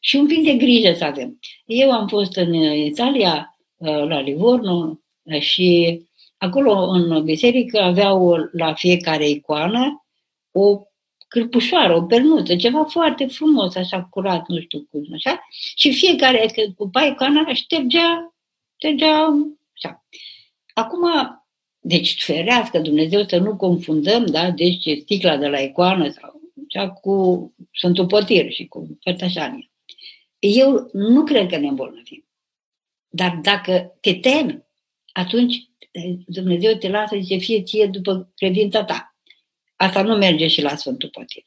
și 0.00 0.16
un 0.16 0.26
pic 0.26 0.44
de 0.44 0.52
grijă 0.52 0.92
să 0.92 1.04
avem. 1.04 1.38
Eu 1.64 1.90
am 1.90 2.08
fost 2.08 2.36
în 2.36 2.54
Italia, 2.62 3.58
uh, 3.76 3.88
la 3.88 4.20
Livorno, 4.20 5.00
uh, 5.22 5.40
și 5.40 6.00
acolo 6.36 6.80
în 6.80 7.24
biserică 7.24 7.80
aveau 7.80 8.48
la 8.52 8.74
fiecare 8.74 9.28
icoană 9.28 10.04
o 10.50 10.82
cârpușoară, 11.28 11.96
o 11.96 12.02
pernuță, 12.02 12.56
ceva 12.56 12.84
foarte 12.84 13.26
frumos, 13.26 13.74
așa 13.74 14.02
curat, 14.10 14.48
nu 14.48 14.60
știu 14.60 14.86
cum, 14.90 15.06
așa, 15.12 15.40
și 15.74 15.92
fiecare 15.92 16.72
cu 16.76 16.90
icoana 17.10 17.54
ștergea, 17.54 18.34
ștergea, 18.76 19.26
așa. 19.74 20.04
Acum, 20.74 21.08
deci 21.80 22.22
ferească 22.22 22.78
Dumnezeu 22.78 23.24
să 23.24 23.36
nu 23.36 23.56
confundăm, 23.56 24.26
da, 24.26 24.50
deci 24.50 24.88
sticla 25.00 25.36
de 25.36 25.46
la 25.46 25.58
icoană 25.58 26.08
sau 26.08 26.39
cea 26.70 26.90
cu 26.90 27.54
Sfântul 27.72 28.06
Potir 28.06 28.50
și 28.52 28.66
cu 28.66 28.98
Părtășania. 29.04 29.70
Eu 30.38 30.90
nu 30.92 31.24
cred 31.24 31.48
că 31.48 31.56
ne 31.56 31.68
îmbolnăvim. 31.68 32.28
Dar 33.08 33.38
dacă 33.42 33.96
te 34.00 34.14
temi, 34.14 34.64
atunci 35.12 35.68
Dumnezeu 36.26 36.74
te 36.74 36.88
lasă, 36.88 37.16
zice, 37.16 37.36
fie 37.36 37.62
ție 37.62 37.86
după 37.86 38.32
credința 38.36 38.84
ta. 38.84 39.14
Asta 39.76 40.02
nu 40.02 40.16
merge 40.16 40.48
și 40.48 40.62
la 40.62 40.76
Sfântul 40.76 41.08
Potir. 41.08 41.42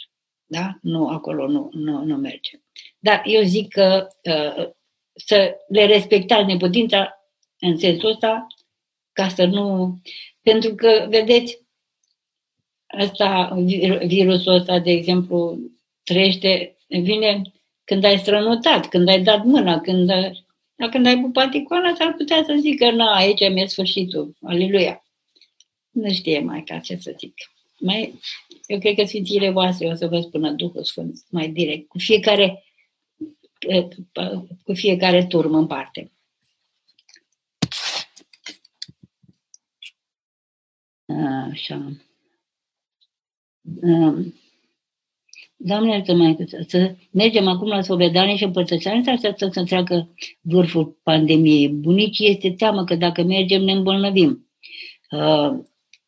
Da? 0.45 0.77
Nu, 0.81 1.07
acolo 1.07 1.47
nu, 1.47 1.69
nu, 1.71 2.03
nu 2.03 2.15
merge. 2.15 2.61
Dar 2.99 3.21
eu 3.25 3.43
zic 3.43 3.67
că 3.67 4.07
uh, 4.23 4.69
să 5.13 5.55
le 5.67 5.85
respectați 5.85 6.45
neputința 6.45 7.13
în 7.59 7.77
sensul 7.77 8.09
ăsta, 8.09 8.47
ca 9.11 9.27
să 9.29 9.45
nu... 9.45 9.97
Pentru 10.41 10.75
că, 10.75 11.05
vedeți, 11.09 11.62
ăsta, 12.99 13.55
virusul 14.05 14.53
ăsta, 14.53 14.79
de 14.79 14.91
exemplu, 14.91 15.59
trăiește, 16.03 16.75
vine 16.87 17.41
când 17.83 18.03
ai 18.03 18.17
strănutat, 18.17 18.89
când 18.89 19.07
ai 19.07 19.23
dat 19.23 19.43
mâna, 19.43 19.79
când, 19.79 20.09
ai, 20.09 20.45
când 20.91 21.05
ai 21.05 21.19
pupat 21.19 21.53
icoana, 21.53 21.95
s-ar 21.95 22.13
putea 22.13 22.43
să 22.43 22.57
zică, 22.59 22.91
na, 22.91 23.15
aici 23.15 23.49
mi-e 23.49 23.65
sfârșitul, 23.65 24.35
aleluia. 24.41 25.03
Nu 25.89 26.13
știe 26.13 26.39
mai 26.39 26.63
ca 26.63 26.79
ce 26.79 26.95
să 26.95 27.15
zic. 27.17 27.33
Mai, 27.79 28.19
eu 28.65 28.79
cred 28.79 28.95
că 28.95 29.05
Sfințile 29.05 29.49
voastre 29.49 29.87
o 29.87 29.95
să 29.95 30.07
vă 30.07 30.19
spună 30.19 30.51
Duhul 30.51 30.83
Sfânt 30.83 31.25
mai 31.29 31.49
direct, 31.49 31.87
cu 31.87 31.97
fiecare, 31.97 32.63
cu 34.63 34.73
fiecare 34.73 35.25
turmă 35.25 35.57
în 35.57 35.67
parte. 35.67 36.11
Așa. 41.51 41.91
Doamne, 45.55 46.03
să, 46.05 46.13
mai, 46.13 46.37
să 46.67 46.95
mergem 47.11 47.47
acum 47.47 47.67
la 47.67 47.81
sovedanie 47.81 48.35
și 48.35 48.43
împărtășanie 48.43 49.03
sau 49.03 49.15
să, 49.15 49.47
să 49.51 49.63
treacă 49.63 50.13
vârful 50.41 50.99
pandemiei. 51.03 51.69
Bunicii 51.69 52.29
este 52.29 52.51
teamă 52.51 52.83
că 52.83 52.95
dacă 52.95 53.23
mergem 53.23 53.63
ne 53.63 53.71
îmbolnăvim. 53.71 54.47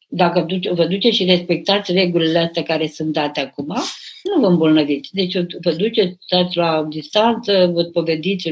Dacă 0.08 0.46
vă 0.74 0.86
duceți 0.86 1.16
și 1.16 1.24
respectați 1.24 1.92
regulile 1.92 2.40
astea 2.40 2.64
care 2.64 2.88
sunt 2.88 3.14
date 3.14 3.40
acum, 3.40 3.76
nu 4.24 4.42
vă 4.42 4.48
îmbolnăviți. 4.48 5.10
Deci 5.14 5.36
vă 5.62 5.72
duceți, 5.72 6.16
stați 6.20 6.58
la 6.58 6.86
distanță, 6.90 7.72
vă 7.74 7.84
povediți. 7.84 8.52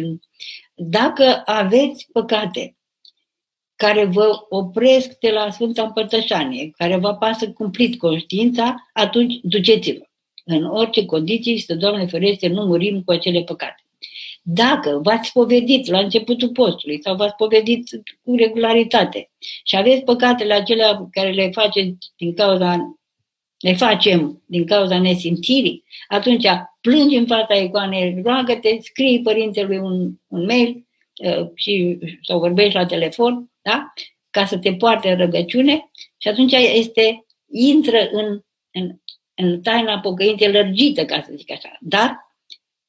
Dacă 0.75 1.41
aveți 1.45 2.07
păcate, 2.11 2.75
care 3.75 4.05
vă 4.05 4.45
opresc 4.49 5.19
de 5.19 5.29
la 5.29 5.51
Sfânta 5.51 5.83
Împărtășanie, 5.83 6.71
care 6.77 6.97
vă 6.97 7.13
pasă 7.13 7.51
cumplit 7.51 7.97
conștiința, 7.97 8.75
atunci 8.93 9.39
duceți-vă. 9.41 10.05
În 10.45 10.65
orice 10.65 11.05
condiții, 11.05 11.59
să 11.59 11.75
Doamne 11.75 12.05
ferește, 12.05 12.47
nu 12.47 12.65
murim 12.65 13.01
cu 13.03 13.11
acele 13.11 13.41
păcate. 13.41 13.83
Dacă 14.41 14.99
v-ați 15.03 15.31
povedit 15.31 15.87
la 15.87 15.99
începutul 15.99 16.49
postului 16.49 17.01
sau 17.01 17.15
v-ați 17.15 17.35
povedit 17.35 17.89
cu 18.23 18.35
regularitate 18.35 19.31
și 19.63 19.75
aveți 19.75 20.03
păcatele 20.03 20.53
acelea 20.53 21.07
care 21.11 21.31
le 21.31 21.49
faceți 21.49 22.11
din 22.17 22.33
cauza 22.33 22.97
le 23.59 23.73
facem 23.73 24.43
din 24.45 24.65
cauza 24.65 24.99
nesimțirii, 24.99 25.83
atunci 26.07 26.45
plângi 26.81 27.15
în 27.15 27.25
fața 27.25 27.55
icoanei, 27.55 28.21
roagă-te, 28.23 28.77
scrii 28.81 29.21
părintelui 29.21 29.77
un, 29.77 30.11
un 30.27 30.45
mail 30.45 30.85
uh, 31.25 31.47
și, 31.55 31.97
sau 32.21 32.39
vorbești 32.39 32.75
la 32.75 32.85
telefon 32.85 33.51
da? 33.63 33.93
ca 34.33 34.45
să 34.45 34.57
te 34.57 34.73
poarte 34.73 35.11
în 35.11 35.17
răgăciune 35.17 35.89
și 36.17 36.27
atunci 36.27 36.53
este, 36.53 37.25
intră 37.51 38.09
în, 38.11 38.39
în, 38.71 38.99
în 39.33 39.61
taina 39.61 39.99
pocăinței 39.99 40.51
lărgită, 40.51 41.05
ca 41.05 41.21
să 41.21 41.33
zic 41.35 41.51
așa. 41.51 41.77
Dar, 41.79 42.35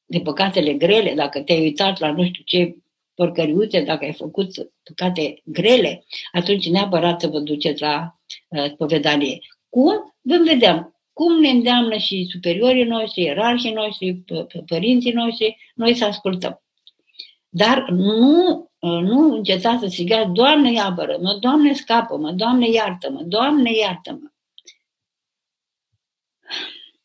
de 0.05 0.19
păcatele 0.19 0.73
grele, 0.73 1.13
dacă 1.13 1.41
te-ai 1.41 1.61
uitat 1.61 1.99
la 1.99 2.11
nu 2.11 2.25
știu 2.25 2.43
ce 2.45 2.75
porcăriuțe, 3.13 3.81
dacă 3.81 4.05
ai 4.05 4.13
făcut 4.13 4.51
păcate 4.83 5.41
grele, 5.43 6.03
atunci 6.31 6.69
neapărat 6.69 7.21
să 7.21 7.27
vă 7.27 7.39
duceți 7.39 7.81
la 7.81 8.19
uh, 8.47 8.69
spovedanie. 8.71 9.39
Cum? 9.69 10.15
Vom 10.21 10.43
vedea 10.43 10.99
cum 11.13 11.39
ne 11.39 11.49
îndeamnă 11.49 11.97
și 11.97 12.27
superiorii 12.31 12.83
noștri, 12.83 13.23
ierarhii 13.23 13.73
noștri, 13.73 14.23
părinții 14.65 15.11
noștri, 15.11 15.71
noi 15.75 15.95
să 15.95 16.05
ascultăm. 16.05 16.63
Dar 17.49 17.89
nu 17.89 18.65
Uh, 18.74 18.74
nu 18.87 19.35
încetați 19.35 19.79
să 19.79 19.87
strigați, 19.87 20.31
Doamne, 20.31 20.79
apără-mă, 20.79 21.37
Doamne, 21.39 21.73
scapă-mă, 21.73 22.31
Doamne, 22.31 22.69
iartă-mă, 22.69 23.23
Doamne, 23.23 23.71
iartă-mă. 23.71 24.29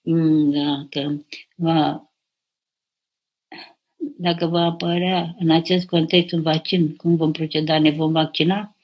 Mm, 0.03 0.51
dacă 0.53 1.25
va, 1.57 2.11
dacă 3.99 4.47
va 4.47 4.61
apărea 4.65 5.35
în 5.39 5.51
acest 5.51 5.87
context 5.87 6.33
un 6.33 6.43
vaccin, 6.43 6.97
cum 6.97 7.17
vom 7.17 7.33
proceda? 7.33 7.79
Ne 7.79 7.91
vom 7.91 8.13
vaccina? 8.13 8.77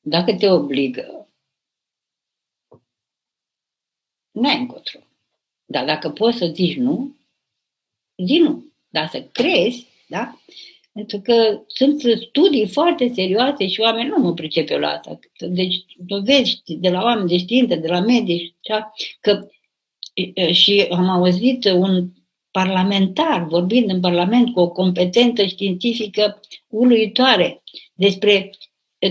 Dacă 0.00 0.36
te 0.36 0.50
obligă, 0.50 1.28
n-ai 4.30 4.58
încotro. 4.58 5.00
Dar 5.64 5.84
dacă 5.84 6.10
poți 6.10 6.36
să 6.36 6.50
zici 6.54 6.76
nu, 6.76 7.16
zi 8.24 8.38
nu. 8.38 8.64
Dar 8.88 9.08
să 9.08 9.22
crezi, 9.32 9.86
da? 10.08 10.38
Pentru 10.92 11.20
că 11.20 11.62
sunt 11.66 12.00
studii 12.00 12.68
foarte 12.68 13.10
serioase 13.14 13.66
și 13.66 13.80
oameni 13.80 14.08
nu 14.08 14.16
mă 14.16 14.34
pricep 14.34 14.70
eu 14.70 14.78
la 14.78 14.88
asta. 14.88 15.18
Deci 15.38 15.84
dovești 15.96 16.74
de 16.74 16.90
la 16.90 17.02
oameni 17.02 17.28
de 17.28 17.38
știință, 17.38 17.74
de 17.74 17.88
la 17.88 18.00
medici, 18.00 18.54
da? 18.68 18.92
că 19.20 19.48
și 20.52 20.86
am 20.90 21.08
auzit 21.08 21.64
un 21.64 22.08
parlamentar 22.50 23.46
vorbind 23.46 23.90
în 23.90 24.00
Parlament 24.00 24.52
cu 24.52 24.60
o 24.60 24.68
competență 24.68 25.46
științifică 25.46 26.40
uluitoare 26.68 27.62
despre 27.94 28.50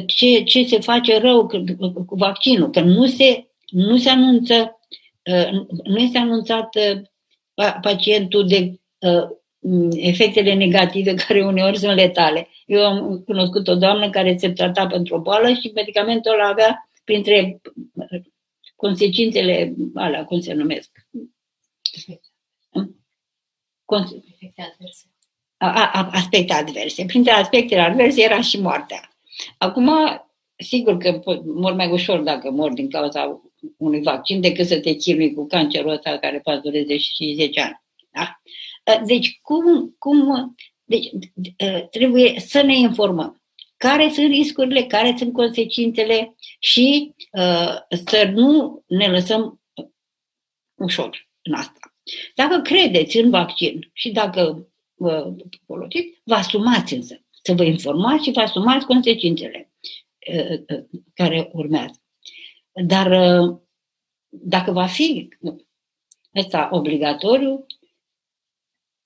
ce, 0.06 0.44
ce 0.44 0.66
se 0.66 0.80
face 0.80 1.20
rău 1.20 1.48
cu, 1.48 1.64
cu 2.06 2.16
vaccinul, 2.16 2.70
că 2.70 2.82
nu 2.82 3.08
se, 3.08 3.48
nu 3.70 3.98
se 3.98 4.10
anunță, 4.10 4.80
nu 5.84 5.98
este 5.98 6.18
anunțat 6.18 6.70
pacientul 7.82 8.48
de 8.48 8.80
efectele 9.92 10.54
negative 10.54 11.14
care 11.28 11.46
uneori 11.46 11.78
sunt 11.78 11.96
letale. 11.96 12.48
Eu 12.66 12.86
am 12.86 13.24
cunoscut 13.26 13.68
o 13.68 13.76
doamnă 13.76 14.10
care 14.10 14.38
se 14.38 14.52
trata 14.52 14.88
pentru 14.88 15.16
o 15.16 15.22
boală 15.22 15.54
și 15.54 15.72
medicamentul 15.74 16.32
ăla 16.34 16.48
avea 16.48 16.90
printre 17.04 17.62
consecințele 18.76 19.74
alea, 19.94 20.26
cum 20.26 20.40
se 20.40 20.54
numesc? 20.54 20.92
Efecte 24.34 24.62
adverse. 24.62 25.06
aspecte 26.12 26.54
adverse. 26.54 27.06
Printre 27.06 27.32
aspectele 27.32 27.82
adverse 27.82 28.24
era 28.24 28.42
și 28.42 28.60
moartea. 28.60 29.10
Acum, 29.58 29.90
sigur 30.64 30.98
că 30.98 31.22
mor 31.46 31.74
mai 31.74 31.92
ușor 31.92 32.20
dacă 32.20 32.52
mor 32.52 32.74
din 32.74 32.90
cauza 32.90 33.42
unui 33.78 34.02
vaccin 34.02 34.42
decât 34.42 34.68
să 34.68 34.80
te 34.80 34.94
chinui 34.94 35.34
cu 35.34 35.48
cancerul 35.48 35.92
ăsta 35.92 36.18
care 36.18 36.40
poate 36.40 36.60
dureze 36.64 36.98
și 36.98 37.34
10 37.38 37.62
ani. 37.62 37.82
Da? 38.12 38.42
Deci, 39.06 39.40
cum, 39.42 39.96
cum 39.98 40.56
deci, 40.84 41.10
trebuie 41.90 42.40
să 42.40 42.62
ne 42.62 42.78
informăm 42.78 43.44
care 43.78 44.10
sunt 44.10 44.28
riscurile, 44.28 44.84
care 44.84 45.16
sunt 45.18 45.34
consecințele 45.34 46.36
și 46.60 47.14
uh, 47.32 47.76
să 48.06 48.32
nu 48.34 48.84
ne 48.88 49.08
lăsăm 49.08 49.62
ușor 50.76 51.30
în 51.42 51.54
asta. 51.54 51.80
Dacă 52.36 52.62
credeți 52.62 53.18
în 53.18 53.30
vaccin 53.30 53.90
și 53.94 54.12
dacă 54.12 54.68
vă 54.94 55.34
folosiți, 55.66 56.22
vă 56.24 56.34
asumați 56.34 56.94
însă 56.94 57.24
să 57.44 57.54
vă 57.54 57.64
informați 57.64 58.24
și 58.24 58.32
vă 58.32 58.40
asumați 58.40 58.86
consecințele 58.86 59.72
uh, 59.80 59.90
uh, 59.90 60.03
care 61.14 61.50
urmează. 61.54 62.02
Dar 62.72 63.12
uh, 63.12 63.60
dacă 64.30 64.72
va 64.72 64.86
fi 64.86 65.30
ăsta 66.36 66.70
obligatoriu, 66.72 67.66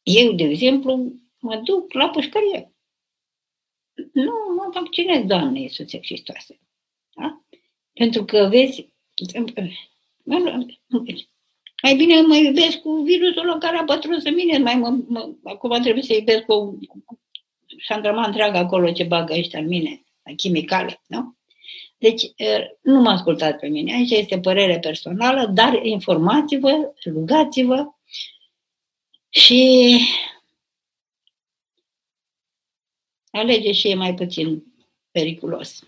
eu, 0.04 0.32
de 0.32 0.44
exemplu, 0.44 1.14
mă 1.40 1.56
duc 1.56 1.94
la 1.94 2.10
pușcărie. 2.10 2.72
Nu 4.12 4.32
mă 4.56 4.70
vaccinez, 4.74 5.26
Doamne 5.26 5.60
Iisuse 5.60 6.00
Hristoase. 6.02 6.60
Da? 7.16 7.42
Pentru 7.94 8.26
că, 8.26 8.48
vezi, 8.50 8.90
mai 11.82 11.96
bine 11.96 12.22
mă 12.22 12.36
iubesc 12.36 12.78
cu 12.78 12.92
virusul 12.92 13.50
ăla 13.50 13.58
care 13.58 13.78
a 13.78 13.84
pătruns 13.84 14.24
în 14.24 14.36
mine, 14.36 14.58
mai 14.58 14.76
mă, 14.76 14.98
mă, 15.08 15.34
acum 15.44 15.82
trebuie 15.82 16.04
să 16.04 16.14
iubesc 16.14 16.44
cu, 16.44 16.80
cu 16.88 17.20
șandrama 17.78 18.26
întreagă 18.26 18.58
acolo 18.58 18.92
ce 18.92 19.04
bagă 19.04 19.34
ăștia 19.34 19.60
în 19.60 19.68
mine, 19.68 19.90
la 19.90 20.07
chimicale, 20.36 21.02
nu? 21.08 21.36
Deci, 21.98 22.24
nu 22.82 23.02
mă 23.02 23.10
ascultați 23.10 23.58
pe 23.58 23.68
mine, 23.68 23.94
aici 23.94 24.12
este 24.12 24.40
părere 24.40 24.80
personală, 24.80 25.46
dar 25.46 25.86
informați-vă, 25.86 26.94
rugați-vă 27.06 27.86
și 29.30 30.00
alege 33.32 33.72
și 33.72 33.90
e 33.90 33.96
mai 33.96 34.14
puțin 34.14 34.64
periculos. 35.12 35.84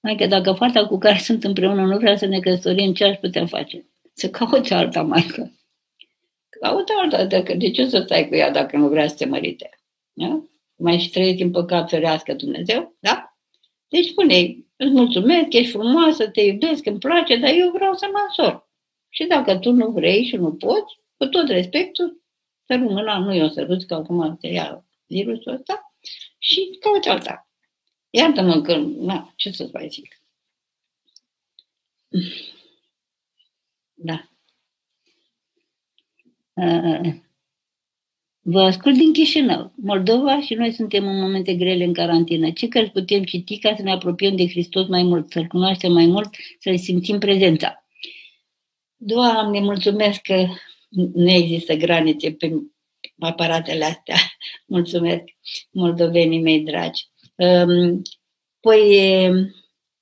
Mai 0.00 0.16
că 0.16 0.26
dacă 0.26 0.52
fata 0.52 0.86
cu 0.86 0.98
care 0.98 1.18
sunt 1.18 1.44
împreună 1.44 1.84
nu 1.84 1.98
vrea 1.98 2.16
să 2.16 2.26
ne 2.26 2.40
căsătorim, 2.40 2.92
ce 2.92 3.04
aș 3.04 3.16
putea 3.16 3.46
face? 3.46 3.86
Să 4.12 4.30
caute 4.30 4.74
alta 4.74 5.02
maică. 5.02 5.52
Caută 6.48 6.92
alta, 7.02 7.24
dacă, 7.24 7.54
de 7.54 7.70
ce 7.70 7.88
să 7.88 8.02
stai 8.04 8.28
cu 8.28 8.34
ea 8.34 8.50
dacă 8.50 8.76
nu 8.76 8.88
vrea 8.88 9.08
să 9.08 9.14
te 9.14 9.24
mărite? 9.24 9.70
Da? 10.12 10.42
Mai 10.76 10.98
și 10.98 11.10
trăiești 11.10 11.42
în 11.42 11.50
păcat, 11.50 11.88
ferească 11.88 12.34
Dumnezeu, 12.34 12.96
da? 13.00 13.36
Deci 13.88 14.08
spune 14.08 14.56
îți 14.76 14.90
mulțumesc, 14.92 15.52
ești 15.52 15.70
frumoasă, 15.70 16.28
te 16.28 16.40
iubesc, 16.40 16.86
îmi 16.86 16.98
place, 16.98 17.36
dar 17.36 17.50
eu 17.54 17.70
vreau 17.70 17.94
să 17.94 18.08
mă 18.12 18.18
însor. 18.26 18.68
Și 19.08 19.24
dacă 19.24 19.58
tu 19.58 19.72
nu 19.72 19.90
vrei 19.90 20.24
și 20.24 20.36
nu 20.36 20.54
poți, 20.54 21.00
cu 21.16 21.26
tot 21.26 21.48
respectul, 21.48 22.22
să 22.66 22.74
rămână, 22.74 23.18
nu 23.18 23.34
eu 23.34 23.48
să 23.48 23.62
râd 23.62 23.82
că 23.82 23.94
acum 23.94 24.36
se 24.40 24.48
ia 24.48 24.84
virusul 25.06 25.52
ăsta 25.52 25.94
și 26.38 26.76
cauți 26.80 27.08
alta. 27.08 27.50
Iartă-mă 28.10 28.60
că, 28.60 28.76
na, 28.76 29.32
ce 29.36 29.50
să-ți 29.50 29.72
mai 29.72 29.88
zic. 29.88 30.20
Da. 33.94 34.30
Vă 38.48 38.60
ascult 38.60 38.96
din 38.96 39.12
Chișinău, 39.12 39.72
Moldova 39.76 40.40
și 40.40 40.54
noi 40.54 40.72
suntem 40.72 41.06
în 41.08 41.20
momente 41.20 41.54
grele 41.54 41.84
în 41.84 41.92
carantină. 41.92 42.50
Ce 42.50 42.68
cărți 42.68 42.90
putem 42.90 43.24
citi 43.24 43.58
ca 43.58 43.74
să 43.76 43.82
ne 43.82 43.90
apropiem 43.90 44.36
de 44.36 44.48
Hristos 44.48 44.86
mai 44.86 45.02
mult, 45.02 45.30
să-L 45.30 45.46
cunoaștem 45.46 45.92
mai 45.92 46.06
mult, 46.06 46.28
să-L 46.58 46.78
simțim 46.78 47.18
prezența? 47.18 47.86
Doamne, 48.96 49.60
mulțumesc 49.60 50.20
că 50.20 50.46
nu 51.14 51.30
există 51.30 51.74
granițe 51.74 52.32
pe 52.32 52.52
aparatele 53.18 53.84
astea. 53.84 54.16
Mulțumesc, 54.66 55.24
moldovenii 55.70 56.40
mei 56.40 56.60
dragi. 56.60 57.04
Păi, 58.60 58.98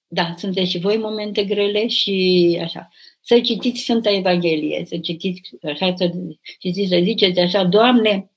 da, 0.07 0.35
sunteți 0.37 0.71
și 0.71 0.79
voi 0.79 0.97
momente 0.97 1.45
grele 1.45 1.87
și 1.87 2.59
așa. 2.63 2.89
Să 3.21 3.41
citiți 3.41 3.81
Sfânta 3.81 4.11
Evanghelie, 4.11 4.85
să 4.87 4.99
citiți 4.99 5.51
așa, 5.63 5.95
să 5.97 6.11
citiți, 6.59 6.89
să 6.89 7.01
ziceți 7.03 7.41
așa, 7.41 7.65
Doamne, 7.65 8.29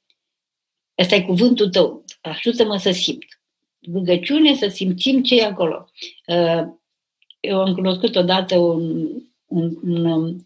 ăsta 0.99 1.15
e 1.15 1.21
cuvântul 1.21 1.69
Tău, 1.69 2.05
ajută-mă 2.21 2.77
să 2.77 2.91
simt. 2.91 3.25
Rugăciune 3.93 4.55
să 4.55 4.67
simțim 4.67 5.23
ce 5.23 5.35
e 5.35 5.45
acolo. 5.45 5.89
Eu 7.39 7.61
am 7.61 7.73
cunoscut 7.73 8.15
odată 8.15 8.57
un, 8.57 9.07
un, 9.45 9.75
un, 9.83 10.37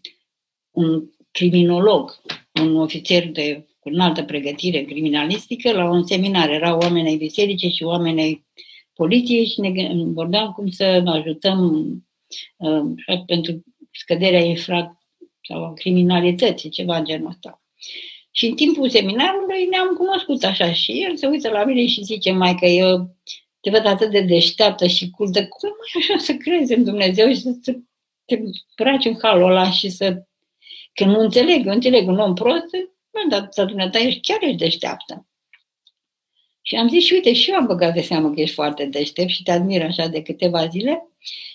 un 0.70 1.04
criminolog, 1.30 2.22
un 2.60 2.76
ofițer 2.76 3.28
de 3.28 3.66
cu 3.78 3.88
înaltă 3.88 4.22
pregătire 4.22 4.82
criminalistică 4.82 5.72
la 5.72 5.90
un 5.90 6.06
seminar. 6.06 6.50
Erau 6.50 6.78
oameni 6.78 7.08
ai 7.08 7.16
biserice 7.16 7.68
și 7.68 7.82
oameni 7.82 8.20
ai 8.20 8.44
poliției 8.94 9.46
și 9.46 9.60
ne 9.60 9.92
vorbeam 10.04 10.52
cum 10.52 10.70
să 10.70 11.02
ajutăm 11.04 11.86
uh, 12.56 13.22
pentru 13.26 13.64
scăderea 13.90 14.40
infrac 14.40 14.96
sau 15.48 15.64
a 15.64 15.72
criminalității, 15.72 16.70
ceva 16.70 16.96
în 16.96 17.04
genul 17.04 17.28
ăsta. 17.28 17.62
Și 18.34 18.46
în 18.46 18.54
timpul 18.54 18.90
seminarului 18.90 19.64
ne-am 19.64 19.94
cunoscut 19.96 20.44
așa 20.44 20.72
și 20.72 20.92
el 20.92 21.16
se 21.16 21.26
uită 21.26 21.48
la 21.48 21.64
mine 21.64 21.86
și 21.86 22.04
zice, 22.04 22.32
mai 22.32 22.54
că 22.54 22.66
eu 22.66 23.16
te 23.60 23.70
văd 23.70 23.86
atât 23.86 24.10
de 24.10 24.20
deșteaptă 24.20 24.86
și 24.86 25.10
cultă, 25.10 25.46
cum 25.46 25.68
mai 25.68 26.02
așa 26.02 26.24
să 26.24 26.34
crezi 26.34 26.72
în 26.74 26.84
Dumnezeu 26.84 27.28
și 27.28 27.40
să 27.40 27.50
te 28.24 28.38
braci 28.76 29.04
în 29.04 29.18
halul 29.22 29.50
ăla 29.50 29.70
și 29.70 29.88
să 29.88 30.22
că 30.92 31.04
nu 31.04 31.18
înțeleg, 31.18 31.66
eu 31.66 31.72
înțeleg 31.72 32.08
un 32.08 32.18
om 32.18 32.34
prost, 32.34 32.70
bă, 33.10 33.18
dar, 33.28 33.48
dar 33.56 33.66
dumneata 33.66 33.98
ești, 33.98 34.20
chiar 34.20 34.42
ești 34.42 34.56
deșteaptă. 34.56 35.26
Și 36.62 36.76
am 36.76 36.88
zis, 36.88 37.04
și 37.04 37.12
uite, 37.12 37.32
și 37.32 37.50
eu 37.50 37.56
am 37.56 37.66
băgat 37.66 37.94
de 37.94 38.00
seamă 38.00 38.30
că 38.30 38.40
ești 38.40 38.54
foarte 38.54 38.84
deștept 38.84 39.28
și 39.28 39.42
te 39.42 39.50
admir 39.50 39.82
așa 39.82 40.06
de 40.06 40.22
câteva 40.22 40.66
zile. 40.66 41.08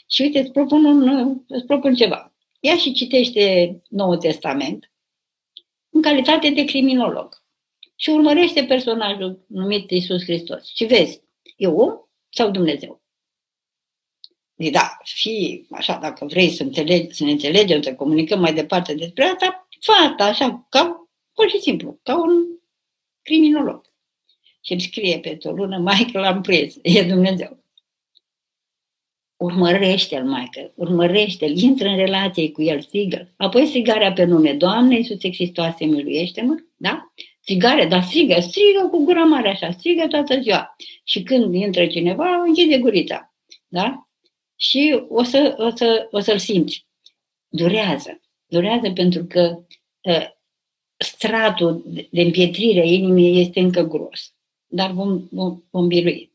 Și 0.07 0.21
uite, 0.21 0.39
îți 0.39 0.51
propun, 0.51 0.85
un, 0.85 1.37
îți 1.47 1.65
propun 1.65 1.95
ceva. 1.95 2.33
Ia 2.59 2.77
și 2.77 2.93
citește 2.93 3.77
Noul 3.89 4.17
Testament 4.17 4.91
în 5.97 6.03
calitate 6.03 6.49
de 6.49 6.63
criminolog. 6.63 7.43
Și 7.95 8.09
urmărește 8.09 8.63
personajul 8.63 9.45
numit 9.47 9.91
Isus 9.91 10.23
Hristos. 10.23 10.75
Și 10.75 10.85
vezi, 10.85 11.21
e 11.55 11.67
om 11.67 11.93
sau 12.29 12.51
Dumnezeu? 12.51 13.01
Zic, 14.57 14.71
da, 14.71 14.97
fi 15.03 15.65
așa, 15.71 15.97
dacă 16.01 16.25
vrei 16.25 16.49
să, 16.49 16.63
înțelegi, 16.63 17.15
să 17.15 17.23
ne 17.23 17.31
înțelegem, 17.31 17.81
să 17.81 17.95
comunicăm 17.95 18.39
mai 18.39 18.53
departe 18.53 18.93
despre 18.93 19.23
asta, 19.23 19.67
fă 19.79 19.91
asta 19.91 20.23
așa, 20.23 20.67
ca, 20.69 21.09
pur 21.33 21.49
și 21.49 21.59
simplu, 21.59 21.99
ca 22.03 22.17
un 22.17 22.45
criminolog. 23.21 23.85
Și 24.61 24.71
îmi 24.71 24.81
scrie 24.81 25.19
pe 25.19 25.37
o 25.43 25.51
lună, 25.51 25.77
Michael, 25.93 26.25
am 26.25 26.41
prins, 26.41 26.75
e 26.81 27.03
Dumnezeu. 27.03 27.63
Urmărește-l, 29.37 30.23
Michael, 30.23 30.71
urmărește-l, 30.75 31.57
intră 31.57 31.87
în 31.87 31.95
relație 31.95 32.51
cu 32.51 32.61
el, 32.61 32.81
strigă. 32.81 33.33
Apoi 33.37 33.65
strigarea 33.65 34.13
pe 34.13 34.23
nume, 34.23 34.53
Doamne 34.53 34.95
Iisuse 34.95 35.31
Hristoase, 35.31 35.85
miluiește-mă, 35.85 36.55
da? 36.75 37.11
Strigare, 37.39 37.85
dar 37.85 38.03
strigă, 38.03 38.39
strigă 38.39 38.87
cu 38.91 39.03
gura 39.03 39.23
mare 39.23 39.49
așa, 39.49 39.71
strigă 39.71 40.07
toată 40.07 40.39
ziua. 40.39 40.75
Și 41.03 41.23
când 41.23 41.53
intră 41.53 41.85
cineva, 41.85 42.43
închide 42.45 42.77
gurița, 42.77 43.33
da? 43.67 44.07
și 44.57 45.03
o, 45.09 45.23
să, 45.23 45.55
o, 45.57 45.75
să, 45.75 46.07
o 46.11 46.19
să-l 46.19 46.37
simți. 46.37 46.87
Durează. 47.47 48.21
Durează 48.45 48.91
pentru 48.91 49.25
că 49.25 49.59
uh, 50.01 50.27
stratul 50.97 51.83
de 52.11 52.21
împietrire 52.21 52.79
a 52.79 52.83
inimii 52.83 53.41
este 53.41 53.59
încă 53.59 53.81
gros. 53.81 54.33
Dar 54.65 54.91
vom, 54.91 55.27
vom, 55.31 55.61
vom 55.69 55.87
birui. 55.87 56.31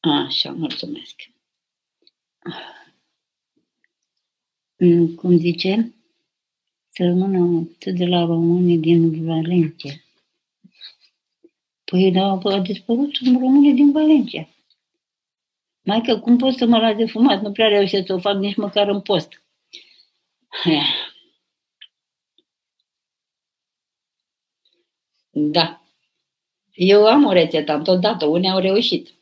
Așa, 0.00 0.50
mulțumesc. 0.52 1.30
Mm, 4.78 5.14
cum 5.14 5.36
zice? 5.36 5.94
Să 6.88 7.04
rămână 7.04 7.68
de 7.84 8.06
la 8.06 8.24
românii 8.24 8.78
din 8.78 9.24
Valencia. 9.24 9.92
Păi, 11.84 12.12
da, 12.12 12.38
a 12.42 12.60
dispărut 12.60 13.16
românii 13.16 13.74
din 13.74 13.92
Valencia. 13.92 14.48
Mai 15.82 16.00
că 16.00 16.18
cum 16.18 16.36
pot 16.36 16.54
să 16.54 16.66
mă 16.66 16.78
las 16.78 16.96
de 16.96 17.06
fumat? 17.06 17.42
Nu 17.42 17.52
prea 17.52 17.68
reușesc 17.68 18.06
să 18.06 18.14
o 18.14 18.18
fac 18.18 18.36
nici 18.36 18.56
măcar 18.56 18.88
în 18.88 19.00
post. 19.00 19.42
Da. 25.30 25.82
Eu 26.72 27.06
am 27.06 27.24
o 27.24 27.32
rețetă, 27.32 27.72
am 27.72 27.82
tot 27.82 28.00
dat-o, 28.00 28.26
unii 28.26 28.50
au 28.50 28.58
reușit. 28.58 29.19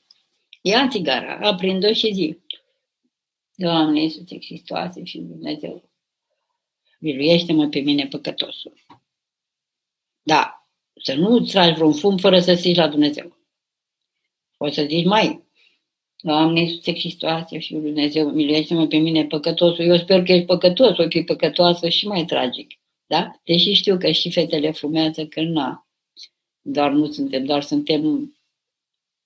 Ia 0.69 0.89
țigara, 0.89 1.39
aprind-o 1.49 1.93
și 1.93 2.13
zi. 2.13 2.39
Doamne 3.55 4.01
Iisuse 4.01 4.39
Hristoase 4.41 5.05
și 5.05 5.19
Dumnezeu, 5.19 5.91
miluiește-mă 6.99 7.69
pe 7.69 7.79
mine 7.79 8.07
păcătosul. 8.07 8.73
Da, 10.23 10.69
să 11.03 11.15
nu 11.15 11.41
tragi 11.41 11.75
vreun 11.75 11.93
fum 11.93 12.17
fără 12.17 12.41
să 12.41 12.55
zici 12.55 12.77
la 12.77 12.89
Dumnezeu. 12.89 13.37
O 14.57 14.69
să 14.71 14.85
zici 14.89 15.05
mai, 15.05 15.45
Doamne 16.23 16.61
Iisuse 16.61 16.93
Hristoase 16.93 17.59
și 17.59 17.73
Dumnezeu, 17.73 18.31
miluiește-mă 18.31 18.87
pe 18.87 18.97
mine 18.97 19.27
păcătosul. 19.27 19.85
Eu 19.85 19.97
sper 19.97 20.23
că 20.23 20.33
ești 20.33 20.47
păcătos, 20.47 20.99
o 20.99 21.09
fi 21.09 21.23
păcătoasă 21.23 21.89
și 21.89 22.07
mai 22.07 22.25
tragic. 22.25 22.75
Da? 23.07 23.41
Deși 23.45 23.73
știu 23.73 23.99
că 23.99 24.11
și 24.11 24.33
fetele 24.33 24.71
fumează, 24.71 25.27
că 25.27 25.41
nu, 25.41 25.87
doar 26.61 26.91
nu 26.91 27.13
suntem, 27.13 27.45
doar 27.45 27.63
suntem, 27.63 28.35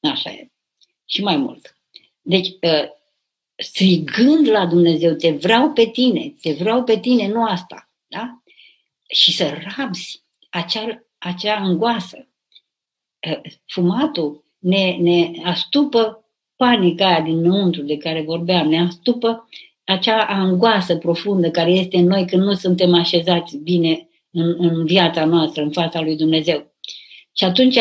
așa 0.00 0.30
e. 0.30 0.51
Și 1.12 1.22
mai 1.22 1.36
mult. 1.36 1.76
Deci, 2.22 2.48
ă, 2.48 2.88
strigând 3.56 4.48
la 4.48 4.66
Dumnezeu, 4.66 5.14
te 5.14 5.30
vreau 5.30 5.70
pe 5.70 5.86
tine, 5.86 6.34
te 6.40 6.52
vreau 6.52 6.84
pe 6.84 6.98
tine, 6.98 7.28
nu 7.28 7.44
asta. 7.44 7.90
Da? 8.06 8.42
Și 9.08 9.32
să 9.32 9.58
rabzi 9.76 10.22
acea, 10.50 11.04
acea 11.18 11.56
angoasă. 11.56 12.28
Ă, 13.30 13.40
fumatul 13.66 14.44
ne, 14.58 14.96
ne 15.00 15.30
astupă 15.44 16.24
panica 16.56 17.06
aia 17.06 17.20
dinăuntru 17.20 17.82
de 17.82 17.96
care 17.96 18.22
vorbeam, 18.22 18.68
ne 18.68 18.80
astupă 18.80 19.48
acea 19.84 20.24
angoasă 20.24 20.96
profundă 20.96 21.50
care 21.50 21.70
este 21.70 21.96
în 21.96 22.06
noi 22.06 22.26
când 22.26 22.42
nu 22.42 22.54
suntem 22.54 22.94
așezați 22.94 23.56
bine 23.56 24.08
în, 24.30 24.54
în 24.58 24.84
viața 24.84 25.24
noastră, 25.24 25.62
în 25.62 25.70
fața 25.70 26.00
lui 26.00 26.16
Dumnezeu. 26.16 26.74
Și 27.32 27.44
atunci, 27.44 27.78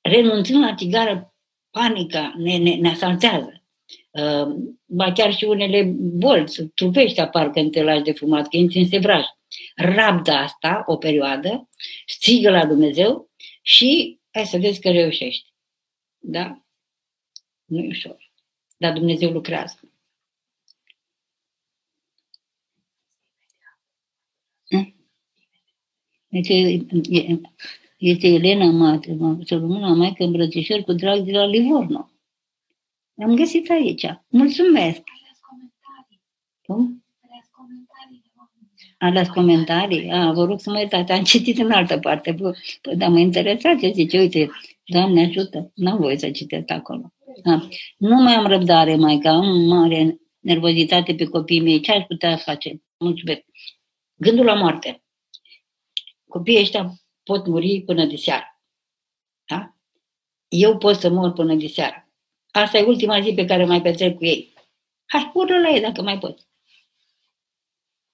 renunțând 0.00 0.64
la 0.64 0.74
tigară, 0.74 1.27
panica 1.70 2.34
ne, 2.36 2.56
ne, 2.56 2.74
ne 2.74 2.88
asaltează. 2.88 3.62
Uh, 4.10 4.54
ba 4.84 5.12
chiar 5.12 5.34
și 5.34 5.44
unele 5.44 5.82
bolți, 5.98 6.62
trupești 6.62 7.20
apar 7.20 7.50
când 7.50 7.72
te 7.72 7.82
lași 7.82 8.02
de 8.02 8.12
fumat, 8.12 8.48
că 8.48 8.56
intri 8.56 8.78
în 8.78 8.88
sevraj. 8.88 9.24
Rabdă 9.74 10.32
asta 10.32 10.82
o 10.86 10.96
perioadă, 10.96 11.68
strigă 12.06 12.50
la 12.50 12.66
Dumnezeu 12.66 13.30
și 13.62 14.20
hai 14.30 14.46
să 14.46 14.58
vezi 14.58 14.80
că 14.80 14.90
reușești. 14.90 15.52
Da? 16.18 16.64
Nu 17.64 17.78
e 17.78 17.86
ușor. 17.86 18.30
Dar 18.76 18.92
Dumnezeu 18.92 19.30
lucrează. 19.30 19.80
Este, 26.28 26.86
este 27.98 28.26
Elena 28.26 28.70
Matre, 28.70 29.16
să 29.44 29.54
rămână 29.54 29.94
mai 29.94 30.12
că 30.12 30.22
îmbrățișări 30.22 30.84
cu 30.84 30.92
drag 30.92 31.20
de 31.20 31.32
la 31.32 31.44
Livorno. 31.44 32.10
Am 33.22 33.34
găsit 33.34 33.70
aici. 33.70 34.06
Mulțumesc! 34.28 35.00
Cum? 36.62 37.04
Ales 38.98 39.28
comentarii? 39.28 40.10
A, 40.10 40.32
vă 40.32 40.44
rog 40.44 40.60
să 40.60 40.70
mă 40.70 40.78
iertați, 40.78 41.12
am 41.12 41.22
citit 41.22 41.58
în 41.58 41.70
altă 41.70 41.98
parte. 41.98 42.34
Păi, 42.82 42.96
dar 42.96 43.08
mă 43.08 43.18
interesați, 43.18 43.90
zice, 43.94 44.18
uite, 44.18 44.50
Doamne 44.90 45.24
ajută, 45.24 45.72
n-am 45.74 45.98
voie 45.98 46.18
să 46.18 46.30
citesc 46.30 46.70
acolo. 46.70 47.12
Da. 47.42 47.68
Nu 47.98 48.22
mai 48.22 48.34
am 48.34 48.46
răbdare, 48.46 48.96
mai 48.96 49.18
că 49.18 49.28
am 49.28 49.60
mare 49.60 50.20
nervozitate 50.38 51.14
pe 51.14 51.24
copiii 51.24 51.60
mei. 51.60 51.80
Ce 51.80 51.92
aș 51.92 52.04
putea 52.04 52.36
face? 52.36 52.82
Mulțumesc. 52.98 53.44
Gândul 54.14 54.44
la 54.44 54.54
moarte. 54.54 55.02
Copiii 56.28 56.60
ăștia 56.60 56.92
pot 57.28 57.46
muri 57.46 57.82
până 57.86 58.04
de 58.04 58.16
seară. 58.16 58.60
Da? 59.46 59.74
Eu 60.48 60.78
pot 60.78 60.96
să 60.96 61.08
mor 61.10 61.32
până 61.32 61.54
de 61.54 61.66
seară. 61.66 62.08
Asta 62.50 62.78
e 62.78 62.82
ultima 62.82 63.20
zi 63.20 63.32
pe 63.34 63.44
care 63.44 63.64
mai 63.64 63.82
petrec 63.82 64.16
cu 64.16 64.24
ei. 64.24 64.52
Hai, 65.06 65.30
urlă 65.34 65.58
la 65.58 65.68
ei 65.68 65.80
dacă 65.80 66.02
mai 66.02 66.18
pot. 66.18 66.46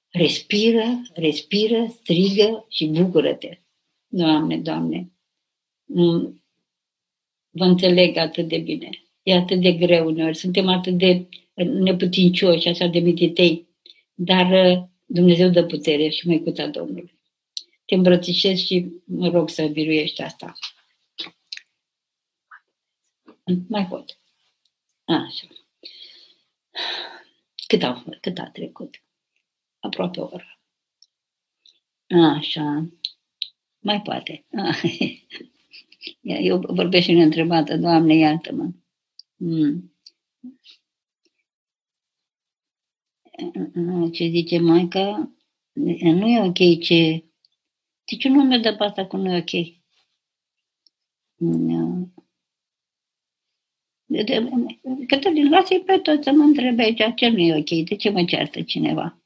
Respiră, 0.08 1.02
respiră, 1.14 1.86
strigă 1.88 2.66
și 2.68 2.86
bucură-te. 2.86 3.58
Doamne, 4.06 4.58
Doamne, 4.58 5.12
vă 7.50 7.64
înțeleg 7.64 8.16
atât 8.16 8.48
de 8.48 8.58
bine. 8.58 8.90
E 9.22 9.34
atât 9.34 9.60
de 9.60 9.72
greu 9.72 10.06
uneori, 10.06 10.36
suntem 10.36 10.68
atât 10.68 10.98
de 10.98 11.28
neputincioși, 11.54 12.68
așa 12.68 12.86
de 12.86 12.98
mititei, 12.98 13.68
dar 14.14 14.76
uh, 14.76 14.82
Dumnezeu 15.06 15.48
dă 15.48 15.64
putere 15.64 16.08
și 16.08 16.26
măicuța 16.26 16.66
Domnului. 16.66 17.13
Te 17.94 18.00
îmbrățișez 18.00 18.58
și 18.58 18.92
mă 19.04 19.28
rog 19.28 19.48
să 19.48 19.66
biruiești 19.66 20.22
asta. 20.22 20.52
Mai 23.68 23.86
pot. 23.86 24.18
Așa. 25.04 25.46
Cât 27.66 27.82
a, 27.82 28.04
cât 28.20 28.38
a 28.38 28.50
trecut? 28.50 29.02
Aproape 29.78 30.20
o 30.20 30.24
oră. 30.24 30.58
Așa. 32.06 32.88
Mai 33.78 34.02
poate. 34.02 34.44
Eu 36.22 36.58
vorbesc 36.58 37.04
și 37.04 37.12
neîntrebată, 37.12 37.76
Doamne, 37.76 38.14
iartă-mă. 38.14 38.70
Mm. 39.36 39.94
Ce 44.12 44.26
zice 44.26 44.58
Maica, 44.58 45.30
nu 45.72 46.28
e 46.28 46.40
ok 46.40 46.82
ce... 46.82 47.24
De 48.04 48.16
ce 48.16 48.28
nu 48.28 48.44
mi-a 48.44 48.58
dat 48.58 48.76
pe 48.76 48.84
asta 48.84 49.06
că 49.06 49.16
nu 49.16 49.34
e 49.34 49.38
ok? 49.38 49.82
Cătălin, 55.06 55.48
lasă-i 55.50 55.80
pe 55.80 55.98
tot 55.98 56.22
să 56.22 56.30
mă 56.30 56.42
întrebe 56.42 56.82
aici 56.82 57.02
ce 57.16 57.28
nu 57.28 57.38
e 57.38 57.58
ok, 57.58 57.86
de 57.88 57.96
ce 57.96 58.10
mă 58.10 58.24
ceartă 58.24 58.62
cineva? 58.62 59.18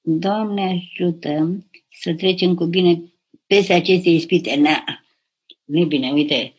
Doamne 0.00 0.62
ajută 0.62 1.64
să 1.90 2.14
trecem 2.14 2.54
cu 2.54 2.64
bine 2.64 3.02
peste 3.46 3.72
aceste 3.72 4.08
ispite. 4.08 4.56
Na, 4.56 4.84
nu 5.64 5.78
e 5.78 5.84
bine, 5.84 6.12
uite, 6.12 6.54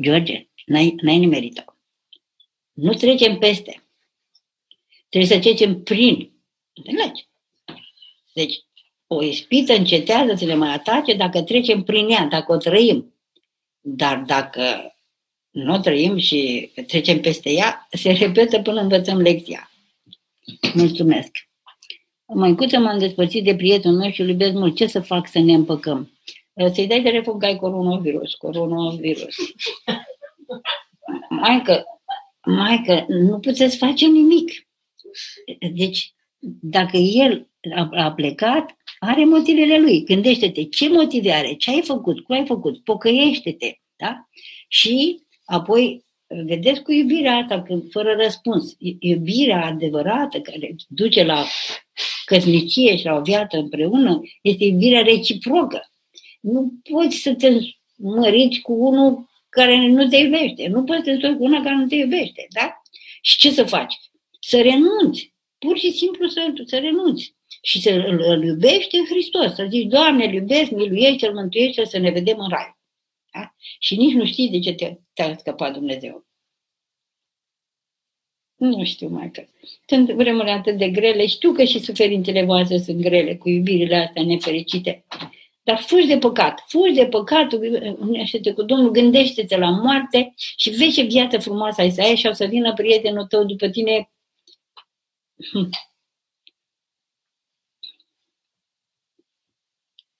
George, 0.00 0.48
n-ai, 0.66 0.94
n-ai 1.00 1.18
nimerit-o. 1.18 1.72
Nu 2.72 2.92
trecem 2.92 3.38
peste. 3.38 3.88
Trebuie 5.08 5.30
să 5.30 5.40
trecem 5.40 5.82
prin. 5.82 6.32
Înțelegi? 6.72 7.28
Deci, 8.34 8.67
o 9.08 9.22
ispită 9.22 9.72
încetează 9.72 10.34
să 10.34 10.44
ne 10.44 10.54
mai 10.54 10.74
atace 10.74 11.14
dacă 11.14 11.42
trecem 11.42 11.82
prin 11.82 12.08
ea, 12.08 12.26
dacă 12.26 12.52
o 12.52 12.56
trăim. 12.56 13.14
Dar 13.80 14.18
dacă 14.18 14.96
nu 15.50 15.74
o 15.74 15.78
trăim 15.78 16.16
și 16.16 16.72
trecem 16.86 17.20
peste 17.20 17.50
ea, 17.50 17.88
se 17.90 18.10
repetă 18.10 18.60
până 18.62 18.80
învățăm 18.80 19.18
lecția. 19.18 19.70
Mulțumesc. 20.74 21.30
Măicuță 22.34 22.78
m-am 22.78 22.98
despărțit 22.98 23.44
de 23.44 23.56
prietenul 23.56 23.98
meu 23.98 24.10
și 24.10 24.20
îl 24.20 24.28
iubesc 24.28 24.52
mult. 24.52 24.76
Ce 24.76 24.86
să 24.86 25.00
fac 25.00 25.28
să 25.28 25.38
ne 25.38 25.52
împăcăm? 25.52 26.12
Să-i 26.72 26.86
dai 26.86 27.02
telefon 27.02 27.38
că 27.38 27.46
ai 27.46 27.56
coronavirus, 27.56 28.34
coronavirus. 28.34 29.34
Maică, 31.28 31.84
maică, 32.42 33.04
nu 33.08 33.38
puteți 33.38 33.76
face 33.76 34.06
nimic. 34.06 34.68
Deci, 35.74 36.14
dacă 36.60 36.96
el 36.96 37.48
a, 37.74 37.88
a 37.92 38.12
plecat, 38.12 38.76
are 38.98 39.24
motivele 39.24 39.78
lui. 39.78 40.04
Gândește-te 40.04 40.64
ce 40.64 40.88
motive 40.88 41.32
are, 41.32 41.54
ce 41.54 41.70
ai 41.70 41.82
făcut, 41.82 42.20
cum 42.20 42.34
ai 42.34 42.46
făcut, 42.46 42.84
pocăiește-te. 42.84 43.78
Da? 43.96 44.28
Și 44.68 45.22
apoi 45.44 46.04
vedeți 46.26 46.82
cu 46.82 46.92
iubirea 46.92 47.36
asta, 47.36 47.62
că 47.62 47.78
fără 47.90 48.14
răspuns, 48.22 48.76
iubirea 48.98 49.64
adevărată 49.64 50.40
care 50.40 50.74
duce 50.88 51.24
la 51.24 51.46
căsnicie 52.24 52.96
și 52.96 53.04
la 53.04 53.14
o 53.14 53.20
viață 53.20 53.56
împreună, 53.56 54.20
este 54.42 54.64
iubirea 54.64 55.02
reciprocă. 55.02 55.90
Nu 56.40 56.72
poți 56.90 57.16
să 57.16 57.34
te 57.34 57.58
măriți 57.96 58.60
cu 58.60 58.72
unul 58.72 59.28
care 59.48 59.86
nu 59.86 60.08
te 60.08 60.16
iubește. 60.16 60.66
Nu 60.68 60.84
poți 60.84 61.04
să 61.04 61.18
te 61.20 61.34
cu 61.34 61.44
una 61.44 61.62
care 61.62 61.74
nu 61.74 61.86
te 61.86 61.94
iubește, 61.94 62.46
da? 62.50 62.82
Și 63.20 63.38
ce 63.38 63.50
să 63.50 63.64
faci? 63.64 63.94
Să 64.40 64.60
renunți. 64.60 65.34
Pur 65.58 65.78
și 65.78 65.90
simplu 65.90 66.28
să, 66.28 66.52
să 66.64 66.78
renunți. 66.78 67.34
Și 67.62 67.80
să 67.80 67.90
îl, 67.90 68.22
îl 68.22 68.44
iubești 68.44 68.96
în 68.96 69.04
Hristos. 69.04 69.54
Să 69.54 69.66
zici, 69.68 69.86
Doamne, 69.86 70.24
îl 70.24 70.32
iubesc, 70.32 70.70
miluiește-l, 70.70 71.34
mântuiește 71.34 71.84
să 71.84 71.98
ne 71.98 72.10
vedem 72.10 72.38
în 72.38 72.48
rai. 72.48 72.78
Da? 73.32 73.54
Și 73.78 73.96
nici 73.96 74.14
nu 74.14 74.24
știi 74.24 74.50
de 74.50 74.58
ce 74.58 74.72
te, 74.74 74.96
te-a 75.12 75.36
scăpat 75.36 75.72
Dumnezeu. 75.72 76.26
Nu 78.56 78.84
știu, 78.84 79.08
mai 79.08 79.30
că. 79.30 79.44
Sunt 79.86 80.10
vremuri 80.10 80.50
atât 80.50 80.78
de 80.78 80.88
grele. 80.88 81.26
Știu 81.26 81.52
că 81.52 81.64
și 81.64 81.78
suferințele 81.78 82.44
voastre 82.44 82.78
sunt 82.78 83.00
grele 83.00 83.36
cu 83.36 83.48
iubirile 83.48 83.96
astea 83.96 84.24
nefericite. 84.24 85.04
Dar 85.62 85.78
fugi 85.78 86.06
de 86.06 86.18
păcat, 86.18 86.64
fugi 86.66 86.94
de 86.94 87.06
păcat, 87.06 87.52
unește-te 87.98 88.52
cu 88.52 88.62
Domnul, 88.62 88.90
gândește-te 88.90 89.56
la 89.56 89.70
moarte 89.70 90.34
și 90.36 90.70
vezi 90.70 90.94
ce 90.94 91.02
viață 91.02 91.38
frumoasă 91.38 91.80
ai 91.80 91.90
să 91.90 92.00
ai 92.00 92.16
și 92.16 92.26
o 92.26 92.32
să 92.32 92.44
vină 92.44 92.72
prietenul 92.72 93.26
tău 93.26 93.44
după 93.44 93.68
tine. 93.68 94.10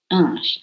Așa. 0.09 0.61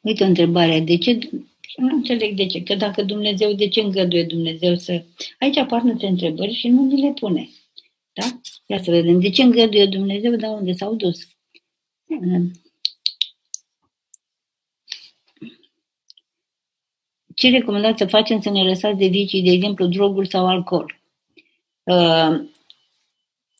Uite 0.00 0.24
o 0.24 0.26
întrebare. 0.26 0.80
De 0.80 0.98
ce 0.98 1.18
nu 1.76 1.94
înțeleg 1.94 2.36
de 2.36 2.46
ce. 2.46 2.62
Că 2.62 2.74
dacă 2.74 3.02
Dumnezeu, 3.02 3.52
de 3.52 3.68
ce 3.68 3.80
îngăduie 3.80 4.24
Dumnezeu 4.24 4.76
să... 4.76 5.04
Aici 5.38 5.56
apar 5.56 5.80
multe 5.82 6.06
întrebări 6.06 6.54
și 6.54 6.68
nu 6.68 6.82
mi 6.82 7.00
le 7.00 7.12
pune. 7.12 7.48
Da? 8.12 8.40
Ia 8.66 8.82
să 8.82 8.90
vedem. 8.90 9.20
De 9.20 9.30
ce 9.30 9.42
îngăduie 9.42 9.86
Dumnezeu, 9.86 10.36
dar 10.36 10.50
unde 10.50 10.72
s-au 10.72 10.94
dus? 10.94 11.28
Ce 17.34 17.50
recomandați 17.50 17.98
să 17.98 18.06
facem 18.06 18.40
să 18.40 18.50
ne 18.50 18.62
lăsați 18.62 18.98
de 18.98 19.06
vicii, 19.06 19.42
de 19.42 19.50
exemplu, 19.50 19.86
droguri 19.86 20.28
sau 20.28 20.46
alcool? 20.46 21.00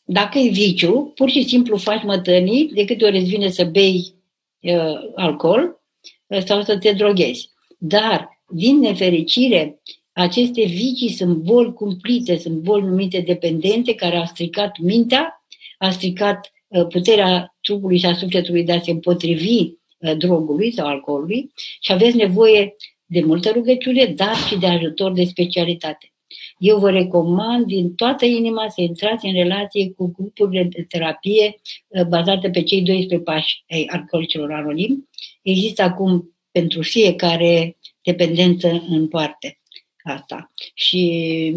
Uh, 0.05 0.15
dacă 0.15 0.39
e 0.39 0.49
viciu, 0.49 1.13
pur 1.15 1.31
și 1.31 1.43
simplu 1.43 1.77
faci 1.77 2.03
mătănii 2.03 2.71
de 2.75 2.85
câte 2.85 3.05
ori 3.05 3.19
îți 3.19 3.29
vine 3.29 3.49
să 3.49 3.65
bei 3.65 4.15
uh, 4.61 4.95
alcool 5.15 5.81
uh, 6.27 6.43
sau 6.45 6.63
să 6.63 6.79
te 6.79 6.93
droghezi. 6.93 7.49
Dar, 7.79 8.43
din 8.49 8.79
nefericire, 8.79 9.81
aceste 10.13 10.65
vicii 10.65 11.11
sunt 11.11 11.37
boli 11.37 11.73
cumplite, 11.73 12.37
sunt 12.37 12.55
boli 12.55 12.85
numite 12.85 13.21
dependente, 13.21 13.95
care 13.95 14.17
au 14.17 14.25
stricat 14.25 14.79
mintea, 14.79 15.45
a 15.79 15.91
stricat 15.91 16.53
uh, 16.69 16.87
puterea 16.87 17.57
trupului 17.61 17.99
și 17.99 18.07
a 18.07 18.15
sufletului 18.15 18.65
de 18.65 18.73
a 18.73 18.81
se 18.81 18.91
împotrivi 18.91 19.59
uh, 19.59 20.17
drogului 20.17 20.73
sau 20.73 20.87
alcoolului 20.87 21.51
și 21.81 21.93
aveți 21.93 22.17
nevoie 22.17 22.77
de 23.07 23.21
multă 23.21 23.51
rugăciune, 23.51 24.05
dar 24.05 24.37
și 24.37 24.59
de 24.59 24.67
ajutor 24.67 25.13
de 25.13 25.25
specialitate. 25.25 26.12
Eu 26.59 26.78
vă 26.78 26.91
recomand 26.91 27.66
din 27.66 27.95
toată 27.95 28.24
inima 28.24 28.68
să 28.68 28.80
intrați 28.80 29.26
în 29.26 29.33
relație 29.33 29.93
cu 29.93 30.12
grupurile 30.16 30.62
de 30.62 30.83
terapie 30.83 31.61
uh, 31.89 32.05
bazate 32.07 32.51
pe 32.51 32.62
cei 32.62 32.83
12 32.83 33.18
pași 33.18 33.64
ai 33.68 33.85
alcoolicilor 33.91 34.53
anonim. 34.53 35.09
Există 35.43 35.83
acum 35.83 36.37
pentru 36.51 36.83
fiecare 36.83 37.76
dependență 38.03 38.68
în 38.68 39.09
parte 39.09 39.61
asta. 40.03 40.51
Și 40.74 41.55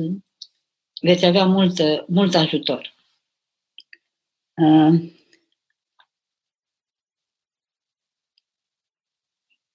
veți 1.01 1.25
avea 1.25 1.45
mult, 1.45 2.07
mult 2.07 2.35
ajutor. 2.35 2.93
Uh, 4.55 5.11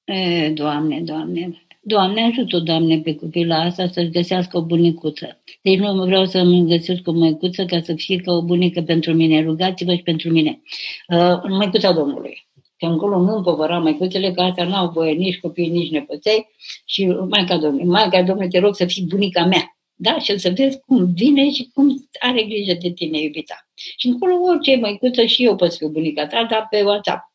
e, 0.04 0.50
doamne, 0.50 1.00
Doamne, 1.00 1.66
Doamne, 1.80 2.22
ajută 2.22 2.58
Doamne, 2.58 2.98
pe 2.98 3.14
copila 3.14 3.60
asta 3.60 3.86
să-și 3.86 4.10
găsească 4.10 4.56
o 4.56 4.64
bunicuță. 4.64 5.40
Deci 5.62 5.78
nu 5.78 6.04
vreau 6.04 6.24
să-mi 6.24 6.66
găsesc 6.66 7.00
o 7.08 7.12
măicuță 7.12 7.64
ca 7.64 7.80
să 7.80 7.94
fie 7.94 8.16
ca 8.16 8.32
o 8.32 8.42
bunică 8.42 8.82
pentru 8.82 9.12
mine. 9.12 9.42
Rugați-vă 9.42 9.94
și 9.94 10.02
pentru 10.02 10.30
mine. 10.30 10.60
Uh, 11.08 11.42
măicuța 11.48 11.92
Domnului 11.92 12.48
că 12.80 12.86
încolo 12.86 13.18
nu 13.18 13.36
împovăra 13.36 13.78
măicuțele, 13.78 14.32
că 14.32 14.40
astea 14.40 14.64
n-au 14.64 14.88
voie 14.88 15.12
nici 15.12 15.38
copii, 15.38 15.68
nici 15.68 15.90
nepoței 15.90 16.46
și 16.84 17.06
Maica 17.06 17.56
Domnului, 17.56 17.86
Maica 17.86 18.22
Domnului, 18.22 18.50
te 18.50 18.58
rog 18.58 18.74
să 18.74 18.86
fii 18.86 19.06
bunica 19.08 19.44
mea. 19.44 19.76
Da? 19.94 20.18
Și 20.18 20.38
să 20.38 20.52
vezi 20.56 20.80
cum 20.86 21.12
vine 21.12 21.50
și 21.50 21.70
cum 21.74 22.08
are 22.20 22.42
grijă 22.42 22.76
de 22.80 22.90
tine, 22.90 23.20
iubita. 23.20 23.66
Și 23.96 24.06
încolo 24.06 24.34
orice 24.34 24.76
măicuță 24.76 25.24
și 25.24 25.44
eu 25.44 25.56
pot 25.56 25.74
fi 25.74 25.86
bunica 25.86 26.26
ta, 26.26 26.46
dar 26.50 26.66
pe 26.70 26.82
WhatsApp. 26.82 27.29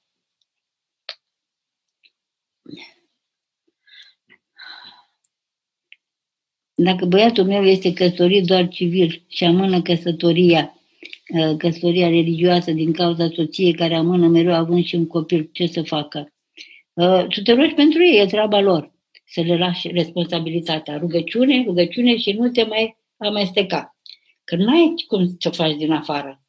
Dacă 6.76 7.05
băiatul 7.05 7.43
meu 7.43 7.63
este 7.63 7.93
căsătorit 7.93 8.45
doar 8.45 8.67
civil 8.67 9.23
și 9.28 9.43
amână 9.43 9.82
căsătoria, 9.82 10.76
Uh, 11.30 11.57
căsătoria 11.57 12.07
religioasă 12.07 12.71
din 12.71 12.93
cauza 12.93 13.30
soției 13.30 13.73
care 13.73 13.95
amână 13.95 14.28
mereu 14.28 14.53
având 14.53 14.86
și 14.86 14.95
un 14.95 15.07
copil, 15.07 15.49
ce 15.51 15.65
să 15.65 15.82
facă? 15.82 16.34
Uh, 16.93 17.26
tu 17.28 17.41
te 17.41 17.53
rogi 17.53 17.73
pentru 17.73 18.03
ei, 18.03 18.19
e 18.19 18.26
treaba 18.26 18.59
lor. 18.59 18.93
Să 19.26 19.41
le 19.41 19.57
lași 19.57 19.88
responsabilitatea. 19.88 20.97
Rugăciune, 20.97 21.63
rugăciune 21.65 22.17
și 22.17 22.32
nu 22.32 22.49
te 22.49 22.63
mai 22.63 22.97
amesteca. 23.17 23.95
Că 24.43 24.55
n-ai 24.55 24.93
cum 25.07 25.36
să 25.39 25.49
faci 25.49 25.76
din 25.76 25.91
afară. 25.91 26.41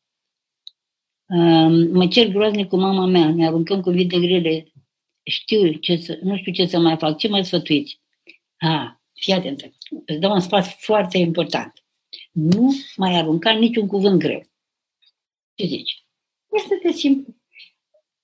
Uh, 1.28 1.88
mă 1.92 2.06
cer 2.06 2.28
groaznic 2.28 2.68
cu 2.68 2.76
mama 2.76 3.06
mea, 3.06 3.30
ne 3.34 3.46
aruncăm 3.46 3.80
cu 3.80 3.90
vite 3.90 4.18
grele. 4.18 4.72
Știu 5.22 5.72
ce 5.72 5.96
să, 5.96 6.18
nu 6.22 6.36
știu 6.36 6.52
ce 6.52 6.66
să 6.66 6.78
mai 6.78 6.96
fac. 6.96 7.16
Ce 7.18 7.28
mă 7.28 7.40
sfătuiți? 7.40 8.00
A, 8.56 8.95
fii 9.20 9.32
atentă. 9.32 9.72
Îți 10.06 10.18
dau 10.18 10.32
un 10.32 10.40
sfat 10.40 10.66
foarte 10.66 11.18
important. 11.18 11.84
Nu 12.32 12.74
mai 12.96 13.14
arunca 13.14 13.50
niciun 13.50 13.86
cuvânt 13.86 14.18
greu. 14.18 14.42
Ce 15.54 15.66
zici? 15.66 16.04
Este 16.52 16.80
de 16.82 16.92
simplu. 16.92 17.34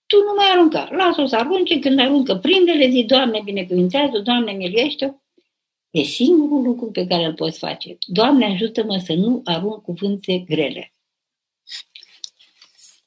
Tu 0.07 0.17
nu 0.17 0.35
mai 0.37 0.47
arunca. 0.53 0.89
Lasă-o 0.91 1.27
să 1.27 1.37
arunce, 1.37 1.79
când 1.79 1.99
aruncă, 1.99 2.37
prinde-le, 2.37 2.89
zi, 2.89 3.05
Doamne, 3.05 3.41
binecuvintează, 3.45 4.19
Doamne, 4.19 4.53
miluiește 4.53 5.23
E 5.93 6.03
singurul 6.03 6.63
lucru 6.63 6.91
pe 6.91 7.07
care 7.07 7.25
îl 7.25 7.35
poți 7.35 7.59
face. 7.59 7.99
Doamne, 8.07 8.45
ajută-mă 8.45 8.99
să 8.99 9.13
nu 9.13 9.41
arunc 9.45 9.83
cuvinte 9.83 10.39
grele. 10.39 10.93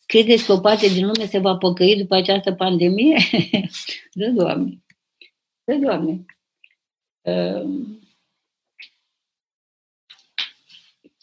Credeți 0.05 0.45
că 0.45 0.53
o 0.53 0.59
parte 0.59 0.88
din 0.88 1.05
lume 1.05 1.25
se 1.25 1.38
va 1.38 1.55
păcăi 1.55 1.97
după 1.97 2.15
această 2.15 2.53
pandemie? 2.53 3.17
Dă, 4.13 4.27
Doamne! 4.29 4.83
Dă, 5.63 5.73
Doamne! 5.73 6.25
Uh, 7.26 7.95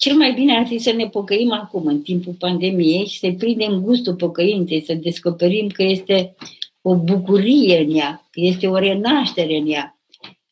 Cel 0.02 0.16
mai 0.16 0.32
bine 0.32 0.56
ar 0.56 0.66
fi 0.66 0.78
să 0.78 0.92
ne 0.92 1.08
pocăim 1.08 1.52
acum, 1.52 1.86
în 1.86 2.02
timpul 2.02 2.32
pandemiei, 2.32 3.06
și 3.06 3.18
să 3.18 3.32
prindem 3.38 3.80
gustul 3.80 4.14
pocăinței, 4.14 4.82
să 4.82 4.94
descoperim 4.94 5.68
că 5.68 5.82
este 5.82 6.34
o 6.80 6.96
bucurie 6.96 7.78
în 7.78 7.96
ea, 7.96 8.28
că 8.30 8.40
este 8.40 8.68
o 8.68 8.78
renaștere 8.78 9.56
în 9.56 9.70
ea. 9.70 10.00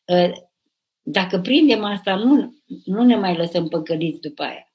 Ă, 0.09 0.31
dacă 1.01 1.39
prindem 1.39 1.83
asta, 1.83 2.15
nu, 2.15 2.55
nu 2.85 3.03
ne 3.03 3.15
mai 3.15 3.35
lăsăm 3.35 3.67
păcăliți 3.67 4.21
după 4.21 4.43
aia. 4.43 4.73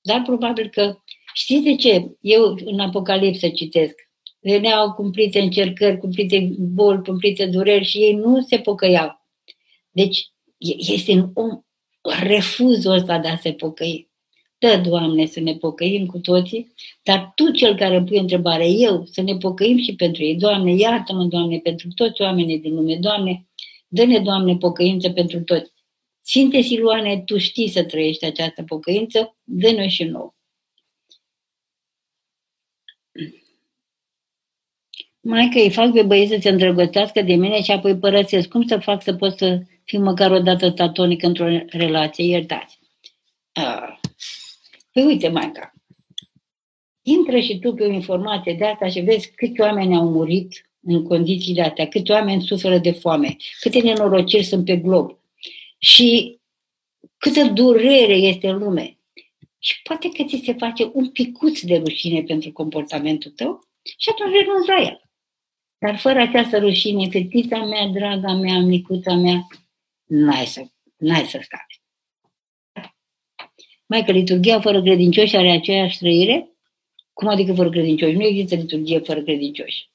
Dar 0.00 0.22
probabil 0.22 0.68
că, 0.68 0.96
știți 1.34 1.62
de 1.62 1.74
ce? 1.74 2.16
Eu 2.20 2.56
în 2.64 2.80
Apocalipsă 2.80 3.48
citesc. 3.48 3.94
Veneau 4.40 4.92
cumplite 4.92 5.40
încercări, 5.40 5.98
cumplite 5.98 6.50
boli, 6.58 7.02
cumplite 7.02 7.46
dureri 7.46 7.84
și 7.84 7.98
ei 7.98 8.14
nu 8.14 8.40
se 8.40 8.58
pocăiau. 8.58 9.19
Deci 9.90 10.32
este 10.78 11.12
un 11.12 11.30
om 11.34 11.60
refuzul 12.22 12.92
ăsta 12.92 13.18
de 13.18 13.28
a 13.28 13.36
se 13.36 13.52
pocăi. 13.52 14.10
Dă, 14.58 14.80
Doamne, 14.88 15.26
să 15.26 15.40
ne 15.40 15.54
pocăim 15.54 16.06
cu 16.06 16.18
toții, 16.18 16.74
dar 17.02 17.32
Tu, 17.34 17.50
cel 17.50 17.76
care 17.76 17.96
îmi 17.96 18.06
pui 18.06 18.18
întrebare, 18.18 18.68
eu, 18.68 19.04
să 19.04 19.22
ne 19.22 19.36
pocăim 19.36 19.78
și 19.78 19.94
pentru 19.94 20.22
ei. 20.22 20.36
Doamne, 20.36 20.74
iartă-mă, 20.74 21.24
Doamne, 21.24 21.58
pentru 21.58 21.88
toți 21.94 22.22
oamenii 22.22 22.58
din 22.58 22.74
lume. 22.74 22.96
Doamne, 22.96 23.46
dă-ne, 23.88 24.18
Doamne, 24.18 24.56
pocăință 24.56 25.10
pentru 25.10 25.42
toți. 25.42 25.72
Sfinte 26.22 26.60
Siluane, 26.60 27.20
Tu 27.20 27.38
știi 27.38 27.68
să 27.68 27.84
trăiești 27.84 28.24
această 28.24 28.62
pocăință, 28.62 29.36
dă-ne 29.44 29.88
și 29.88 30.04
nouă. 30.04 30.32
Mai 35.20 35.48
că 35.52 35.58
îi 35.58 35.70
fac 35.70 35.92
pe 35.92 36.02
băieți 36.02 36.32
să 36.32 36.38
se 36.40 36.48
îndrăgostească 36.48 37.22
de 37.22 37.34
mine 37.34 37.62
și 37.62 37.70
apoi 37.70 37.98
părăsesc. 37.98 38.48
Cum 38.48 38.66
să 38.66 38.78
fac 38.78 39.02
să 39.02 39.14
pot 39.14 39.38
să 39.38 39.60
fiu 39.90 40.02
măcar 40.02 40.30
o 40.30 40.38
dată 40.38 40.70
tatonic 40.70 41.22
într-o 41.22 41.46
relație? 41.66 42.24
Iertați. 42.24 42.78
Ah. 43.52 43.98
Păi 44.92 45.04
uite, 45.04 45.28
Maica, 45.28 45.74
intră 47.02 47.38
și 47.38 47.58
tu 47.58 47.74
pe 47.74 47.84
o 47.84 47.92
informație 47.92 48.54
de 48.54 48.64
asta 48.64 48.88
și 48.88 49.00
vezi 49.00 49.32
câți 49.34 49.60
oameni 49.60 49.96
au 49.96 50.10
murit 50.10 50.70
în 50.82 51.02
condițiile 51.02 51.62
astea, 51.62 51.88
câți 51.88 52.10
oameni 52.10 52.42
suferă 52.42 52.78
de 52.78 52.90
foame, 52.90 53.36
câte 53.60 53.80
nenorociri 53.80 54.42
sunt 54.42 54.64
pe 54.64 54.76
glob 54.76 55.18
și 55.78 56.38
câtă 57.16 57.42
durere 57.44 58.14
este 58.14 58.48
în 58.48 58.58
lume. 58.58 58.98
Și 59.58 59.82
poate 59.82 60.08
că 60.08 60.24
ți 60.24 60.42
se 60.44 60.52
face 60.52 60.90
un 60.92 61.08
picuț 61.10 61.60
de 61.60 61.76
rușine 61.76 62.22
pentru 62.22 62.52
comportamentul 62.52 63.30
tău 63.30 63.60
și 63.82 64.08
atunci 64.08 64.34
renunți 64.40 64.68
la 64.68 64.88
el. 64.90 65.00
Dar 65.78 65.98
fără 65.98 66.20
această 66.20 66.58
rușine, 66.58 67.08
fetița 67.08 67.64
mea, 67.64 67.86
draga 67.86 68.32
mea, 68.32 68.58
micuța 68.58 69.14
mea, 69.14 69.46
n-ai 70.10 70.46
să, 70.46 70.62
n-ai 70.96 71.24
să 71.24 71.38
scapi. 71.42 71.80
Mai 73.86 74.04
că 74.04 74.12
liturgia 74.12 74.60
fără 74.60 74.82
credincioși 74.82 75.36
are 75.36 75.50
aceeași 75.50 75.98
trăire? 75.98 76.50
Cum 77.12 77.28
adică 77.28 77.52
fără 77.52 77.70
credincioși? 77.70 78.16
Nu 78.16 78.24
există 78.24 78.54
liturgie 78.54 78.98
fără 78.98 79.22
credincioși. 79.22 79.88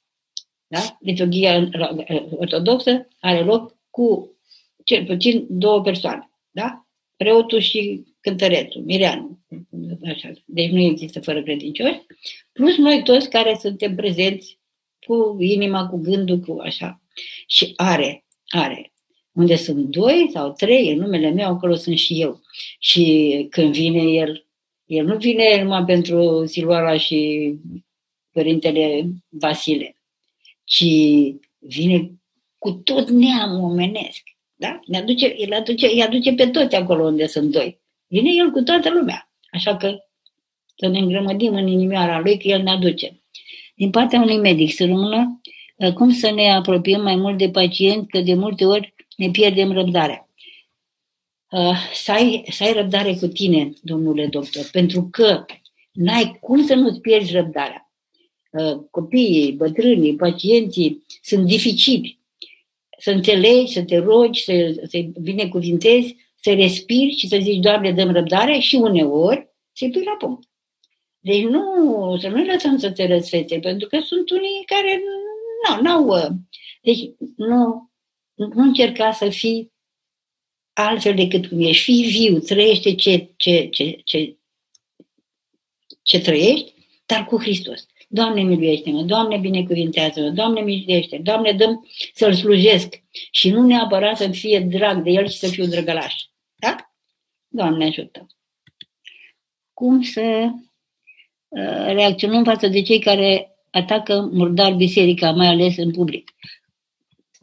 Da? 0.67 0.97
Liturgia 0.99 1.69
ortodoxă 2.31 3.07
are 3.19 3.43
loc 3.43 3.77
cu 3.89 4.35
cel 4.83 5.05
puțin 5.05 5.45
două 5.49 5.81
persoane. 5.81 6.29
Da? 6.51 6.87
Preotul 7.15 7.59
și 7.59 8.03
cântărețul, 8.19 8.81
mireanul. 8.81 9.39
Așa. 10.05 10.31
Deci 10.45 10.69
nu 10.69 10.79
există 10.81 11.19
fără 11.19 11.43
credincioși. 11.43 12.01
Plus 12.51 12.77
noi 12.77 13.03
toți 13.03 13.29
care 13.29 13.57
suntem 13.59 13.95
prezenți 13.95 14.59
cu 15.05 15.37
inima, 15.39 15.87
cu 15.87 15.97
gândul, 15.97 16.39
cu 16.39 16.59
așa. 16.59 17.01
Și 17.47 17.73
are, 17.75 18.25
are. 18.47 18.93
Unde 19.35 19.55
sunt 19.55 19.85
doi 19.85 20.29
sau 20.33 20.51
trei, 20.51 20.91
în 20.91 20.99
numele 20.99 21.29
meu, 21.29 21.47
acolo 21.47 21.75
sunt 21.75 21.97
și 21.97 22.21
eu. 22.21 22.41
Și 22.79 23.47
când 23.49 23.73
vine 23.73 24.01
el, 24.01 24.45
el 24.85 25.05
nu 25.05 25.17
vine 25.17 25.61
numai 25.63 25.83
pentru 25.85 26.45
Siluara 26.45 26.97
și 26.97 27.53
Părintele 28.31 29.09
Vasile, 29.29 29.95
ci 30.63 30.85
vine 31.59 32.11
cu 32.57 32.71
tot 32.71 33.09
neamul 33.09 33.71
omenesc. 33.71 34.21
Da? 34.55 34.79
Ne 34.85 34.97
aduce, 34.97 35.35
el 35.37 35.53
aduce, 35.53 35.87
îi 35.87 36.01
aduce 36.01 36.33
pe 36.33 36.47
toți 36.47 36.75
acolo 36.75 37.03
unde 37.03 37.27
sunt 37.27 37.51
doi. 37.51 37.79
Vine 38.07 38.29
el 38.37 38.51
cu 38.51 38.61
toată 38.61 38.89
lumea. 38.89 39.31
Așa 39.51 39.77
că 39.77 39.97
să 40.75 40.87
ne 40.87 40.99
îngrămădim 40.99 41.53
în 41.53 41.67
inimioara 41.67 42.19
lui 42.19 42.37
că 42.37 42.47
el 42.47 42.61
ne 42.61 42.69
aduce. 42.69 43.21
Din 43.75 43.89
partea 43.89 44.21
unui 44.21 44.37
medic 44.37 44.73
să 44.73 44.85
rămână 44.85 45.41
uh, 45.75 45.93
cum 45.93 46.11
să 46.11 46.31
ne 46.31 46.51
apropiem 46.51 47.01
mai 47.01 47.15
mult 47.15 47.37
de 47.37 47.49
pacient, 47.49 48.09
că 48.09 48.19
de 48.19 48.33
multe 48.33 48.65
ori 48.65 48.94
ne 49.15 49.29
pierdem 49.31 49.71
răbdarea. 49.71 50.29
Uh, 51.51 51.77
să 51.93 52.11
ai, 52.11 52.45
să 52.49 52.63
ai 52.63 52.73
răbdare 52.73 53.15
cu 53.15 53.27
tine, 53.27 53.73
domnule 53.81 54.27
doctor, 54.27 54.69
pentru 54.71 55.07
că 55.11 55.45
n-ai 55.91 56.37
cum 56.41 56.65
să 56.65 56.73
nu-ți 56.73 56.99
pierzi 56.99 57.31
răbdarea. 57.31 57.91
Uh, 58.51 58.79
copiii, 58.91 59.51
bătrânii, 59.51 60.15
pacienții 60.15 61.05
sunt 61.21 61.45
dificili. 61.45 62.19
Să 62.97 63.11
înțelegi, 63.11 63.73
să 63.73 63.83
te 63.83 63.97
rogi, 63.97 64.43
să, 64.43 64.85
să 64.89 64.97
binecuvintezi, 65.21 66.15
să 66.41 66.53
respiri 66.53 67.15
și 67.17 67.27
să 67.27 67.37
zici, 67.41 67.61
Doamne, 67.61 67.91
dăm 67.91 68.11
răbdare 68.11 68.59
și 68.59 68.75
uneori 68.75 69.49
să-i 69.73 69.91
pui 69.91 70.03
la 70.03 70.15
punct. 70.19 70.47
Deci 71.19 71.43
nu, 71.43 72.17
să 72.19 72.27
nu 72.27 72.43
lăsăm 72.43 72.77
să 72.77 72.91
te 72.91 73.07
răsfețe, 73.07 73.59
pentru 73.59 73.87
că 73.87 73.99
sunt 73.99 74.29
unii 74.29 74.63
care 74.65 75.01
nu 75.81 75.91
au 75.91 76.07
uh, 76.07 76.27
Deci 76.85 77.09
nu, 77.35 77.89
nu 78.35 78.63
încerca 78.63 79.11
să 79.11 79.29
fii 79.29 79.73
altfel 80.73 81.15
decât 81.15 81.47
cum 81.47 81.59
ești. 81.59 81.83
Fii 81.83 82.03
viu, 82.03 82.39
trăiește 82.39 82.95
ce, 82.95 83.33
ce, 83.35 83.67
ce, 83.71 84.01
ce, 84.03 84.37
ce 86.01 86.19
trăiești, 86.19 86.73
dar 87.05 87.25
cu 87.25 87.39
Hristos. 87.41 87.85
Doamne, 88.07 88.41
miluiește-mă, 88.41 89.01
Doamne, 89.01 89.37
binecuvintează-mă, 89.37 90.29
Doamne, 90.29 90.61
miluiește, 90.61 91.17
Doamne, 91.17 91.51
dăm 91.51 91.87
să-L 92.13 92.33
slujesc 92.33 93.03
și 93.31 93.49
nu 93.49 93.65
neapărat 93.65 94.17
să 94.17 94.29
fie 94.29 94.59
drag 94.59 95.03
de 95.03 95.09
El 95.09 95.27
și 95.27 95.37
să 95.37 95.47
fiu 95.47 95.65
drăgălaș. 95.65 96.13
Da? 96.55 96.75
Doamne 97.47 97.85
ajută! 97.85 98.27
Cum 99.73 100.01
să 100.01 100.49
uh, 101.47 101.85
reacționăm 101.85 102.43
față 102.43 102.67
de 102.67 102.81
cei 102.81 102.99
care 102.99 103.57
atacă 103.71 104.29
murdar 104.31 104.73
biserica, 104.73 105.31
mai 105.31 105.47
ales 105.47 105.77
în 105.77 105.91
public? 105.91 106.31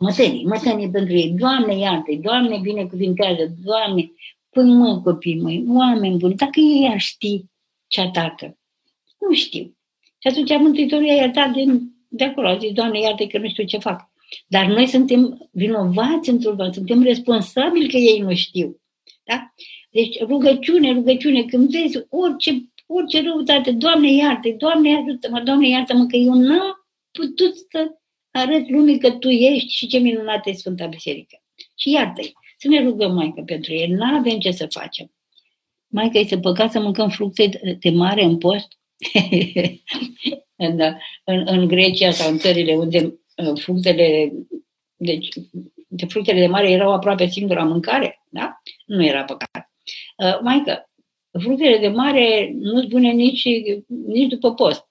Mătănii, 0.02 0.44
mătănii 0.44 0.90
pentru 0.90 1.14
ei. 1.14 1.30
Doamne, 1.38 1.78
iartă 1.78 2.12
Doamne, 2.20 2.58
binecuvintează, 2.62 3.54
Doamne, 3.64 4.12
păi 4.50 4.64
mă, 4.64 5.00
copii 5.04 5.40
măi, 5.40 5.64
oameni 5.68 6.16
buni, 6.16 6.34
dacă 6.34 6.60
ei 6.60 6.88
ar 6.90 7.00
ști 7.00 7.44
ce 7.86 8.00
atacă. 8.00 8.58
Nu 9.20 9.34
știu. 9.34 9.76
Și 10.18 10.28
atunci 10.28 10.58
Mântuitorul 10.58 11.06
i-a 11.06 11.14
iertat 11.14 11.52
de, 11.52 11.64
de 12.08 12.24
acolo. 12.24 12.48
A 12.48 12.56
zis, 12.56 12.72
Doamne, 12.72 13.00
iartă 13.00 13.26
că 13.26 13.38
nu 13.38 13.48
știu 13.48 13.64
ce 13.64 13.78
fac. 13.78 14.10
Dar 14.46 14.66
noi 14.66 14.86
suntem 14.86 15.48
vinovați 15.52 16.30
într-un 16.30 16.72
suntem 16.72 17.02
responsabili 17.02 17.88
că 17.88 17.96
ei 17.96 18.18
nu 18.18 18.34
știu. 18.34 18.80
Da? 19.24 19.52
Deci 19.90 20.20
rugăciune, 20.20 20.92
rugăciune, 20.92 21.42
când 21.42 21.70
vezi 21.70 21.98
orice, 22.08 22.72
orice 22.86 23.22
răutate, 23.22 23.70
Doamne 23.70 24.12
iartă 24.12 24.48
Doamne 24.58 24.96
ajută-mă, 24.96 25.40
Doamne 25.40 25.68
iartă-mă, 25.68 26.06
că 26.06 26.16
eu 26.16 26.34
n-am 26.34 26.86
putut 27.10 27.56
să 27.70 28.01
arăt 28.32 28.68
lumii 28.68 28.98
că 28.98 29.10
Tu 29.10 29.28
ești 29.28 29.72
și 29.72 29.86
ce 29.86 29.98
minunată 29.98 30.50
e 30.50 30.52
Sfânta 30.52 30.86
Biserică. 30.86 31.42
Și 31.74 31.90
iartă-i. 31.90 32.32
Să 32.58 32.68
ne 32.68 32.82
rugăm, 32.82 33.14
Maică, 33.14 33.42
pentru 33.46 33.72
ei. 33.72 33.86
Nu 33.86 34.04
avem 34.04 34.38
ce 34.38 34.50
să 34.50 34.66
facem. 34.70 35.12
Maică, 35.86 36.18
este 36.18 36.38
păcat 36.38 36.70
să 36.70 36.80
mâncăm 36.80 37.08
fructe 37.08 37.76
de 37.80 37.90
mare 37.90 38.22
în 38.22 38.38
post? 38.38 38.78
în, 40.56 40.80
în, 41.24 41.42
în 41.46 41.66
Grecia 41.66 42.10
sau 42.10 42.30
în 42.30 42.38
țările 42.38 42.74
unde 42.74 43.20
uh, 43.36 43.60
fructele, 43.60 44.32
deci, 44.96 45.28
de 45.88 46.06
fructele 46.06 46.40
de 46.40 46.46
mare 46.46 46.70
erau 46.70 46.92
aproape 46.92 47.26
singura 47.26 47.64
mâncare, 47.64 48.22
da? 48.28 48.62
Nu 48.86 49.04
era 49.04 49.24
păcat. 49.24 49.72
Uh, 50.16 50.40
Maică, 50.42 50.90
fructele 51.40 51.78
de 51.78 51.88
mare 51.88 52.52
nu 52.58 52.78
sunt 52.78 52.88
bune 52.88 53.10
nici, 53.10 53.44
nici 53.86 54.28
după 54.28 54.54
post. 54.54 54.88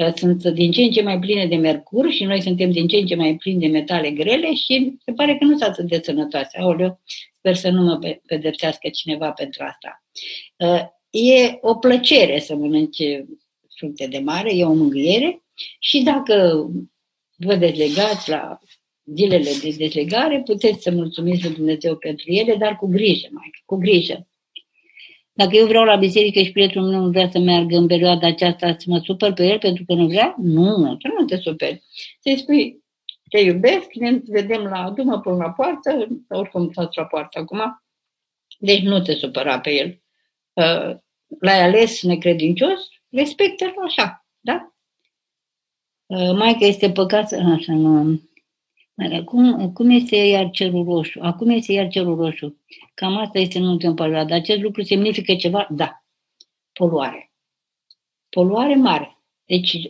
Uh, 0.00 0.12
sunt 0.14 0.44
din 0.44 0.70
ce 0.70 0.82
în 0.82 0.90
ce 0.90 1.02
mai 1.02 1.18
pline 1.18 1.46
de 1.46 1.56
mercur 1.56 2.10
și 2.10 2.24
noi 2.24 2.42
suntem 2.42 2.70
din 2.70 2.86
ce 2.86 2.96
în 2.96 3.06
ce 3.06 3.14
mai 3.14 3.36
plini 3.36 3.60
de 3.60 3.66
metale 3.66 4.10
grele 4.10 4.54
și 4.54 4.96
se 5.04 5.12
pare 5.12 5.36
că 5.36 5.44
nu 5.44 5.50
sunt 5.50 5.62
atât 5.62 5.88
de 5.88 6.00
sănătoase. 6.02 6.58
Aoleu, 6.58 7.00
sper 7.36 7.54
să 7.54 7.70
nu 7.70 7.82
mă 7.82 7.98
pedepsească 8.26 8.88
cineva 8.88 9.30
pentru 9.30 9.64
asta. 9.64 10.04
Uh, 10.56 10.82
e 11.10 11.58
o 11.60 11.74
plăcere 11.74 12.38
să 12.38 12.54
mănânci 12.54 13.02
fructe 13.76 14.06
de 14.06 14.18
mare, 14.18 14.56
e 14.56 14.64
o 14.64 14.72
mângâiere 14.72 15.42
și 15.78 16.02
dacă 16.02 16.66
vă 17.36 17.54
dezlegați 17.54 18.30
la 18.30 18.58
zilele 19.14 19.50
de 19.62 19.74
dezlegare, 19.78 20.42
puteți 20.44 20.82
să 20.82 20.90
mulțumiți 20.90 21.44
lui 21.44 21.54
Dumnezeu 21.54 21.96
pentru 21.96 22.30
ele, 22.30 22.56
dar 22.56 22.76
cu 22.76 22.86
grijă, 22.86 23.28
mai 23.30 23.50
cu 23.64 23.76
grijă. 23.76 24.29
Dacă 25.40 25.56
eu 25.56 25.66
vreau 25.66 25.84
la 25.84 25.96
biserică 25.96 26.40
și 26.40 26.52
prietenul 26.52 26.88
meu 26.88 27.00
nu 27.00 27.10
vrea 27.10 27.28
să 27.30 27.38
meargă 27.38 27.76
în 27.76 27.86
perioada 27.86 28.26
aceasta, 28.26 28.74
să 28.78 28.84
mă 28.86 28.98
supăr 29.04 29.32
pe 29.32 29.46
el 29.46 29.58
pentru 29.58 29.84
că 29.84 29.94
nu 29.94 30.06
vrea? 30.06 30.34
Nu, 30.38 30.76
nu 31.18 31.24
te 31.26 31.36
superi. 31.36 31.82
Să-i 32.20 32.38
spui, 32.38 32.84
te 33.28 33.38
iubesc, 33.38 33.92
ne 33.92 34.20
vedem 34.26 34.62
la 34.62 34.90
dumă 34.90 35.20
până 35.20 35.36
la 35.36 35.50
poartă, 35.50 36.06
oricum 36.28 36.70
stați 36.72 36.98
la 36.98 37.04
poartă 37.04 37.38
acum, 37.38 37.82
deci 38.58 38.82
nu 38.82 39.00
te 39.00 39.14
supăra 39.14 39.60
pe 39.60 39.70
el. 39.70 40.02
Uh, 40.52 40.96
l-ai 41.40 41.62
ales 41.62 42.02
necredincios, 42.02 42.88
respectă-l 43.10 43.74
așa, 43.84 44.26
da? 44.40 44.74
Uh, 46.06 46.32
mai 46.36 46.56
că 46.58 46.64
este 46.64 46.90
păcat 46.90 47.28
să... 47.28 47.36
Așa, 47.36 47.72
nu. 47.72 48.20
Cum, 49.24 49.72
cum 49.72 49.90
este 49.90 50.16
iar 50.16 50.50
cerul 50.50 50.84
roșu? 50.84 51.18
Acum 51.22 51.48
este 51.48 51.72
iar 51.72 51.88
cerul 51.88 52.16
roșu. 52.16 52.56
Cam 52.94 53.16
asta 53.16 53.38
este 53.38 53.58
în 53.58 53.66
ultima 53.66 53.94
perioadă. 53.94 54.34
Acest 54.34 54.60
lucru 54.60 54.82
semnifică 54.82 55.34
ceva? 55.34 55.66
Da. 55.70 56.04
Poluare. 56.72 57.32
Poluare 58.28 58.74
mare. 58.74 59.14
Deci 59.44 59.88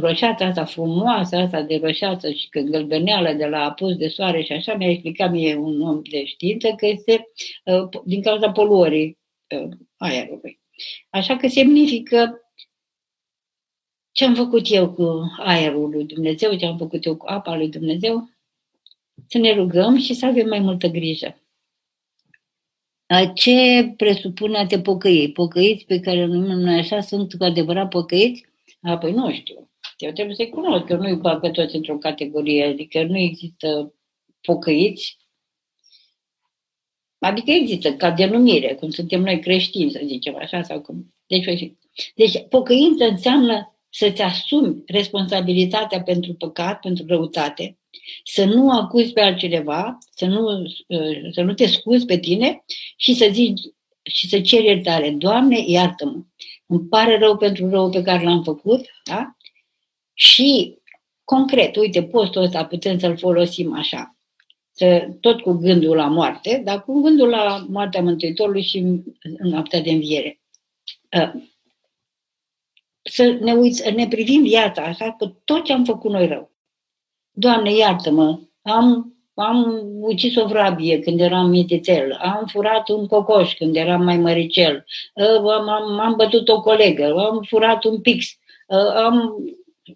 roșața 0.00 0.46
asta 0.46 0.64
frumoasă, 0.64 1.36
asta 1.36 1.62
de 1.62 1.76
roșață 1.82 2.32
și 2.32 2.48
când 2.48 2.70
gălbeneală 2.70 3.32
de 3.32 3.46
la 3.46 3.64
apus 3.64 3.96
de 3.96 4.08
soare 4.08 4.42
și 4.42 4.52
așa, 4.52 4.74
mi-a 4.74 4.90
explicat 4.90 5.30
mie 5.30 5.54
un 5.54 5.80
om 5.80 6.02
de 6.10 6.24
știință 6.24 6.68
că 6.76 6.86
este 6.86 7.28
uh, 7.64 7.88
din 8.04 8.22
cauza 8.22 8.50
poluării 8.50 9.18
uh, 9.56 9.68
aerului. 9.96 10.60
Așa 11.10 11.36
că 11.36 11.48
semnifică 11.48 12.40
ce 14.12 14.24
am 14.24 14.34
făcut 14.34 14.70
eu 14.70 14.92
cu 14.92 15.32
aerul 15.38 15.90
lui 15.90 16.04
Dumnezeu, 16.04 16.56
ce 16.56 16.66
am 16.66 16.76
făcut 16.76 17.04
eu 17.04 17.16
cu 17.16 17.26
apa 17.28 17.56
lui 17.56 17.68
Dumnezeu, 17.68 18.28
să 19.26 19.38
ne 19.38 19.54
rugăm 19.54 19.96
și 19.96 20.14
să 20.14 20.26
avem 20.26 20.48
mai 20.48 20.58
multă 20.58 20.86
grijă. 20.86 21.42
Ce 23.34 23.92
presupune 23.96 24.58
a 24.58 24.66
te 24.66 24.80
pocăi? 24.80 25.32
Pocăiți 25.32 25.84
pe 25.84 26.00
care 26.00 26.24
numim 26.24 26.58
noi 26.58 26.78
așa 26.78 27.00
sunt 27.00 27.34
cu 27.34 27.44
adevărat 27.44 27.88
pocăiți? 27.88 28.46
Apoi 28.82 29.12
nu 29.12 29.32
știu. 29.32 29.70
Eu 29.96 30.12
trebuie 30.12 30.34
să-i 30.34 30.48
cunosc, 30.48 30.84
că 30.84 30.96
nu-i 30.96 31.16
bag 31.16 31.40
pe 31.40 31.50
toți 31.50 31.76
într-o 31.76 31.98
categorie, 31.98 32.64
adică 32.64 33.02
nu 33.02 33.18
există 33.18 33.94
pocăiți. 34.40 35.16
Adică 37.18 37.50
există 37.50 37.94
ca 37.94 38.10
denumire, 38.10 38.74
cum 38.74 38.90
suntem 38.90 39.20
noi 39.20 39.40
creștini, 39.40 39.90
să 39.90 40.00
zicem 40.04 40.36
așa, 40.36 40.62
sau 40.62 40.80
cum. 40.80 41.14
Deci, 41.26 41.72
deci 42.14 42.46
pocăință 42.48 43.04
înseamnă 43.04 43.76
să-ți 43.90 44.22
asumi 44.22 44.82
responsabilitatea 44.86 46.02
pentru 46.02 46.34
păcat, 46.34 46.80
pentru 46.80 47.04
răutate, 47.06 47.78
să 48.24 48.44
nu 48.44 48.70
acuzi 48.70 49.12
pe 49.12 49.20
altcineva, 49.20 49.98
să 50.10 50.26
nu, 50.26 50.62
uh, 50.86 51.32
să 51.32 51.42
nu 51.42 51.54
te 51.54 51.66
scuzi 51.66 52.04
pe 52.04 52.18
tine 52.18 52.64
și 52.96 53.14
să 53.14 53.28
zici 53.32 53.60
și 54.02 54.28
să 54.28 54.40
ceri 54.40 54.66
iertare. 54.66 55.10
Doamne, 55.10 55.64
iartă-mă. 55.66 56.22
Îmi 56.66 56.88
pare 56.88 57.18
rău 57.18 57.36
pentru 57.36 57.68
rău 57.68 57.90
pe 57.90 58.02
care 58.02 58.24
l-am 58.24 58.42
făcut, 58.42 58.86
da? 59.04 59.36
Și 60.12 60.78
concret, 61.24 61.76
uite, 61.76 62.02
postul 62.02 62.42
ăsta 62.42 62.64
putem 62.64 62.98
să-l 62.98 63.16
folosim 63.16 63.74
așa. 63.74 64.16
să, 64.70 65.08
tot 65.20 65.40
cu 65.40 65.52
gândul 65.52 65.96
la 65.96 66.06
moarte, 66.06 66.60
dar 66.64 66.84
cu 66.84 67.00
gândul 67.00 67.28
la 67.28 67.66
moartea 67.68 68.02
Mântuitorului 68.02 68.62
și 68.62 68.78
în 68.78 69.02
noaptea 69.38 69.80
de 69.80 69.90
înviere. 69.90 70.40
Uh, 71.16 71.42
să 73.02 73.38
ne, 73.40 73.52
uit, 73.52 73.88
ne 73.88 74.08
privim 74.08 74.42
viața 74.42 74.82
așa 74.82 75.12
că 75.12 75.26
tot 75.44 75.64
ce 75.64 75.72
am 75.72 75.84
făcut 75.84 76.10
noi 76.10 76.26
rău. 76.26 76.50
Doamne, 77.38 77.74
iartă-mă, 77.74 78.38
am, 78.62 79.16
am 79.34 79.80
ucis 80.00 80.36
o 80.36 80.46
vrabie 80.46 80.98
când 80.98 81.20
eram 81.20 81.48
mititel, 81.48 82.12
am 82.12 82.46
furat 82.46 82.88
un 82.88 83.06
cocoș 83.06 83.54
când 83.54 83.76
eram 83.76 84.04
mai 84.04 84.16
măricel, 84.16 84.84
uh, 85.14 85.52
am, 85.52 85.68
am, 85.68 85.98
am 85.98 86.14
bătut 86.16 86.48
o 86.48 86.60
colegă, 86.60 87.14
am 87.18 87.42
furat 87.42 87.84
un 87.84 88.00
pix, 88.00 88.26
uh, 88.66 88.94
am... 88.94 89.34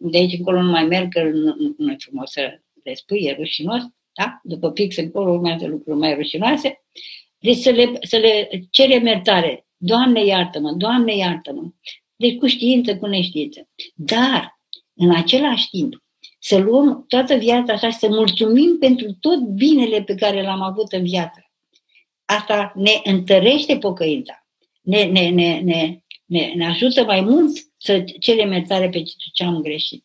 De 0.00 0.18
aici 0.18 0.38
încolo 0.38 0.62
nu 0.62 0.70
mai 0.70 0.84
merg, 0.84 1.12
că 1.12 1.22
nu, 1.22 1.74
nu 1.76 1.92
e 1.92 1.96
frumos 1.98 2.30
să 2.30 2.60
le 2.82 2.94
spui, 2.94 3.24
e 3.24 3.34
rușinos, 3.38 3.82
da? 4.12 4.40
După 4.42 4.70
pix 4.70 4.96
încolo 4.96 5.32
urmează 5.32 5.66
lucruri 5.66 5.98
mai 5.98 6.14
rușinoase. 6.14 6.84
Deci 7.38 7.56
să 7.56 7.70
le, 7.70 7.90
să 8.00 8.16
le 8.16 8.48
cerem 8.70 9.06
iertare. 9.06 9.66
Doamne 9.76 10.24
iartă-mă, 10.24 10.72
Doamne 10.72 11.16
iartă-mă. 11.16 11.62
Deci 12.16 12.38
cu 12.38 12.46
știință, 12.46 12.96
cu 12.96 13.06
neștiință. 13.06 13.68
Dar, 13.94 14.60
în 14.94 15.14
același 15.14 15.68
timp, 15.68 16.01
să 16.44 16.58
luăm 16.58 17.04
toată 17.08 17.34
viața 17.34 17.72
așa 17.72 17.90
și 17.90 17.96
să 17.96 18.08
mulțumim 18.08 18.76
pentru 18.78 19.16
tot 19.20 19.38
binele 19.38 20.02
pe 20.02 20.14
care 20.14 20.42
l-am 20.42 20.62
avut 20.62 20.92
în 20.92 21.02
viață. 21.02 21.50
Asta 22.24 22.72
ne 22.74 23.00
întărește 23.04 23.78
pocăința. 23.78 24.46
Ne, 24.80 25.04
ne, 25.04 25.28
ne, 25.28 25.60
ne, 25.60 25.98
ne, 26.24 26.52
ne 26.54 26.66
ajută 26.66 27.04
mai 27.04 27.20
mult 27.20 27.50
să 27.76 28.04
cerem 28.20 28.52
iertare 28.52 28.88
pe 28.88 29.02
ce 29.32 29.44
am 29.44 29.60
greșit. 29.60 30.02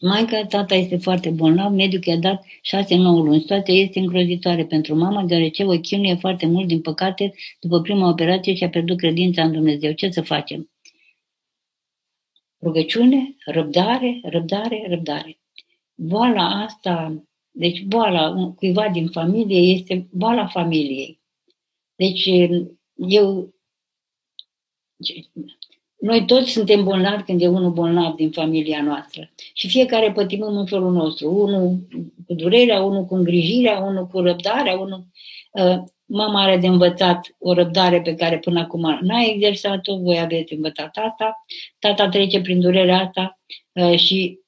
Maica, 0.00 0.46
tata 0.46 0.74
este 0.74 0.96
foarte 0.96 1.30
bolnav, 1.30 1.72
medicul 1.72 2.12
i-a 2.12 2.18
dat 2.18 2.44
6-9 2.44 2.96
luni. 2.98 3.40
Situația 3.40 3.74
este 3.74 3.98
îngrozitoare 3.98 4.64
pentru 4.64 4.94
mama, 4.94 5.22
deoarece 5.22 5.64
o 5.64 5.78
chinuie 5.78 6.14
foarte 6.14 6.46
mult, 6.46 6.66
din 6.66 6.80
păcate, 6.80 7.34
după 7.60 7.80
prima 7.80 8.08
operație 8.08 8.54
și-a 8.54 8.68
pierdut 8.68 8.96
credința 8.96 9.42
în 9.42 9.52
Dumnezeu. 9.52 9.92
Ce 9.92 10.10
să 10.10 10.20
facem? 10.20 10.70
Rugăciune, 12.62 13.36
răbdare, 13.44 14.20
răbdare, 14.22 14.86
răbdare. 14.88 15.38
Boala 15.94 16.62
asta, 16.62 17.24
deci 17.50 17.82
boala 17.82 18.52
cuiva 18.56 18.88
din 18.88 19.08
familie 19.08 19.72
este 19.72 20.08
boala 20.10 20.46
familiei. 20.46 21.20
Deci 21.94 22.30
eu 22.94 23.54
noi 26.00 26.24
toți 26.26 26.50
suntem 26.50 26.84
bolnavi 26.84 27.22
când 27.22 27.42
e 27.42 27.48
unul 27.48 27.70
bolnav 27.70 28.14
din 28.14 28.30
familia 28.30 28.82
noastră. 28.82 29.30
Și 29.54 29.68
fiecare 29.68 30.12
pătimăm 30.12 30.56
în 30.56 30.66
felul 30.66 30.92
nostru. 30.92 31.34
Unul 31.34 31.78
cu 32.26 32.34
durerea, 32.34 32.82
unul 32.82 33.04
cu 33.04 33.14
îngrijirea, 33.14 33.78
unul 33.78 34.06
cu 34.06 34.20
răbdarea, 34.20 34.78
unul... 34.78 35.06
Uh, 36.10 36.16
mama 36.16 36.42
are 36.42 36.56
de 36.56 36.66
învățat 36.66 37.34
o 37.38 37.52
răbdare 37.52 38.00
pe 38.00 38.14
care 38.14 38.38
până 38.38 38.60
acum 38.60 38.98
n-a 39.00 39.22
exersat-o, 39.22 39.96
voi 39.96 40.18
aveți 40.18 40.52
învățat 40.52 40.96
asta. 40.96 41.44
Tata 41.78 42.08
trece 42.08 42.40
prin 42.40 42.60
durerea 42.60 42.98
asta 42.98 43.38
uh, 43.72 43.98
și 43.98 44.38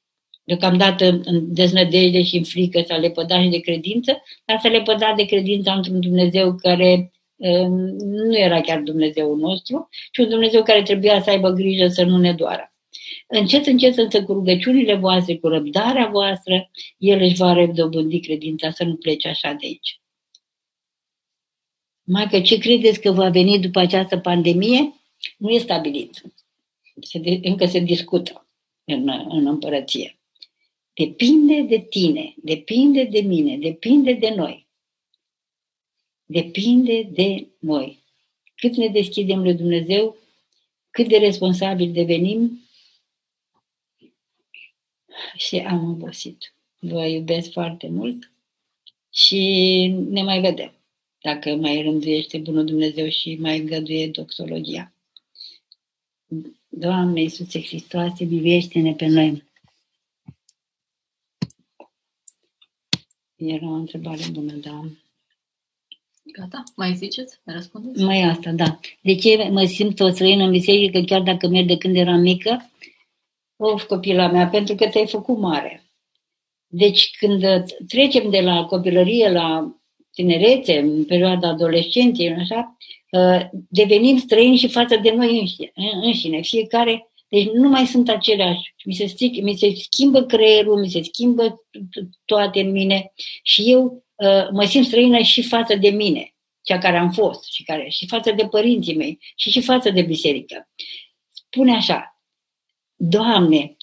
deocamdată 0.44 1.20
în 1.24 1.54
deznădejde 1.54 2.22
și 2.22 2.36
în 2.36 2.44
frică 2.44 2.82
să 2.86 2.96
le 3.00 3.10
păda 3.10 3.42
și 3.42 3.48
de 3.48 3.58
credință, 3.58 4.22
dar 4.44 4.58
să 4.60 4.68
le 4.68 4.82
păda 4.82 5.12
de 5.16 5.24
credință 5.24 5.70
într-un 5.70 6.00
Dumnezeu 6.00 6.54
care 6.54 7.12
nu 7.98 8.38
era 8.38 8.60
chiar 8.60 8.80
Dumnezeul 8.80 9.38
nostru, 9.38 9.88
ci 10.12 10.18
un 10.18 10.28
Dumnezeu 10.28 10.62
care 10.62 10.82
trebuia 10.82 11.22
să 11.22 11.30
aibă 11.30 11.50
grijă 11.50 11.86
să 11.86 12.04
nu 12.04 12.18
ne 12.18 12.32
doară. 12.32 12.72
Încet, 13.26 13.66
încet, 13.66 13.96
însă, 13.96 14.24
cu 14.24 14.32
rugăciunile 14.32 14.94
voastre, 14.94 15.36
cu 15.36 15.48
răbdarea 15.48 16.08
voastră, 16.12 16.70
El 16.98 17.20
își 17.20 17.34
va 17.34 17.52
redobândi 17.52 18.20
credința 18.20 18.70
să 18.70 18.84
nu 18.84 18.94
plece 18.94 19.28
așa 19.28 19.56
de 19.60 19.66
aici. 19.66 20.01
Mai 22.04 22.28
că 22.28 22.40
ce 22.40 22.58
credeți 22.58 23.00
că 23.00 23.10
va 23.10 23.28
veni 23.28 23.58
după 23.58 23.78
această 23.78 24.18
pandemie? 24.18 24.94
Nu 25.38 25.50
e 25.50 25.58
stabilit. 25.58 26.22
Se 27.00 27.18
de, 27.18 27.40
încă 27.42 27.66
se 27.66 27.78
discută 27.78 28.46
în, 28.84 29.08
în 29.08 29.46
împărăție. 29.46 30.18
Depinde 30.94 31.62
de 31.62 31.78
tine, 31.78 32.34
depinde 32.36 33.04
de 33.04 33.20
mine, 33.20 33.56
depinde 33.56 34.12
de 34.12 34.34
noi. 34.34 34.66
Depinde 36.24 37.02
de 37.02 37.46
noi. 37.58 38.02
Cât 38.54 38.76
ne 38.76 38.88
deschidem 38.88 39.42
lui 39.42 39.54
Dumnezeu, 39.54 40.16
cât 40.90 41.08
de 41.08 41.16
responsabil 41.16 41.92
devenim 41.92 42.60
și 45.36 45.56
am 45.56 45.90
obosit. 45.90 46.54
Vă 46.78 47.06
iubesc 47.06 47.52
foarte 47.52 47.88
mult 47.88 48.30
și 49.10 49.38
ne 50.08 50.22
mai 50.22 50.40
vedem. 50.40 50.81
Dacă 51.22 51.54
mai 51.54 51.82
rânduiește 51.82 52.38
Bunul 52.38 52.64
Dumnezeu 52.64 53.08
și 53.08 53.36
mai 53.40 53.58
îngăduie 53.58 54.08
doxologia. 54.08 54.92
Doamne 56.68 57.20
Iisuse 57.20 57.60
Hristoase, 57.60 58.24
bivește-ne 58.24 58.94
pe 58.94 59.06
noi. 59.06 59.44
Era 63.36 63.66
o 63.66 63.72
întrebare 63.72 64.22
bună, 64.32 64.52
da. 64.52 64.84
Gata? 66.22 66.62
Mai 66.76 66.94
ziceți? 66.94 67.40
Mai 67.44 67.54
răspundeți? 67.54 68.02
Mai 68.02 68.22
asta, 68.22 68.50
da. 68.50 68.80
De 69.02 69.14
ce 69.14 69.48
mă 69.50 69.64
simt 69.64 70.00
o 70.00 70.08
străină 70.08 70.44
în 70.44 70.50
biserică 70.50 71.00
chiar 71.00 71.20
dacă 71.20 71.48
merg 71.48 71.66
de 71.66 71.76
când 71.76 71.96
eram 71.96 72.20
mică? 72.20 72.70
Of, 73.56 73.84
copila 73.84 74.28
mea, 74.28 74.48
pentru 74.48 74.74
că 74.74 74.88
te-ai 74.88 75.06
făcut 75.06 75.38
mare. 75.38 75.84
Deci 76.66 77.16
când 77.18 77.64
trecem 77.86 78.30
de 78.30 78.40
la 78.40 78.64
copilărie 78.64 79.30
la 79.30 79.76
tinerețe, 80.12 80.78
în 80.78 81.04
perioada 81.04 81.48
adolescenței, 81.48 82.32
așa, 82.32 82.76
ă, 83.12 83.50
devenim 83.68 84.18
străini 84.18 84.56
și 84.56 84.68
față 84.68 84.96
de 84.96 85.10
noi 85.10 85.60
înșine. 86.02 86.40
Fiecare, 86.40 87.10
deci 87.28 87.48
nu 87.48 87.68
mai 87.68 87.86
sunt 87.86 88.08
aceleași. 88.08 88.74
Mi 88.84 88.94
se, 88.94 89.06
stric, 89.06 89.42
mi 89.42 89.56
se 89.56 89.74
schimbă 89.74 90.22
creierul, 90.22 90.80
mi 90.80 90.90
se 90.90 91.02
schimbă 91.02 91.66
toate 92.24 92.60
în 92.60 92.70
mine 92.70 93.12
și 93.42 93.70
eu 93.70 94.02
Uh, 94.22 94.48
mă 94.52 94.64
simt 94.64 94.86
străină 94.86 95.18
și 95.18 95.42
față 95.42 95.74
de 95.74 95.88
mine, 95.88 96.34
cea 96.62 96.78
care 96.78 96.96
am 96.96 97.10
fost 97.10 97.52
și, 97.52 97.62
care, 97.62 97.88
și 97.88 98.06
față 98.06 98.32
de 98.32 98.46
părinții 98.46 98.96
mei 98.96 99.18
și 99.36 99.50
și 99.50 99.62
față 99.62 99.90
de 99.90 100.02
biserică. 100.02 100.68
Spune 101.28 101.76
așa, 101.76 102.20
Doamne, 102.94 103.76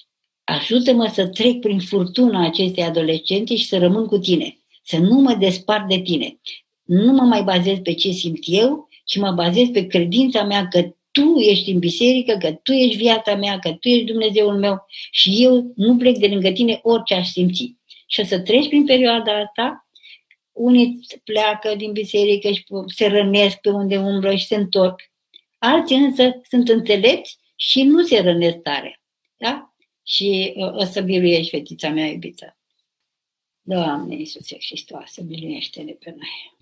ajută-mă 0.44 1.08
să 1.08 1.28
trec 1.28 1.60
prin 1.60 1.80
furtuna 1.80 2.46
acestei 2.46 2.84
adolescente 2.84 3.56
și 3.56 3.68
să 3.68 3.78
rămân 3.78 4.06
cu 4.06 4.18
tine, 4.18 4.59
să 4.90 4.98
nu 4.98 5.20
mă 5.20 5.34
despart 5.34 5.88
de 5.88 6.00
tine. 6.00 6.40
Nu 6.84 7.12
mă 7.12 7.22
mai 7.22 7.44
bazez 7.44 7.78
pe 7.84 7.94
ce 7.94 8.12
simt 8.12 8.40
eu, 8.42 8.88
ci 9.06 9.18
mă 9.18 9.32
bazez 9.32 9.68
pe 9.68 9.88
credința 9.88 10.44
mea 10.44 10.68
că 10.68 10.96
tu 11.12 11.40
ești 11.40 11.72
în 11.72 11.80
biserică, 11.80 12.38
că 12.40 12.52
tu 12.52 12.72
ești 12.72 12.98
viața 12.98 13.36
mea, 13.36 13.60
că 13.60 13.70
tu 13.70 13.88
ești 13.88 14.06
Dumnezeul 14.06 14.58
meu 14.58 14.86
și 15.12 15.44
eu 15.44 15.72
nu 15.76 15.98
plec 15.98 16.18
de 16.18 16.28
lângă 16.28 16.52
tine 16.52 16.80
orice 16.84 17.14
aș 17.14 17.28
simți. 17.28 17.76
Și 18.08 18.20
o 18.20 18.24
să 18.24 18.40
treci 18.40 18.68
prin 18.68 18.86
perioada 18.86 19.40
asta 19.40 19.88
unii 20.52 21.00
pleacă 21.24 21.76
din 21.76 21.92
biserică 21.92 22.52
și 22.52 22.64
se 22.86 23.08
rănesc 23.08 23.58
pe 23.58 23.70
unde 23.70 23.98
umblă 23.98 24.36
și 24.36 24.46
se 24.46 24.56
întorc. 24.56 25.00
Alții 25.58 25.96
însă 25.96 26.42
sunt 26.50 26.70
înțelepți 26.70 27.38
și 27.56 27.84
nu 27.84 28.04
se 28.04 28.22
rănesc 28.22 28.58
tare. 28.58 29.02
Da? 29.38 29.74
Și 30.04 30.54
uh, 30.56 30.76
o 30.76 30.84
să 30.84 31.02
biruiești 31.02 31.50
fetița 31.50 31.90
mea 31.90 32.06
iubită. 32.06 32.59
Doamne 33.70 34.16
Iisuse 34.16 34.58
Hristoase, 34.60 35.22
biluiește-ne 35.22 35.92
pe 35.92 36.10
noi. 36.10 36.59